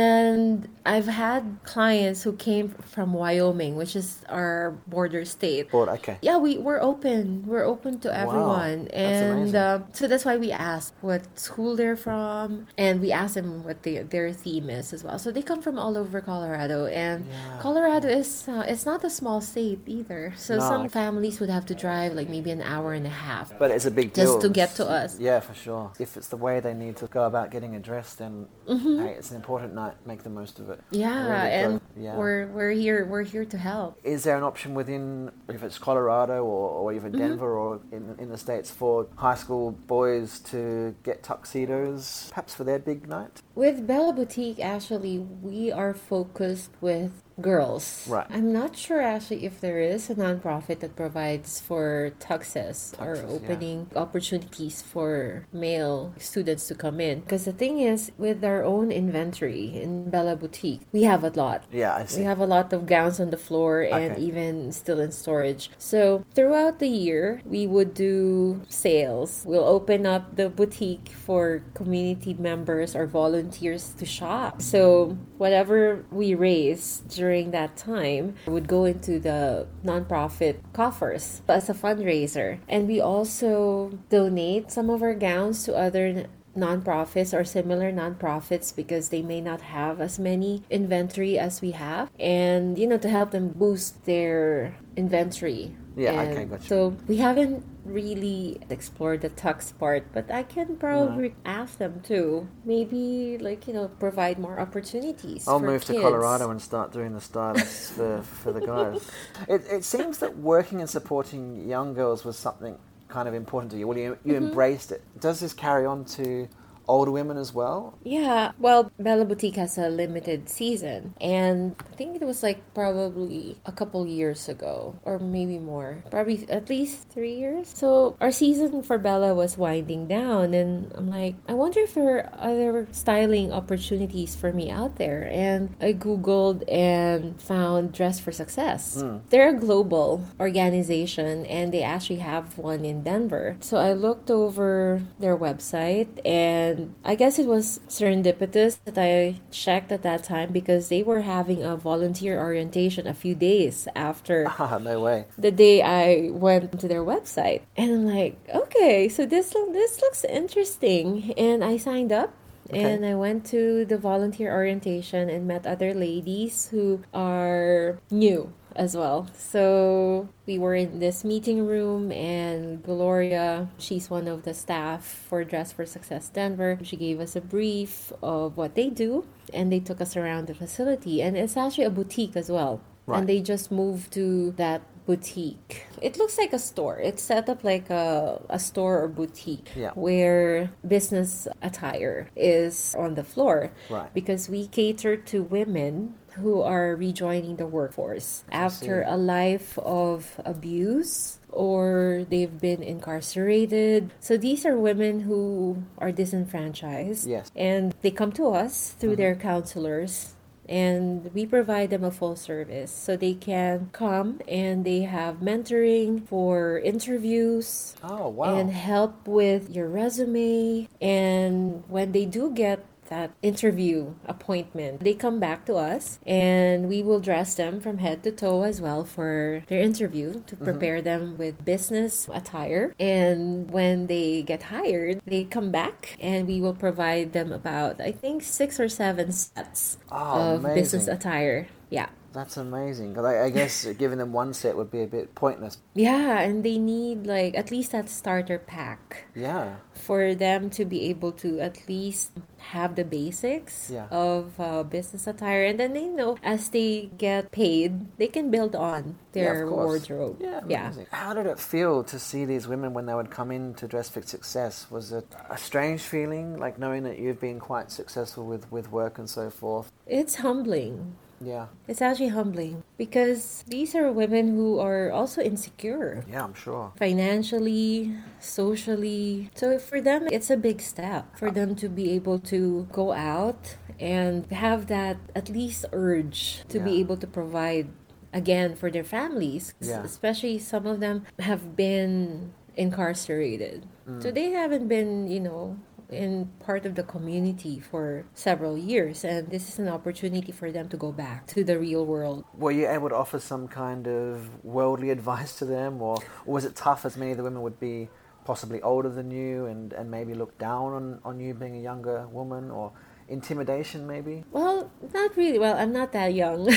I've 0.89 1.05
had 1.05 1.41
clients 1.63 2.23
who 2.25 2.33
came 2.33 2.69
from 2.93 3.13
Wyoming, 3.13 3.75
which 3.81 3.95
is 3.95 4.23
our 4.27 4.71
border 4.87 5.23
state. 5.23 5.69
Board, 5.69 5.89
okay. 6.01 6.17
Yeah, 6.23 6.37
we 6.45 6.57
we're 6.57 6.81
open. 6.81 7.43
We're 7.45 7.63
open 7.73 7.99
to 8.05 8.09
everyone, 8.23 8.85
that's 8.85 8.95
and 9.21 9.31
amazing. 9.53 9.55
uh, 9.55 9.85
so 9.93 10.07
that's 10.09 10.25
why 10.25 10.37
we 10.37 10.51
ask 10.51 10.93
what 11.01 11.21
school 11.37 11.75
they're 11.75 11.95
from, 12.07 12.65
and 12.77 13.01
we 13.05 13.11
ask 13.11 13.35
them 13.35 13.63
what 13.63 13.83
their 13.85 14.03
their 14.03 14.33
theme 14.33 14.67
is 14.79 14.91
as 14.95 15.03
well. 15.05 15.19
So 15.19 15.27
they 15.31 15.43
come 15.51 15.61
from 15.61 15.77
all 15.77 15.93
over 15.95 16.21
Colorado, 16.21 16.87
and 16.87 17.17
Yeah. 17.29 17.59
Colorado 17.61 18.07
is 18.21 18.47
uh, 18.49 18.65
it's 18.71 18.85
not 18.91 19.03
a 19.03 19.11
small 19.19 19.39
state 19.41 19.81
either. 19.85 20.33
So 20.37 20.57
No. 20.57 20.65
some 20.71 20.89
families 20.89 21.39
would 21.39 21.51
have 21.57 21.65
to 21.67 21.75
drive 21.75 22.11
like 22.19 22.29
maybe 22.29 22.49
an 22.49 22.63
hour 22.73 22.93
and 22.93 23.05
a 23.05 23.15
half. 23.27 23.53
But 23.61 23.69
it's 23.69 23.85
a 23.85 23.91
big 23.91 24.13
deal. 24.13 24.25
Just 24.25 24.41
to 24.41 24.49
get 24.49 24.69
to 24.81 24.85
us. 24.89 25.19
Yeah, 25.19 25.39
for 25.39 25.53
sure. 25.53 25.91
If 25.99 26.17
it's 26.17 26.29
the 26.33 26.37
way 26.45 26.59
they 26.65 26.73
need 26.73 26.95
to 27.03 27.07
go 27.07 27.23
about 27.31 27.51
getting 27.51 27.75
a 27.75 27.81
dress, 27.89 28.15
then 28.21 28.47
hey, 28.65 29.13
it's 29.19 29.29
an 29.29 29.37
important 29.37 29.75
night. 29.75 29.95
Make 30.05 30.23
the 30.23 30.33
most 30.41 30.57
of 30.59 30.69
it. 30.73 30.78
Mm-hmm. 30.91 30.95
Yeah, 30.95 31.43
Really 31.43 31.53
and 31.63 31.81
yeah. 31.97 32.15
we're 32.15 32.47
we're 32.47 32.71
here 32.71 33.05
we're 33.05 33.23
here 33.23 33.45
to 33.45 33.57
help. 33.57 33.99
Is 34.03 34.23
there 34.23 34.37
an 34.37 34.43
option 34.43 34.73
within, 34.73 35.31
if 35.47 35.63
it's 35.63 35.77
Colorado 35.77 36.43
or, 36.43 36.69
or 36.69 36.93
even 36.93 37.11
Mm-hmm. 37.11 37.21
Denver 37.21 37.57
or 37.57 37.79
in, 37.91 38.15
in 38.19 38.29
the 38.29 38.37
States, 38.37 38.69
for 38.71 39.07
high 39.15 39.35
school 39.35 39.71
boys 39.71 40.39
to 40.51 40.95
get 41.03 41.23
tuxedos, 41.23 42.27
perhaps 42.29 42.53
for 42.53 42.63
their 42.63 42.79
big 42.79 43.07
night? 43.07 43.41
With 43.55 43.85
Bella 43.87 44.13
Boutique, 44.13 44.59
actually, 44.59 45.19
we 45.19 45.71
are 45.71 45.93
focused 45.93 46.71
with 46.81 47.11
girls. 47.41 48.05
Right. 48.07 48.25
I'm 48.29 48.51
not 48.53 48.75
sure 48.75 49.01
actually 49.01 49.45
if 49.45 49.59
there 49.61 49.79
is 49.79 50.09
a 50.09 50.15
nonprofit 50.15 50.79
that 50.79 50.95
provides 50.95 51.59
for 51.59 52.11
tuxes 52.19 52.93
or 52.99 53.15
Tuxes, 53.15 53.23
yeah. 53.23 53.35
opening 53.35 53.87
opportunities 53.95 54.81
for 54.81 55.45
male 55.53 56.13
students 56.17 56.67
to 56.67 56.75
come 56.75 56.99
in. 56.99 57.21
Because 57.21 57.45
the 57.45 57.53
thing 57.53 57.79
is, 57.79 58.11
with 58.17 58.43
our 58.43 58.63
own 58.63 58.91
inventory 58.91 59.79
in 59.81 60.09
Bella 60.09 60.35
Boutique, 60.35 60.81
we 60.91 61.03
have 61.03 61.23
a 61.23 61.29
lot. 61.29 61.63
Yeah, 61.71 61.95
I 61.95 62.05
see. 62.05 62.19
We 62.21 62.25
have 62.25 62.39
a 62.39 62.45
lot 62.45 62.73
of 62.73 62.85
gowns 62.85 63.19
on 63.19 63.29
the 63.29 63.37
floor 63.37 63.81
and 63.81 64.13
Okay. 64.13 64.21
even 64.21 64.71
still 64.71 64.99
in 64.99 65.11
storage. 65.11 65.69
So 65.77 66.23
throughout 66.33 66.79
the 66.79 66.87
year, 66.87 67.41
we 67.45 67.67
would 67.67 67.93
do 67.93 68.61
sales. 68.69 69.43
We'll 69.45 69.65
open 69.67 70.05
up 70.05 70.35
the 70.35 70.49
boutique 70.49 71.09
for 71.25 71.61
community 71.73 72.33
members 72.33 72.95
or 72.95 73.05
volunteers 73.07 73.93
to 73.99 74.05
shop. 74.05 74.61
So 74.61 75.17
whatever 75.37 76.05
we 76.11 76.33
raise 76.35 77.01
during 77.07 77.28
that 77.51 77.77
time 77.77 78.35
would 78.45 78.67
go 78.67 78.85
into 78.85 79.19
the 79.19 79.67
nonprofit 79.83 80.57
coffers 80.73 81.41
as 81.47 81.69
a 81.69 81.73
fundraiser. 81.73 82.59
And 82.67 82.87
we 82.87 82.99
also 82.99 83.91
donate 84.09 84.71
some 84.71 84.89
of 84.89 85.01
our 85.01 85.13
gowns 85.13 85.63
to 85.65 85.75
other 85.75 86.27
nonprofits 86.57 87.37
or 87.37 87.43
similar 87.43 87.91
nonprofits 87.91 88.75
because 88.75 89.09
they 89.09 89.21
may 89.21 89.39
not 89.39 89.61
have 89.61 90.01
as 90.01 90.19
many 90.19 90.63
inventory 90.69 91.37
as 91.37 91.61
we 91.61 91.71
have 91.71 92.09
and 92.19 92.77
you 92.77 92.87
know 92.87 92.97
to 92.97 93.07
help 93.07 93.31
them 93.31 93.49
boost 93.49 94.03
their 94.05 94.75
inventory 94.95 95.75
Yeah, 95.99 96.21
And 96.21 96.31
okay, 96.31 96.45
gotcha. 96.45 96.67
so 96.67 96.95
we 97.07 97.17
haven't 97.17 97.63
really 97.85 98.59
explored 98.69 99.21
the 99.21 99.29
tux 99.31 99.59
part 99.79 100.03
but 100.13 100.29
i 100.31 100.43
can 100.43 100.75
probably 100.77 101.33
ask 101.45 101.77
them 101.79 102.01
to 102.11 102.47
maybe 102.63 103.37
like 103.47 103.67
you 103.67 103.73
know 103.73 103.87
provide 103.99 104.37
more 104.39 104.59
opportunities 104.59 105.47
I'll 105.47 105.59
for 105.59 105.65
move 105.71 105.83
to. 105.85 105.93
Colorado 106.05 106.51
and 106.51 106.61
start 106.61 106.91
doing 106.91 107.13
the 107.13 107.21
stylists 107.21 107.89
for, 107.91 108.21
for 108.21 108.51
the 108.53 108.61
guys. 108.61 109.01
It, 109.47 109.61
it 109.77 109.83
seems 109.83 110.19
that 110.19 110.37
working 110.37 110.81
and 110.81 110.89
supporting 110.89 111.67
young 111.67 111.93
girls 111.95 112.23
was 112.23 112.37
something 112.37 112.77
kind 113.07 113.27
of 113.27 113.33
important 113.33 113.71
to 113.71 113.77
you. 113.79 113.87
Well, 113.87 113.97
you, 113.97 114.17
you 114.23 114.33
Mm-hmm. 114.33 114.45
embraced 114.49 114.91
it. 114.91 115.01
Does 115.19 115.39
this 115.39 115.53
carry 115.53 115.85
on 115.85 116.05
to 116.17 116.47
older 116.89 117.11
women 117.11 117.37
as 117.37 117.53
well? 117.53 117.97
Yeah, 118.03 118.51
well, 118.59 118.91
Bella 118.99 119.23
Boutique 119.23 119.55
has 119.55 119.77
a 119.77 119.89
limited 119.89 120.49
season, 120.49 121.13
and 121.21 121.75
I 121.79 121.95
think 121.95 122.17
it 122.21 122.25
was 122.25 122.43
like 122.43 122.73
probably 122.73 123.57
a 123.65 123.71
couple 123.71 124.05
years 124.05 124.49
ago, 124.49 124.99
or 125.03 125.19
maybe 125.19 125.59
more, 125.59 126.03
probably 126.09 126.49
at 126.49 126.69
least 126.69 127.07
three 127.09 127.35
years. 127.35 127.71
So 127.73 128.17
our 128.19 128.31
season 128.31 128.83
for 128.83 128.97
Bella 128.97 129.33
was 129.33 129.57
winding 129.57 130.07
down, 130.07 130.53
and 130.53 130.91
I'm 130.95 131.09
like, 131.09 131.35
I 131.47 131.53
wonder 131.53 131.79
if 131.81 131.93
there 131.93 132.25
are 132.25 132.29
other 132.39 132.87
styling 132.91 133.53
opportunities 133.53 134.35
for 134.35 134.51
me 134.51 134.71
out 134.71 134.95
there. 134.97 135.29
And 135.31 135.75
I 135.79 135.93
googled 135.93 136.63
and 136.67 137.39
found 137.41 137.93
Dress 137.93 138.19
for 138.19 138.31
Success. 138.31 139.01
Hmm. 139.01 139.17
They're 139.29 139.49
a 139.49 139.59
global 139.59 140.25
organization, 140.39 141.45
and 141.45 141.71
they 141.71 141.83
actually 141.83 142.19
have 142.19 142.57
one 142.57 142.83
in 142.83 143.03
Denver. 143.03 143.57
So 143.59 143.77
I 143.77 143.93
looked 143.93 144.31
over 144.31 145.03
their 145.19 145.37
website 145.37 146.07
and 146.25 146.78
I 147.03 147.15
guess 147.15 147.39
it 147.39 147.45
was 147.47 147.79
serendipitous 147.87 148.79
that 148.85 148.97
I 148.97 149.39
checked 149.51 149.91
at 149.91 150.03
that 150.03 150.23
time 150.23 150.51
because 150.51 150.89
they 150.89 151.03
were 151.03 151.21
having 151.21 151.63
a 151.63 151.75
volunteer 151.75 152.39
orientation 152.39 153.07
a 153.07 153.13
few 153.13 153.35
days 153.35 153.87
after 153.95 154.45
Ah, 154.59 154.77
no 154.81 154.99
way. 154.99 155.25
the 155.37 155.51
day 155.51 155.81
I 155.81 156.29
went 156.31 156.79
to 156.79 156.87
their 156.87 157.03
website. 157.03 157.61
And 157.77 157.91
I'm 157.91 158.05
like, 158.05 158.35
okay, 158.53 159.09
so 159.09 159.25
this 159.25 159.53
this 159.73 160.01
looks 160.01 160.23
interesting. 160.25 161.33
And 161.37 161.63
I 161.63 161.77
signed 161.77 162.11
up 162.11 162.33
Okay. 162.69 162.85
and 162.85 163.01
I 163.03 163.15
went 163.15 163.45
to 163.49 163.83
the 163.85 163.97
volunteer 163.97 164.53
orientation 164.53 165.25
and 165.27 165.47
met 165.47 165.65
other 165.65 165.91
ladies 165.93 166.69
who 166.69 167.01
are 167.15 167.97
new 168.11 168.53
as 168.79 168.95
well. 168.95 169.27
So 169.37 170.29
we 170.47 170.57
were 170.57 170.73
in 170.73 170.99
this 170.99 171.23
meeting 171.25 171.67
room 171.67 172.11
and 172.11 172.81
Gloria, 172.81 173.67
she's 173.77 174.09
one 174.09 174.27
of 174.27 174.43
the 174.43 174.53
staff 174.53 175.03
for 175.03 175.43
Dress 175.43 175.71
for 175.73 175.85
Success 175.85 176.29
Denver. 176.29 176.79
She 176.81 176.95
gave 176.95 177.19
us 177.19 177.35
a 177.35 177.41
brief 177.41 178.11
of 178.23 178.55
what 178.55 178.75
they 178.75 178.89
do 178.89 179.27
and 179.53 179.69
they 179.71 179.81
took 179.81 179.99
us 179.99 180.15
around 180.15 180.47
the 180.47 180.53
facility 180.55 181.21
and 181.21 181.37
it's 181.37 181.57
actually 181.57 181.83
a 181.83 181.89
boutique 181.89 182.35
as 182.37 182.49
well. 182.49 182.81
Right. 183.05 183.19
And 183.19 183.27
they 183.29 183.41
just 183.41 183.71
moved 183.71 184.13
to 184.13 184.51
that 184.53 184.81
boutique. 185.05 185.87
It 186.01 186.17
looks 186.17 186.37
like 186.37 186.53
a 186.53 186.59
store. 186.59 186.99
It's 186.99 187.23
set 187.23 187.49
up 187.49 187.63
like 187.63 187.89
a, 187.89 188.39
a 188.49 188.59
store 188.59 189.01
or 189.03 189.07
boutique 189.07 189.71
Yeah. 189.75 189.91
where 189.95 190.69
business 190.87 191.47
attire 191.63 192.29
is 192.35 192.95
on 192.97 193.15
the 193.15 193.23
floor. 193.23 193.71
Right. 193.89 194.13
Because 194.13 194.47
we 194.47 194.67
cater 194.67 195.17
to 195.17 195.41
women 195.43 196.13
who 196.33 196.61
are 196.61 196.95
rejoining 196.95 197.55
the 197.57 197.67
workforce 197.67 198.43
after 198.51 199.03
a 199.03 199.17
life 199.17 199.77
of 199.79 200.39
abuse 200.45 201.39
or 201.51 202.25
they've 202.29 202.59
been 202.59 202.83
incarcerated. 202.83 204.11
So 204.19 204.37
these 204.37 204.65
are 204.65 204.77
women 204.77 205.21
who 205.21 205.83
are 205.97 206.11
disenfranchised 206.11 207.27
Yes. 207.27 207.51
and 207.55 207.95
they 208.01 208.11
come 208.11 208.31
to 208.33 208.49
us 208.49 208.91
through 208.99 209.11
mm-hmm. 209.11 209.21
their 209.21 209.35
counselors 209.35 210.35
and 210.69 211.33
we 211.33 211.47
provide 211.47 211.89
them 211.89 212.03
a 212.03 212.11
full 212.11 212.35
service 212.35 212.91
so 212.91 213.17
they 213.17 213.33
can 213.33 213.89
come 213.91 214.39
and 214.47 214.85
they 214.85 215.01
have 215.01 215.37
mentoring 215.37 216.27
for 216.27 216.77
interviews 216.79 217.95
Oh, 218.03 218.29
wow. 218.29 218.55
and 218.55 218.69
help 218.71 219.27
with 219.27 219.69
your 219.75 219.89
resume 219.89 220.87
and 221.01 221.83
when 221.87 222.11
they 222.11 222.25
do 222.25 222.51
get 222.51 222.85
that 223.09 223.31
interview 223.41 224.13
appointment. 224.25 225.01
They 225.01 225.13
come 225.13 225.39
back 225.39 225.65
to 225.65 225.75
us 225.75 226.19
and 226.25 226.87
we 226.89 227.03
will 227.03 227.19
dress 227.19 227.55
them 227.55 227.79
from 227.81 227.99
head 227.99 228.23
to 228.23 228.31
toe 228.31 228.63
as 228.63 228.81
well 228.81 229.03
for 229.03 229.63
their 229.67 229.81
interview 229.81 230.41
to 230.47 230.55
mm-hmm. 230.55 230.63
prepare 230.63 231.01
them 231.01 231.37
with 231.37 231.65
business 231.65 232.29
attire. 232.31 232.95
And 232.99 233.69
when 233.69 234.07
they 234.07 234.41
get 234.41 234.63
hired 234.63 235.21
they 235.25 235.43
come 235.43 235.71
back 235.71 236.17
and 236.19 236.47
we 236.47 236.61
will 236.61 236.73
provide 236.73 237.33
them 237.33 237.51
about 237.51 237.99
i 238.01 238.11
think 238.11 238.43
six 238.43 238.79
or 238.79 238.89
seven 238.89 239.31
sets 239.31 239.97
Oh, 240.11 240.55
of 240.55 240.63
business 240.73 241.07
attire. 241.07 241.67
Yeah 241.89 242.09
That's 242.33 242.57
amazing. 242.57 243.15
'Cause 243.15 243.25
I, 243.25 243.45
I 243.45 243.49
guess 243.49 243.85
giving 243.97 244.17
them 244.19 244.31
one 244.33 244.53
set 244.53 244.75
would 244.77 244.91
be 244.91 245.01
a 245.03 245.07
bit 245.07 245.35
pointless. 245.35 245.77
yeah 245.95 246.39
and 246.39 246.63
they 246.63 246.77
need 246.77 247.25
like 247.27 247.57
at 247.57 247.71
least 247.71 247.91
that 247.91 248.09
starter 248.09 248.59
pack 248.59 249.25
Yeah. 249.35 249.75
for 249.93 250.35
them 250.35 250.69
to 250.71 250.85
be 250.85 251.09
able 251.09 251.31
to 251.43 251.59
at 251.59 251.87
least 251.89 252.31
have 252.73 252.95
the 252.95 253.03
basics 253.03 253.89
Yeah. 253.89 254.07
of 254.11 254.53
uh, 254.59 254.83
business 254.83 255.25
attire 255.27 255.63
and 255.65 255.79
then 255.79 255.93
they 255.93 256.05
know 256.05 256.37
as 256.43 256.69
they 256.69 257.09
get 257.17 257.51
paid 257.51 258.05
they 258.17 258.27
can 258.27 258.51
build 258.51 258.75
on 258.75 259.15
yeah, 259.33 259.43
their 259.43 259.63
of 259.63 259.71
wardrobe 259.71 260.37
Yeah, 260.39 260.61
yeah. 260.67 260.93
How 261.11 261.33
did 261.33 261.45
it 261.47 261.59
feel 261.59 262.03
to 262.03 262.17
see 262.19 262.45
these 262.45 262.67
women 262.67 262.93
when 262.93 263.05
they 263.05 263.13
would 263.15 263.31
come 263.31 263.51
in 263.51 263.73
to 263.75 263.87
Dress 263.87 264.09
for 264.09 264.21
Success? 264.21 264.87
Was 264.91 265.11
it 265.11 265.25
a 265.49 265.57
strange 265.57 266.01
feeling, 266.01 266.57
like 266.57 266.77
knowing 266.77 267.03
that 267.03 267.17
you've 267.19 267.39
been 267.41 267.59
quite 267.59 267.89
successful 267.91 268.45
with, 268.45 268.69
with 268.71 268.91
work 268.91 269.17
and 269.17 269.29
so 269.29 269.49
forth? 269.49 269.91
it's 270.05 270.35
humbling 270.35 271.15
Yeah. 271.41 271.67
it's 271.87 272.01
actually 272.01 272.29
humbling 272.29 272.83
because 272.97 273.63
these 273.67 273.95
are 273.95 274.11
women 274.11 274.55
who 274.55 274.79
are 274.79 275.11
also 275.11 275.41
insecure 275.41 276.25
Yeah, 276.29 276.43
I'm 276.43 276.53
sure. 276.53 276.91
financially, 276.97 278.15
socially. 278.39 279.49
So 279.55 279.79
for 279.79 280.01
them, 280.01 280.27
it's 280.31 280.49
a 280.49 280.57
big 280.57 280.81
step 280.81 281.37
for 281.37 281.51
them 281.51 281.75
to 281.75 281.89
be 281.89 282.11
able 282.11 282.39
to 282.51 282.87
go 282.91 283.11
out 283.13 283.77
and 283.99 284.49
have 284.51 284.87
that 284.87 285.17
at 285.35 285.49
least 285.49 285.85
urge 285.91 286.63
to 286.69 286.79
be 286.79 286.99
able 286.99 287.17
to 287.17 287.27
provide 287.27 287.87
again 288.33 288.75
for 288.75 288.89
their 288.89 289.03
families. 289.03 289.73
Yeah. 289.79 290.03
Especially 290.03 290.59
some 290.59 290.85
of 290.85 290.99
them 290.99 291.25
have 291.39 291.75
been 291.75 292.53
incarcerated. 292.75 293.85
So 294.19 294.31
mm. 294.31 294.33
they 294.33 294.49
haven't 294.51 294.87
been, 294.87 295.27
you 295.27 295.39
know, 295.39 295.77
in 296.09 296.49
part 296.65 296.85
of 296.85 296.95
the 296.95 297.03
community 297.03 297.79
for 297.79 298.25
several 298.33 298.77
years, 298.77 299.23
and 299.23 299.49
this 299.49 299.69
is 299.69 299.79
an 299.79 299.87
opportunity 299.87 300.51
for 300.51 300.71
them 300.71 300.89
to 300.89 300.97
go 300.97 301.11
back 301.11 301.47
to 301.47 301.63
the 301.63 301.77
real 301.77 302.05
world. 302.05 302.43
Were 302.53 302.71
you 302.71 302.87
able 302.89 303.09
to 303.09 303.15
offer 303.15 303.39
some 303.39 303.67
kind 303.67 304.07
of 304.07 304.63
worldly 304.63 305.09
advice 305.17 305.57
to 305.59 305.65
them, 305.65 306.01
or, 306.01 306.17
or 306.45 306.53
was 306.53 306.65
it 306.65 306.75
tough 306.75 307.05
as 307.05 307.15
many 307.17 307.31
of 307.31 307.37
the 307.37 307.43
women 307.43 307.61
would 307.61 307.79
be 307.79 308.09
possibly 308.45 308.81
older 308.81 309.09
than 309.09 309.29
you 309.29 309.65
and, 309.67 309.93
and 309.93 310.09
maybe 310.09 310.33
look 310.33 310.57
down 310.57 310.93
on, 310.93 311.19
on 311.23 311.39
you 311.39 311.53
being 311.53 311.75
a 311.75 311.81
younger 311.81 312.27
woman, 312.27 312.71
or 312.71 312.91
intimidation 313.27 314.07
maybe? 314.07 314.43
Well, 314.51 314.91
not 315.13 315.37
really. 315.37 315.59
Well, 315.59 315.77
I'm 315.77 315.93
not 315.93 316.11
that 316.13 316.33
young. 316.33 316.71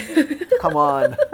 Come 0.61 0.77
on. 0.77 1.17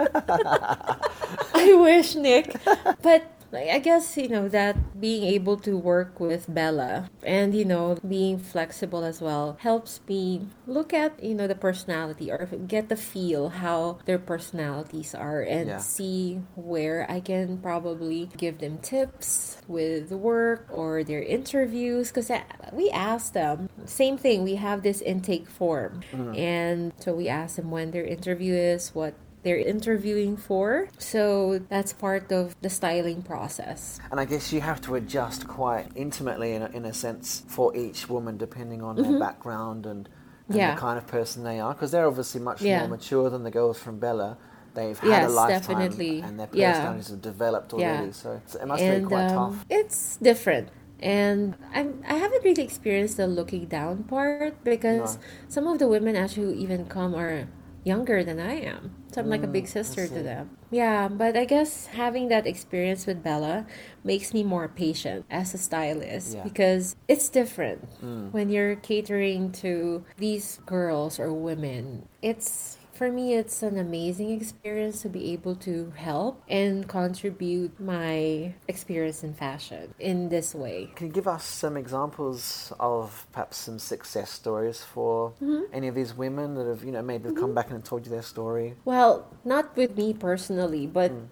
I 1.53 1.73
wish, 1.73 2.15
Nick. 2.15 2.55
But 3.01 3.38
I 3.53 3.79
guess, 3.79 4.17
you 4.17 4.27
know, 4.27 4.47
that 4.49 4.99
being 4.99 5.23
able 5.23 5.57
to 5.57 5.77
work 5.77 6.19
with 6.19 6.45
Bella 6.53 7.09
and, 7.23 7.55
you 7.55 7.65
know, 7.65 7.97
being 8.07 8.37
flexible 8.37 9.03
as 9.03 9.21
well 9.21 9.57
helps 9.61 10.01
me 10.07 10.47
look 10.67 10.93
at, 10.93 11.21
you 11.23 11.33
know, 11.33 11.47
the 11.47 11.55
personality 11.55 12.31
or 12.31 12.45
get 12.67 12.89
the 12.89 12.95
feel 12.95 13.49
how 13.49 13.99
their 14.05 14.19
personalities 14.19 15.15
are 15.15 15.41
and 15.41 15.69
yeah. 15.69 15.77
see 15.77 16.41
where 16.55 17.09
I 17.09 17.19
can 17.19 17.57
probably 17.57 18.29
give 18.37 18.59
them 18.59 18.77
tips 18.79 19.57
with 19.67 20.11
work 20.11 20.67
or 20.69 21.03
their 21.03 21.23
interviews. 21.23 22.09
Because 22.09 22.31
we 22.71 22.89
ask 22.91 23.33
them, 23.33 23.69
same 23.85 24.17
thing, 24.17 24.43
we 24.43 24.55
have 24.55 24.83
this 24.83 25.01
intake 25.01 25.49
form. 25.49 26.01
Mm. 26.11 26.37
And 26.37 26.93
so 26.99 27.13
we 27.13 27.27
ask 27.27 27.55
them 27.55 27.71
when 27.71 27.91
their 27.91 28.05
interview 28.05 28.53
is, 28.53 28.93
what 28.93 29.13
they're 29.49 29.57
interviewing 29.57 30.37
for. 30.37 30.87
So 30.99 31.59
that's 31.69 31.91
part 31.91 32.31
of 32.31 32.55
the 32.61 32.69
styling 32.69 33.23
process. 33.23 33.99
And 34.11 34.19
I 34.19 34.25
guess 34.25 34.53
you 34.53 34.61
have 34.61 34.79
to 34.81 34.93
adjust 34.93 35.47
quite 35.47 35.87
intimately, 35.95 36.53
in 36.53 36.61
a, 36.61 36.67
in 36.67 36.85
a 36.85 36.93
sense, 36.93 37.43
for 37.47 37.75
each 37.75 38.07
woman, 38.07 38.37
depending 38.37 38.83
on 38.83 38.95
mm-hmm. 38.95 39.09
their 39.09 39.19
background 39.19 39.87
and, 39.87 40.07
and 40.47 40.57
yeah. 40.57 40.75
the 40.75 40.79
kind 40.79 40.99
of 40.99 41.07
person 41.07 41.43
they 41.43 41.59
are, 41.59 41.73
because 41.73 41.89
they're 41.89 42.07
obviously 42.07 42.41
much 42.41 42.61
yeah. 42.61 42.81
more 42.81 42.89
mature 42.89 43.29
than 43.31 43.43
the 43.43 43.49
girls 43.49 43.79
from 43.79 43.97
Bella. 43.97 44.37
They've 44.75 44.99
had 44.99 45.09
yes, 45.09 45.31
a 45.31 45.33
lifetime 45.33 45.79
definitely. 45.79 46.19
and 46.21 46.39
their 46.39 46.45
personalities 46.45 47.09
yeah. 47.09 47.15
have 47.15 47.21
developed 47.23 47.73
already. 47.73 48.11
So 48.11 48.39
it 48.61 48.67
must 48.67 48.83
and, 48.83 49.03
be 49.03 49.07
quite 49.07 49.31
um, 49.31 49.53
tough. 49.53 49.65
It's 49.67 50.17
different 50.17 50.69
and 51.01 51.55
I'm, 51.73 52.03
I 52.07 52.15
haven't 52.15 52.43
really 52.43 52.63
experienced 52.63 53.17
the 53.17 53.25
looking 53.27 53.65
down 53.67 54.03
part 54.03 54.63
because 54.63 55.15
no. 55.15 55.21
some 55.47 55.67
of 55.67 55.79
the 55.79 55.87
women 55.87 56.15
actually 56.15 56.57
even 56.57 56.85
come 56.85 57.15
are 57.15 57.47
younger 57.83 58.23
than 58.23 58.39
I 58.39 58.61
am. 58.61 58.95
So 59.11 59.21
I'm 59.21 59.27
mm, 59.27 59.31
like 59.31 59.43
a 59.43 59.47
big 59.47 59.65
mm, 59.65 59.69
sister 59.69 60.07
to 60.07 60.23
them. 60.23 60.57
Yeah, 60.71 61.07
but 61.07 61.37
I 61.37 61.45
guess 61.45 61.87
having 61.87 62.27
that 62.29 62.45
experience 62.45 63.05
with 63.05 63.23
Bella 63.23 63.65
makes 64.03 64.33
me 64.33 64.43
more 64.43 64.67
patient 64.67 65.25
as 65.29 65.53
a 65.53 65.57
stylist 65.57 66.35
yeah. 66.35 66.43
because 66.43 66.95
it's 67.07 67.29
different 67.29 67.87
mm. 68.03 68.31
when 68.31 68.49
you're 68.49 68.75
catering 68.75 69.51
to 69.63 70.03
these 70.17 70.59
girls 70.65 71.19
or 71.19 71.33
women. 71.33 72.07
It's 72.21 72.78
for 72.99 73.09
me, 73.09 73.33
it's 73.33 73.63
an 73.63 73.77
amazing 73.77 74.29
experience 74.31 75.01
to 75.03 75.07
be 75.07 75.31
able 75.31 75.55
to 75.55 75.93
help 75.95 76.43
and 76.49 76.85
contribute 76.85 77.79
my 77.79 78.53
experience 78.67 79.23
in 79.23 79.33
fashion 79.33 79.93
in 79.99 80.27
this 80.27 80.53
way. 80.53 80.91
Can 80.95 81.07
you 81.07 81.13
give 81.13 81.25
us 81.25 81.45
some 81.45 81.77
examples 81.77 82.73
of 82.77 83.25
perhaps 83.31 83.55
some 83.55 83.79
success 83.79 84.29
stories 84.29 84.83
for 84.83 85.31
mm-hmm. 85.41 85.63
any 85.71 85.87
of 85.87 85.95
these 85.95 86.13
women 86.13 86.55
that 86.55 86.67
have, 86.67 86.83
you 86.83 86.91
know, 86.91 87.01
maybe 87.01 87.29
mm-hmm. 87.29 87.39
come 87.39 87.53
back 87.53 87.71
and 87.71 87.85
told 87.85 88.05
you 88.05 88.11
their 88.11 88.21
story? 88.21 88.75
Well, 88.83 89.33
not 89.45 89.77
with 89.77 89.95
me 89.95 90.13
personally, 90.13 90.85
but 90.85 91.13
mm. 91.13 91.29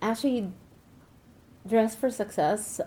actually, 0.00 0.52
Dress 1.68 1.94
for 1.94 2.10
Success 2.10 2.80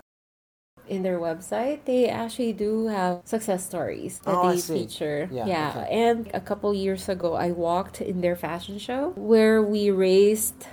in 0.88 1.02
their 1.02 1.18
website, 1.18 1.84
they 1.84 2.08
actually 2.08 2.52
do 2.52 2.86
have 2.86 3.22
success 3.24 3.64
stories 3.64 4.18
that 4.20 4.34
oh, 4.34 4.50
they 4.50 4.60
feature. 4.60 5.28
Yeah, 5.30 5.46
yeah. 5.46 5.74
Okay. 5.76 5.88
and 5.90 6.30
a 6.34 6.40
couple 6.40 6.72
years 6.74 7.08
ago, 7.08 7.34
I 7.34 7.50
walked 7.52 8.00
in 8.00 8.20
their 8.20 8.36
fashion 8.36 8.78
show 8.78 9.12
where 9.16 9.62
we 9.62 9.90
raised 9.90 10.66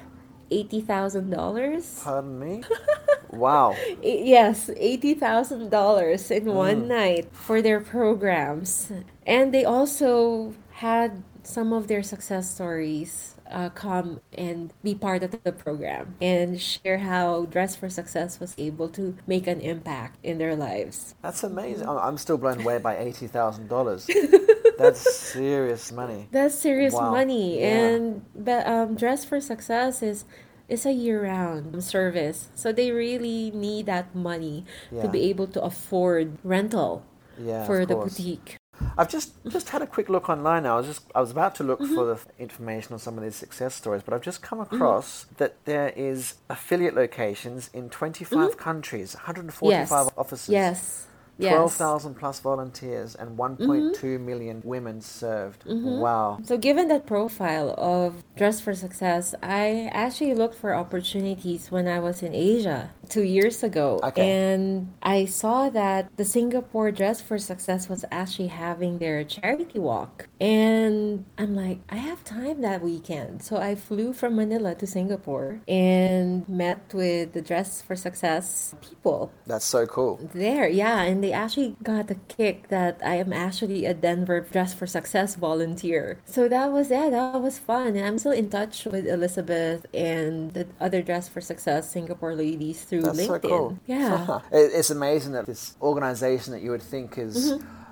eighty 0.52 0.82
thousand 0.82 1.30
dollars. 1.30 2.02
Pardon 2.04 2.40
me. 2.40 2.64
wow. 3.30 3.76
Yes, 4.02 4.70
eighty 4.78 5.14
thousand 5.14 5.70
dollars 5.70 6.32
in 6.32 6.46
mm. 6.46 6.54
one 6.54 6.88
night 6.88 7.30
for 7.32 7.62
their 7.62 7.80
programs, 7.80 8.92
and 9.26 9.54
they 9.54 9.66
also 9.66 10.54
had 10.72 11.24
some 11.44 11.72
of 11.72 11.88
their 11.88 12.04
success 12.04 12.50
stories 12.50 13.35
uh, 13.52 13.70
come 13.70 14.22
and 14.34 14.74
be 14.84 14.96
part 14.96 15.24
of 15.24 15.32
the 15.44 15.52
program 15.52 16.16
and 16.22 16.60
share 16.62 17.00
how 17.00 17.46
Dress 17.46 17.76
for 17.76 17.90
Success 17.90 18.40
was 18.40 18.56
able 18.58 18.90
to 18.90 19.16
make 19.28 19.48
an 19.48 19.62
impact 19.62 20.18
in 20.24 20.38
their 20.38 20.56
lives. 20.56 21.16
That's 21.22 21.44
amazing. 21.44 21.88
I'm 21.88 22.18
still 22.18 22.38
blown 22.38 22.62
away 22.62 22.80
by 22.80 22.96
$80,000. 22.96 24.78
That's 24.78 25.16
serious 25.16 25.92
money. 25.92 26.28
That's 26.32 26.56
serious 26.56 26.94
wow. 26.94 27.12
money. 27.12 27.60
Yeah. 27.60 27.68
And 27.68 28.26
but, 28.36 28.68
um, 28.68 28.96
Dress 28.96 29.24
for 29.24 29.40
Success 29.40 30.02
is 30.02 30.26
it's 30.68 30.86
a 30.86 30.92
year-round 30.92 31.84
service 31.84 32.50
so 32.56 32.72
they 32.72 32.90
really 32.90 33.52
need 33.52 33.86
that 33.86 34.16
money 34.16 34.66
yeah. 34.92 35.04
to 35.04 35.08
be 35.08 35.30
able 35.30 35.46
to 35.46 35.62
afford 35.62 36.40
rental 36.44 37.06
yeah, 37.38 37.66
for 37.68 37.86
the 37.86 37.96
boutique 37.96 38.58
I've 38.98 39.10
just 39.10 39.34
just 39.48 39.70
had 39.70 39.82
a 39.82 39.88
quick 39.88 40.10
look 40.10 40.30
online 40.30 40.64
now. 40.64 40.76
I 40.76 40.78
was 40.78 40.88
just 40.88 41.02
I 41.14 41.22
was 41.22 41.32
about 41.32 41.56
to 41.56 41.64
look 41.64 41.80
mm-hmm. 41.80 41.96
for 41.96 42.06
the 42.06 42.20
information 42.40 42.94
on 42.94 43.00
some 43.00 43.18
of 43.18 43.24
these 43.24 43.36
success 43.36 43.76
stories, 43.76 44.02
but 44.04 44.14
I've 44.14 44.22
just 44.22 44.42
come 44.42 44.60
mm-hmm. 44.60 44.76
across 44.76 45.26
mm-hmm. 45.26 45.36
that 45.38 45.66
there 45.66 45.90
is 45.90 46.36
affiliate 46.50 46.96
locations 46.96 47.70
in 47.74 47.90
25 47.90 48.38
mm-hmm. 48.38 48.60
countries, 48.60 49.16
145 49.16 49.90
yes. 49.90 50.14
offices. 50.18 50.50
Yes. 50.50 51.08
Yes. 51.38 51.54
12,000 51.54 52.16
plus 52.16 52.40
volunteers 52.40 53.16
and 53.16 53.38
1.2 53.38 53.58
mm-hmm. 53.68 54.26
million 54.26 54.62
women 54.64 55.02
served. 55.02 55.66
Mm-hmm. 55.66 56.00
Wow. 56.00 56.40
So, 56.44 56.58
given 56.58 56.88
that 56.88 57.06
profile 57.06 57.76
of 57.78 58.24
Dress 58.38 58.62
for 58.62 58.74
Success, 58.74 59.36
I 59.44 59.90
actually 59.92 60.34
looked 60.34 60.56
for 60.56 60.74
opportunities 60.74 61.72
when 61.72 61.88
I 61.88 62.00
was 62.00 62.24
in 62.24 62.34
Asia 62.34 62.92
two 63.10 63.24
years 63.24 63.64
ago. 63.64 64.00
Okay. 64.04 64.30
And 64.30 64.94
I 65.04 65.26
saw 65.26 65.70
that 65.70 66.16
the 66.18 66.26
Singapore 66.26 66.92
Dress 66.92 67.22
for 67.22 67.38
Success 67.38 67.90
was 67.90 68.06
actually 68.12 68.48
having 68.48 69.00
their 69.00 69.24
charity 69.24 69.80
walk. 69.80 70.28
And 70.40 71.26
I'm 71.38 71.56
like, 71.56 71.80
I 71.90 71.98
have 71.98 72.24
time 72.24 72.62
that 72.62 72.82
weekend. 72.82 73.44
So 73.44 73.58
I 73.58 73.76
flew 73.76 74.14
from 74.14 74.36
Manila 74.36 74.76
to 74.76 74.88
Singapore 74.88 75.62
and 75.68 76.48
met 76.48 76.94
with 76.94 77.34
the 77.34 77.42
Dress 77.42 77.82
for 77.82 77.96
Success 77.96 78.76
people. 78.82 79.32
That's 79.46 79.66
so 79.66 79.86
cool. 79.86 80.20
There, 80.34 80.68
yeah. 80.68 81.02
And 81.02 81.25
they 81.26 81.34
actually 81.34 81.76
got 81.82 82.06
the 82.06 82.20
kick 82.28 82.68
that 82.68 83.02
I 83.04 83.16
am 83.16 83.34
actually 83.34 83.88
a 83.88 83.96
Denver 83.96 84.42
Dress 84.42 84.76
for 84.76 84.86
Success 84.86 85.34
volunteer. 85.34 86.20
So 86.26 86.48
that 86.48 86.72
was 86.72 86.92
it. 86.92 87.10
That 87.12 87.42
was 87.42 87.58
fun. 87.58 87.96
And 87.96 88.06
I'm 88.06 88.20
still 88.20 88.32
in 88.32 88.48
touch 88.52 88.86
with 88.86 89.08
Elizabeth 89.08 89.88
and 89.92 90.54
the 90.54 90.68
other 90.80 91.02
Dress 91.02 91.28
for 91.28 91.42
Success 91.42 91.90
Singapore 91.90 92.36
ladies 92.36 92.84
through 92.84 93.02
That's 93.02 93.18
LinkedIn. 93.18 93.42
So 93.42 93.50
cool. 93.50 93.80
Yeah. 93.88 94.40
it's 94.52 94.92
amazing 94.92 95.32
that 95.32 95.48
this 95.48 95.76
organization 95.82 96.54
that 96.54 96.62
you 96.62 96.70
would 96.70 96.84
think 96.84 97.18
is. 97.18 97.54
Mm-hmm. 97.54 97.85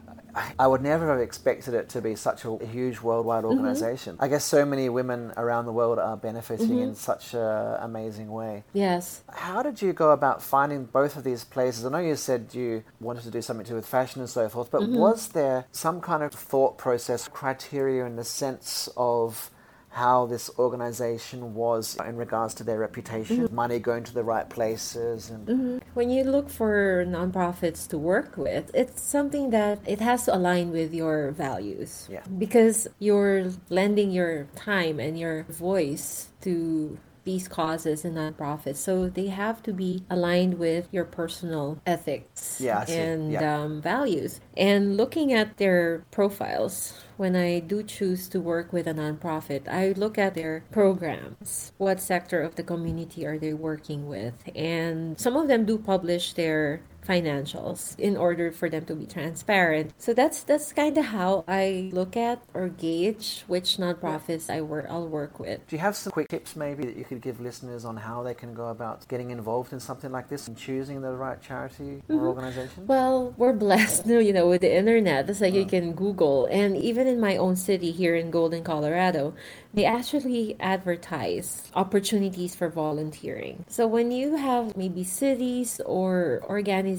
I 0.58 0.67
would 0.67 0.82
never 0.82 1.10
have 1.10 1.19
expected 1.19 1.74
it 1.74 1.89
to 1.89 2.02
be 2.02 2.15
such 2.15 2.46
a 2.46 2.58
huge 2.65 3.00
worldwide 3.02 3.43
mm-hmm. 3.43 3.58
organization. 3.58 4.15
Mm-hmm. 4.15 4.24
I 4.24 4.28
guess 4.28 4.43
so 4.43 4.65
many 4.65 4.89
women 4.89 5.32
around 5.38 5.65
the 5.65 5.72
world 5.72 6.00
are 6.00 6.17
benefiting 6.17 6.69
mm-hmm. 6.69 6.89
in 6.89 6.96
such 6.96 7.34
an 7.34 7.78
amazing 7.82 8.32
way. 8.32 8.63
Yes. 8.74 9.22
How 9.30 9.62
did 9.62 9.82
you 9.82 9.93
go 9.93 10.12
about 10.12 10.41
finding 10.41 10.86
both 10.86 11.15
of 11.15 11.24
these 11.24 11.43
places? 11.43 11.86
I 11.86 11.89
know 11.89 12.00
you 12.00 12.15
said 12.15 12.50
you 12.54 12.84
wanted 13.00 13.24
to 13.24 13.32
do 13.32 13.41
something 13.41 13.65
to 13.65 13.72
do 13.72 13.76
with 13.76 13.86
fashion 13.86 14.22
and 14.22 14.30
so 14.30 14.50
forth, 14.50 14.72
but 14.72 14.82
mm-hmm. 14.82 14.98
was 14.98 15.30
there 15.30 15.65
some 15.72 16.02
kind 16.02 16.24
of 16.24 16.32
thought 16.34 16.78
process, 16.78 17.28
criteria 17.28 18.06
in 18.06 18.15
the 18.15 18.24
sense 18.24 18.89
of 18.98 19.52
how 19.94 20.26
this 20.26 20.50
organization 20.58 21.54
was 21.54 21.96
in 22.04 22.18
regards 22.18 22.56
to 22.56 22.64
their 22.64 22.80
reputation, 22.80 23.46
mm-hmm. 23.46 23.56
money 23.56 23.78
going 23.78 24.04
to 24.04 24.14
the 24.14 24.24
right 24.24 24.50
places. 24.50 25.30
And 25.30 25.48
mm-hmm. 25.48 25.78
when 25.94 26.10
you 26.10 26.24
look 26.24 26.50
for 26.50 27.06
nonprofits 27.08 27.88
to 27.90 28.00
work 28.00 28.36
with, 28.36 28.72
it's 28.74 29.04
something 29.04 29.52
that 29.52 29.80
it 29.86 30.02
has 30.02 30.26
to 30.26 30.36
align 30.36 30.72
with 30.72 30.96
your 30.96 31.32
values. 31.32 32.08
Yeah. 32.10 32.24
Because 32.40 32.88
you're 32.98 33.52
lending 33.70 34.10
your 34.10 34.48
time 34.56 35.00
and 35.00 35.18
your 35.18 35.44
voice 35.44 36.30
to 36.41 36.98
these 37.24 37.47
causes 37.47 38.05
and 38.05 38.17
nonprofits. 38.17 38.78
So 38.78 39.09
they 39.09 39.28
have 39.28 39.63
to 39.63 39.74
be 39.74 40.03
aligned 40.09 40.59
with 40.59 40.88
your 40.91 41.05
personal 41.05 41.80
ethics 41.86 42.59
yeah, 42.59 42.86
and 42.89 43.32
yeah. 43.32 43.61
um, 43.61 43.82
values. 43.82 44.41
And 44.57 44.97
looking 44.97 45.34
at 45.34 45.57
their 45.57 46.03
profiles, 46.11 47.01
when 47.17 47.36
I 47.36 47.59
do 47.59 47.84
choose 47.84 48.28
to 48.30 48.39
work 48.39 48.74
with 48.74 48.88
a 48.88 48.93
nonprofit, 48.93 49.67
I 49.67 49.93
look 49.93 50.17
at 50.17 50.34
their 50.34 50.63
programs. 50.71 51.71
What 51.78 51.99
sector 51.99 52.41
of 52.41 52.55
the 52.55 52.63
community 52.63 53.26
are 53.26 53.38
they 53.38 53.53
working 53.53 54.07
with? 54.07 54.34
And 54.55 55.19
some 55.19 55.36
of 55.38 55.47
them 55.47 55.65
do 55.65 55.78
publish 55.78 56.34
their 56.34 56.82
financials 57.06 57.97
in 57.99 58.18
order 58.18 58.51
for 58.51 58.70
them 58.70 58.86
to 58.86 58.95
be 58.95 59.06
transparent. 59.06 59.93
So 59.97 60.14
that's 60.14 60.43
that's 60.43 60.72
kind 60.74 60.97
of 60.97 61.06
how 61.06 61.43
I 61.47 61.89
look 61.93 62.16
at 62.18 62.41
or 62.54 62.70
gauge 62.70 63.43
which 63.47 63.78
nonprofits 63.78 64.49
I 64.49 64.62
work 64.62 64.86
I'll 64.89 65.08
work 65.08 65.39
with. 65.39 65.66
Do 65.68 65.76
you 65.76 65.82
have 65.82 65.95
some 65.95 66.12
quick 66.12 66.30
tips 66.30 66.56
maybe 66.56 66.84
that 66.86 66.95
you 66.97 67.04
could 67.06 67.22
give 67.22 67.39
listeners 67.41 67.86
on 67.86 67.97
how 67.97 68.24
they 68.24 68.34
can 68.34 68.54
go 68.54 68.68
about 68.70 69.08
getting 69.08 69.32
involved 69.32 69.74
in 69.74 69.80
something 69.80 70.12
like 70.12 70.30
this 70.30 70.47
and 70.47 70.58
choosing 70.58 71.01
the 71.01 71.12
right 71.14 71.41
charity 71.41 72.04
or 72.10 72.16
Mhm. 72.16 72.28
organization? 72.34 72.88
Well, 72.88 73.34
we're 73.38 73.54
blessed, 73.54 74.06
you 74.28 74.34
know, 74.34 74.47
with 74.47 74.62
the 74.62 74.74
internet. 74.74 75.30
It's 75.30 75.41
like 75.41 75.54
you 75.54 75.66
can 75.66 75.93
Google, 75.93 76.45
and 76.51 76.78
even 76.78 77.08
in 77.08 77.20
my 77.20 77.38
own 77.38 77.56
city 77.56 77.91
here 77.91 78.16
in 78.16 78.32
Golden, 78.32 78.64
Colorado, 78.64 79.34
they 79.74 79.86
actually 79.86 80.56
advertise 80.60 81.64
opportunities 81.76 82.56
for 82.56 82.70
volunteering. 82.70 83.66
So 83.68 83.88
when 83.88 84.12
you 84.12 84.36
have 84.36 84.78
maybe 84.78 85.04
cities 85.04 85.82
or 85.86 86.41
organizations 86.43 86.93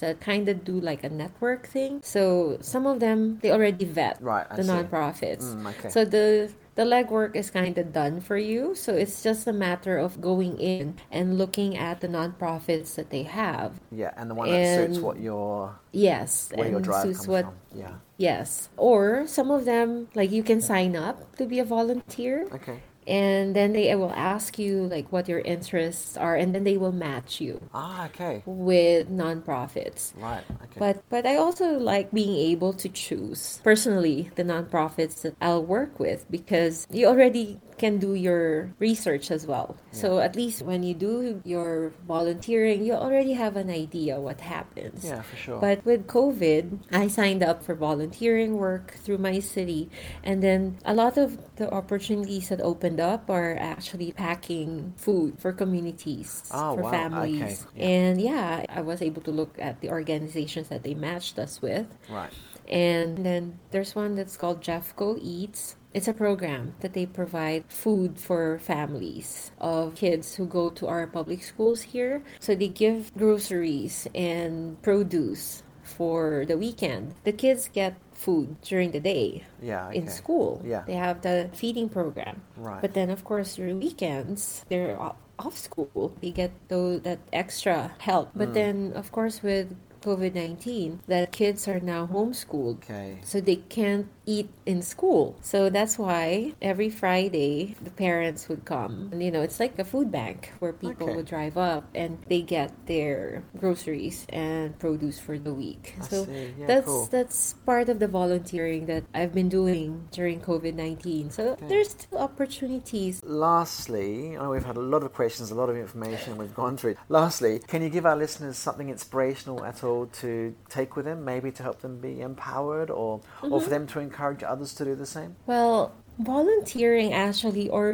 that 0.00 0.20
kind 0.20 0.48
of 0.48 0.64
do 0.64 0.80
like 0.80 1.04
a 1.04 1.08
network 1.08 1.66
thing, 1.66 2.00
so 2.02 2.58
some 2.60 2.86
of 2.86 3.00
them 3.00 3.38
they 3.42 3.50
already 3.50 3.84
vet 3.84 4.18
Right, 4.20 4.48
the 4.56 4.62
see. 4.64 4.70
nonprofits. 4.70 5.54
Mm, 5.54 5.70
okay. 5.78 5.88
So 5.90 6.04
the 6.04 6.52
the 6.74 6.84
legwork 6.84 7.36
is 7.36 7.50
kind 7.50 7.76
of 7.76 7.92
done 7.92 8.20
for 8.22 8.38
you. 8.38 8.74
So 8.74 8.94
it's 8.94 9.22
just 9.22 9.46
a 9.46 9.52
matter 9.52 9.98
of 9.98 10.20
going 10.22 10.56
in 10.58 10.96
and 11.10 11.36
looking 11.36 11.76
at 11.76 12.00
the 12.00 12.08
nonprofits 12.08 12.94
that 12.96 13.10
they 13.10 13.24
have. 13.24 13.78
yeah, 13.90 14.12
and 14.16 14.30
the 14.30 14.34
one 14.34 14.48
that 14.48 14.76
suits 14.88 14.98
what 14.98 15.20
your 15.20 15.76
Yes, 15.92 16.50
where 16.54 16.70
your 16.70 16.80
drive 16.80 17.02
suits 17.04 17.18
comes 17.18 17.28
what 17.28 17.44
from. 17.44 17.54
Yeah. 17.78 17.94
Yes. 18.16 18.70
Or 18.78 19.26
some 19.26 19.50
of 19.50 19.66
them, 19.66 20.08
like 20.14 20.30
you 20.32 20.42
can 20.42 20.60
sign 20.62 20.96
up 20.96 21.36
to 21.36 21.44
be 21.46 21.58
a 21.58 21.64
volunteer, 21.64 22.48
Okay. 22.52 22.80
And 23.06 23.54
then 23.56 23.72
they 23.72 23.94
will 23.94 24.12
ask 24.14 24.58
you 24.58 24.84
like 24.86 25.10
what 25.12 25.28
your 25.28 25.40
interests 25.40 26.16
are, 26.16 26.36
and 26.36 26.54
then 26.54 26.64
they 26.64 26.76
will 26.76 26.92
match 26.92 27.40
you 27.40 27.60
Ah, 27.74 28.06
okay. 28.06 28.42
with 28.46 29.08
nonprofits. 29.10 30.12
Right. 30.20 30.44
Okay. 30.64 30.78
But 30.78 31.02
but 31.08 31.26
I 31.26 31.36
also 31.36 31.78
like 31.78 32.10
being 32.12 32.36
able 32.36 32.72
to 32.74 32.88
choose 32.88 33.60
personally 33.64 34.30
the 34.36 34.44
nonprofits 34.44 35.22
that 35.22 35.34
I'll 35.40 35.64
work 35.64 35.98
with 35.98 36.26
because 36.30 36.86
you 36.90 37.06
already 37.06 37.60
can 37.82 37.98
do 37.98 38.14
your 38.14 38.70
research 38.78 39.34
as 39.34 39.42
well. 39.50 39.74
So 39.90 40.22
at 40.22 40.38
least 40.38 40.62
when 40.62 40.86
you 40.86 40.94
do 40.94 41.42
your 41.42 41.90
volunteering, 42.06 42.86
you 42.86 42.94
already 42.94 43.34
have 43.34 43.58
an 43.58 43.66
idea 43.74 44.22
what 44.22 44.38
happens. 44.40 45.02
yeah, 45.02 45.22
for 45.26 45.34
sure. 45.36 45.58
But 45.58 45.82
with 45.84 46.06
COVID, 46.06 46.86
I 46.94 47.10
signed 47.10 47.42
up 47.42 47.66
for 47.66 47.74
volunteering 47.74 48.54
work 48.56 48.94
through 49.02 49.18
my 49.18 49.42
city. 49.42 49.90
And 50.22 50.38
then 50.46 50.78
a 50.86 50.94
lot 50.94 51.18
of 51.18 51.34
the 51.58 51.66
opportunities 51.74 52.48
that 52.54 52.60
opened 52.62 53.00
up 53.02 53.26
are 53.28 53.58
actually 53.58 54.12
packing 54.14 54.94
food 54.96 55.34
for 55.42 55.50
communities, 55.52 56.46
Oh, 56.54 56.76
for 56.78 56.82
wow. 56.86 56.90
families. 56.94 57.66
Okay. 57.66 57.82
Yeah. 57.82 57.88
And 57.90 58.14
yeah, 58.22 58.64
I 58.70 58.80
was 58.86 59.02
able 59.02 59.22
to 59.26 59.32
look 59.34 59.58
at 59.58 59.80
the 59.82 59.90
organizations 59.90 60.68
that 60.70 60.82
they 60.86 60.94
matched 60.94 61.38
us 61.42 61.58
with. 61.60 61.86
right. 62.08 62.30
And 62.70 63.26
then 63.26 63.58
there's 63.74 63.92
one 63.98 64.14
that's 64.14 64.38
called 64.38 64.62
Jeffco 64.62 65.18
Eats. 65.20 65.74
It's 65.94 66.08
a 66.08 66.14
program 66.14 66.74
that 66.80 66.94
they 66.94 67.04
provide 67.06 67.64
food 67.68 68.18
for 68.18 68.58
families 68.58 69.52
of 69.60 69.94
kids 69.94 70.36
who 70.36 70.46
go 70.46 70.70
to 70.70 70.86
our 70.88 71.06
public 71.06 71.42
schools 71.42 71.82
here. 71.82 72.22
So 72.40 72.54
they 72.54 72.68
give 72.68 73.12
groceries 73.14 74.08
and 74.14 74.80
produce 74.82 75.62
for 75.84 76.44
the 76.48 76.56
weekend. 76.56 77.14
The 77.24 77.32
kids 77.32 77.68
get 77.68 77.96
food 78.14 78.56
during 78.62 78.92
the 78.92 79.00
day 79.00 79.44
Yeah. 79.60 79.88
Okay. 79.88 79.98
in 79.98 80.08
school. 80.08 80.62
Yeah. 80.64 80.84
They 80.86 80.94
have 80.94 81.20
the 81.20 81.50
feeding 81.52 81.88
program. 81.90 82.40
Right. 82.56 82.80
But 82.80 82.94
then, 82.94 83.10
of 83.10 83.24
course, 83.24 83.56
during 83.56 83.78
weekends, 83.80 84.64
they're 84.70 84.96
off 84.98 85.58
school. 85.58 86.14
They 86.22 86.30
get 86.30 86.52
those, 86.68 87.02
that 87.02 87.18
extra 87.32 87.92
help. 87.98 88.30
But 88.34 88.50
Mm. 88.50 88.54
then, 88.54 88.76
of 88.94 89.10
course, 89.12 89.42
with 89.42 89.74
COVID 90.02 90.34
19, 90.34 91.00
that 91.06 91.32
kids 91.32 91.66
are 91.68 91.80
now 91.80 92.06
homeschooled. 92.06 92.84
okay. 92.84 93.18
So 93.22 93.40
they 93.40 93.56
can't 93.56 94.08
eat 94.26 94.48
in 94.66 94.82
school. 94.82 95.34
So 95.42 95.68
that's 95.70 95.98
why 95.98 96.54
every 96.62 96.90
Friday 96.90 97.74
the 97.82 97.90
parents 97.90 98.48
would 98.48 98.64
come. 98.64 99.08
And, 99.12 99.22
you 99.22 99.30
know, 99.30 99.42
it's 99.42 99.58
like 99.58 99.78
a 99.78 99.84
food 99.84 100.12
bank 100.12 100.52
where 100.60 100.72
people 100.72 101.06
Okay. 101.08 101.16
would 101.16 101.26
drive 101.26 101.56
up 101.56 101.84
and 101.94 102.18
they 102.28 102.42
get 102.42 102.70
their 102.86 103.42
groceries 103.58 104.26
and 104.30 104.78
produce 104.78 105.18
for 105.18 105.38
the 105.38 105.52
week. 105.52 105.94
I 106.00 106.06
so. 106.06 106.26
Yeah, 106.58 106.66
that's 106.66 106.86
cool. 106.86 107.06
that's 107.10 107.54
part 107.66 107.88
of 107.88 107.98
the 107.98 108.08
volunteering 108.08 108.86
that 108.86 109.04
I've 109.14 109.34
been 109.34 109.48
doing 109.48 110.06
during 110.12 110.40
COVID 110.40 110.74
nineteen. 110.74 111.30
So 111.30 111.42
Okay. 111.58 111.66
there's 111.68 111.90
still 111.90 112.18
opportunities. 112.18 113.20
Lastly, 113.24 114.36
I 114.36 114.42
know 114.42 114.50
we've 114.50 114.64
had 114.64 114.76
a 114.76 114.86
lot 114.94 115.02
of 115.02 115.12
questions, 115.12 115.50
a 115.50 115.54
lot 115.62 115.68
of 115.68 115.76
information 115.76 116.36
we've 116.38 116.54
gone 116.54 116.76
through. 116.76 116.96
Lastly, 117.08 117.60
can 117.66 117.82
you 117.82 117.90
give 117.90 118.06
our 118.06 118.16
listeners 118.16 118.56
something 118.56 118.88
inspirational 118.88 119.64
at 119.64 119.82
all 119.84 119.91
to 120.22 120.54
take 120.68 120.96
with 120.96 121.04
them, 121.06 121.24
maybe 121.24 121.50
to 121.52 121.62
help 121.62 121.78
them 121.84 121.98
be 122.00 122.20
empowered 122.20 122.90
or, 122.90 123.20
or 123.42 123.48
Mm-hmm. 123.48 123.64
for 123.64 123.70
them 123.70 123.86
to 123.92 124.00
encourage 124.00 124.42
others 124.42 124.74
to 124.78 124.84
do 124.84 124.94
the 124.94 125.06
same? 125.06 125.36
Well, 125.46 125.92
volunteering 126.18 127.12
actually 127.12 127.68
or 127.68 127.86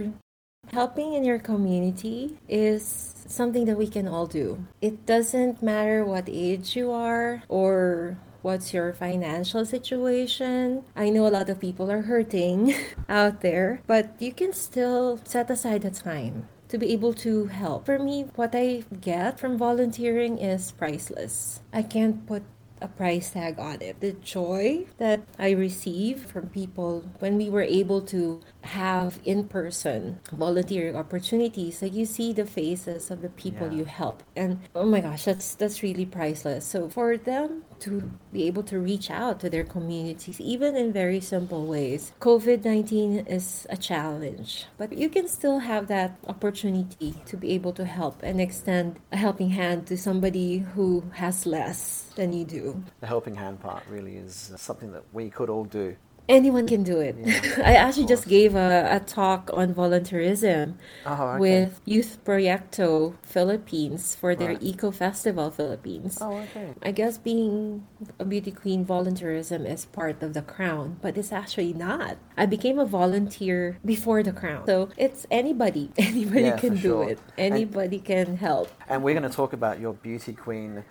helping 0.72 1.14
in 1.14 1.24
your 1.24 1.38
community 1.38 2.38
is 2.48 2.82
something 3.26 3.64
that 3.66 3.76
we 3.78 3.86
can 3.86 4.06
all 4.08 4.26
do. 4.26 4.46
It 4.80 5.06
doesn't 5.06 5.62
matter 5.62 6.04
what 6.04 6.24
age 6.28 6.76
you 6.76 6.90
are 6.92 7.42
or 7.48 8.18
what's 8.42 8.72
your 8.72 8.92
financial 8.92 9.64
situation. 9.66 10.84
I 10.94 11.10
know 11.10 11.26
a 11.26 11.32
lot 11.38 11.48
of 11.50 11.58
people 11.60 11.90
are 11.90 12.02
hurting 12.02 12.74
out 13.08 13.40
there, 13.40 13.80
but 13.86 14.14
you 14.20 14.32
can 14.32 14.52
still 14.52 15.18
set 15.24 15.50
aside 15.50 15.82
the 15.82 15.90
time 15.90 16.48
to 16.68 16.78
be 16.78 16.92
able 16.92 17.14
to 17.14 17.46
help. 17.46 17.86
For 17.86 17.98
me, 17.98 18.26
what 18.34 18.54
I 18.54 18.84
get 19.00 19.40
from 19.40 19.58
volunteering 19.58 20.38
is 20.38 20.72
priceless. 20.72 21.60
I 21.72 21.82
can't 21.82 22.26
put 22.26 22.42
a 22.80 22.88
price 22.88 23.30
tag 23.30 23.58
on 23.58 23.82
it. 23.82 24.00
The 24.00 24.12
joy 24.12 24.86
that 24.98 25.22
I 25.38 25.50
receive 25.50 26.26
from 26.26 26.48
people 26.48 27.04
when 27.18 27.36
we 27.36 27.50
were 27.50 27.62
able 27.62 28.00
to 28.12 28.40
have 28.68 29.18
in 29.24 29.48
person 29.48 30.20
volunteering 30.32 30.96
opportunities, 30.96 31.80
like 31.82 31.94
you 31.94 32.04
see 32.04 32.32
the 32.32 32.44
faces 32.44 33.10
of 33.10 33.22
the 33.22 33.28
people 33.30 33.68
Yeah. 33.68 33.78
you 33.78 33.84
help. 33.84 34.22
And 34.36 34.60
oh 34.74 34.84
my 34.86 35.00
gosh, 35.00 35.24
that's 35.24 35.54
that's 35.54 35.82
really 35.82 36.06
priceless. 36.06 36.64
So 36.64 36.88
for 36.88 37.16
them 37.16 37.64
to 37.80 38.10
be 38.32 38.46
able 38.46 38.62
to 38.64 38.78
reach 38.78 39.10
out 39.10 39.40
to 39.40 39.48
their 39.50 39.64
communities, 39.64 40.40
even 40.40 40.76
in 40.76 40.92
very 40.92 41.20
simple 41.20 41.66
ways. 41.66 42.12
COVID 42.20 42.64
19 42.64 43.26
is 43.26 43.66
a 43.70 43.76
challenge, 43.76 44.66
but 44.76 44.92
you 44.92 45.08
can 45.08 45.28
still 45.28 45.60
have 45.60 45.86
that 45.88 46.18
opportunity 46.26 47.14
to 47.26 47.36
be 47.36 47.52
able 47.52 47.72
to 47.72 47.84
help 47.84 48.22
and 48.22 48.40
extend 48.40 48.98
a 49.12 49.16
helping 49.16 49.50
hand 49.50 49.86
to 49.86 49.96
somebody 49.96 50.58
who 50.74 51.04
has 51.14 51.46
less 51.46 52.10
than 52.16 52.32
you 52.32 52.44
do. 52.44 52.82
The 53.00 53.06
helping 53.06 53.36
hand 53.36 53.60
part 53.60 53.82
really 53.88 54.16
is 54.16 54.52
something 54.56 54.92
that 54.92 55.04
we 55.12 55.30
could 55.30 55.48
all 55.48 55.64
do. 55.64 55.96
Anyone 56.28 56.66
can 56.68 56.82
do 56.82 57.00
it. 57.00 57.16
Yeah, 57.18 57.40
I 57.64 57.74
actually 57.80 58.04
just 58.04 58.28
gave 58.28 58.54
a, 58.54 58.86
a 58.90 59.00
talk 59.00 59.48
on 59.54 59.72
volunteerism 59.74 60.74
Oh, 61.06 61.12
okay. 61.14 61.40
with 61.40 61.80
Youth 61.86 62.18
Proyecto 62.22 63.14
Philippines 63.22 64.14
for 64.14 64.36
their 64.36 64.48
Right. 64.48 64.62
Eco 64.62 64.90
Festival 64.90 65.50
Philippines. 65.50 66.18
Oh, 66.20 66.36
okay. 66.52 66.74
I 66.82 66.92
guess 66.92 67.16
being 67.16 67.86
a 68.18 68.26
beauty 68.26 68.50
queen 68.52 68.84
volunteerism 68.84 69.64
is 69.64 69.86
part 69.86 70.22
of 70.22 70.34
the 70.34 70.42
crown, 70.42 70.98
but 71.00 71.16
it's 71.16 71.32
actually 71.32 71.72
not. 71.72 72.18
I 72.36 72.44
became 72.44 72.78
a 72.78 72.84
volunteer 72.84 73.78
before 73.84 74.22
the 74.22 74.32
crown. 74.32 74.66
So 74.66 74.90
it's 74.98 75.24
anybody. 75.30 75.92
Anybody 75.98 76.42
Yeah, 76.52 76.58
can 76.58 76.74
do 76.74 76.80
sure. 76.80 77.08
it. 77.10 77.18
Anybody 77.38 78.00
can 78.00 78.36
help. 78.36 78.68
And 78.86 79.02
we're 79.02 79.14
going 79.18 79.28
to 79.28 79.34
talk 79.34 79.54
about 79.54 79.80
your 79.80 79.94
beauty 79.94 80.34
queen 80.34 80.84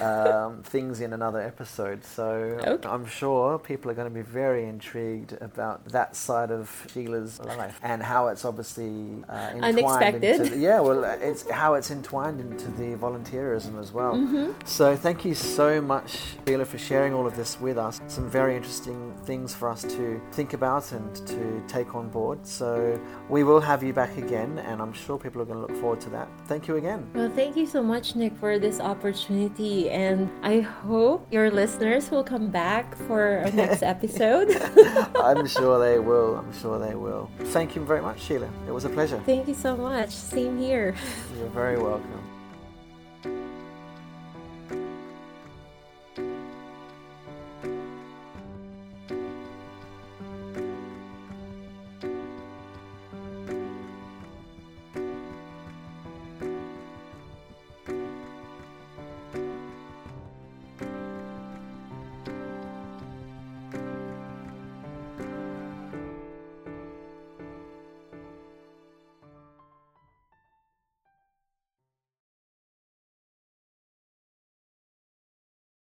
um, 0.00 0.62
things 0.62 1.00
in 1.00 1.12
another 1.12 1.40
episode. 1.40 2.04
So 2.04 2.58
Okay. 2.62 2.88
I'm 2.88 3.06
sure 3.06 3.58
people 3.58 3.90
are 3.90 3.94
going 3.94 4.08
to 4.08 4.14
be 4.14 4.22
very 4.22 4.66
intrigued 4.68 5.32
about 5.40 5.84
that 5.86 6.16
side 6.16 6.50
of 6.50 6.86
Sheila's 6.92 7.40
life 7.40 7.78
and 7.82 8.02
how 8.02 8.28
it's 8.28 8.44
obviously 8.44 9.24
uh, 9.28 9.50
entwined 9.52 9.78
Unexpected. 9.78 10.40
Into 10.40 10.50
the, 10.54 10.58
yeah, 10.58 10.80
well, 10.80 11.04
it's 11.04 11.48
how 11.50 11.74
it's 11.74 11.90
entwined 11.90 12.40
into 12.40 12.68
the 12.72 12.96
volunteerism 12.96 13.80
as 13.80 13.92
well. 13.92 14.14
Mm-hmm. 14.14 14.52
So 14.64 14.96
thank 14.96 15.24
you 15.24 15.34
so 15.34 15.80
much, 15.80 16.18
Sheila, 16.46 16.64
for 16.64 16.78
sharing 16.78 17.12
all 17.14 17.26
of 17.26 17.36
this 17.36 17.60
with 17.60 17.78
us. 17.78 18.00
Some 18.06 18.28
very 18.30 18.56
interesting 18.56 19.14
things 19.24 19.54
for 19.54 19.68
us 19.68 19.82
to 19.82 20.20
think 20.32 20.52
about 20.52 20.92
and 20.92 21.14
to 21.26 21.62
take 21.68 21.94
on 21.94 22.08
board. 22.08 22.46
So 22.46 23.00
we 23.28 23.44
will 23.44 23.60
have 23.60 23.82
you 23.82 23.92
back 23.92 24.16
again, 24.16 24.58
and 24.58 24.80
I'm 24.80 24.92
sure 24.92 25.18
people 25.18 25.40
are 25.42 25.44
going 25.44 25.60
to 25.60 25.66
look 25.66 25.80
forward 25.80 26.00
to 26.02 26.10
that. 26.10 26.28
Thank 26.46 26.68
you 26.68 26.76
again. 26.76 27.08
Well, 27.14 27.30
thank 27.30 27.56
you 27.56 27.66
so 27.66 27.82
much, 27.82 28.14
Nick, 28.16 28.36
for 28.38 28.58
this 28.58 28.80
opportunity. 28.80 29.71
And 29.90 30.30
I 30.42 30.60
hope 30.60 31.26
your 31.30 31.50
listeners 31.50 32.10
will 32.10 32.24
come 32.24 32.48
back 32.50 32.94
for 33.06 33.42
our 33.44 33.50
next 33.52 33.82
episode. 33.94 34.48
I'm 35.16 35.46
sure 35.46 35.78
they 35.78 35.98
will. 35.98 36.36
I'm 36.36 36.52
sure 36.60 36.78
they 36.78 36.94
will. 36.94 37.30
Thank 37.56 37.74
you 37.76 37.84
very 37.84 38.02
much, 38.02 38.20
Sheila. 38.20 38.48
It 38.68 38.72
was 38.72 38.84
a 38.84 38.88
pleasure. 38.90 39.20
thank 39.26 39.48
you 39.48 39.54
so 39.54 39.76
much. 39.76 40.10
Same 40.10 40.58
here. 40.58 40.94
You're 41.38 41.48
very 41.50 41.78
welcome. 41.78 42.31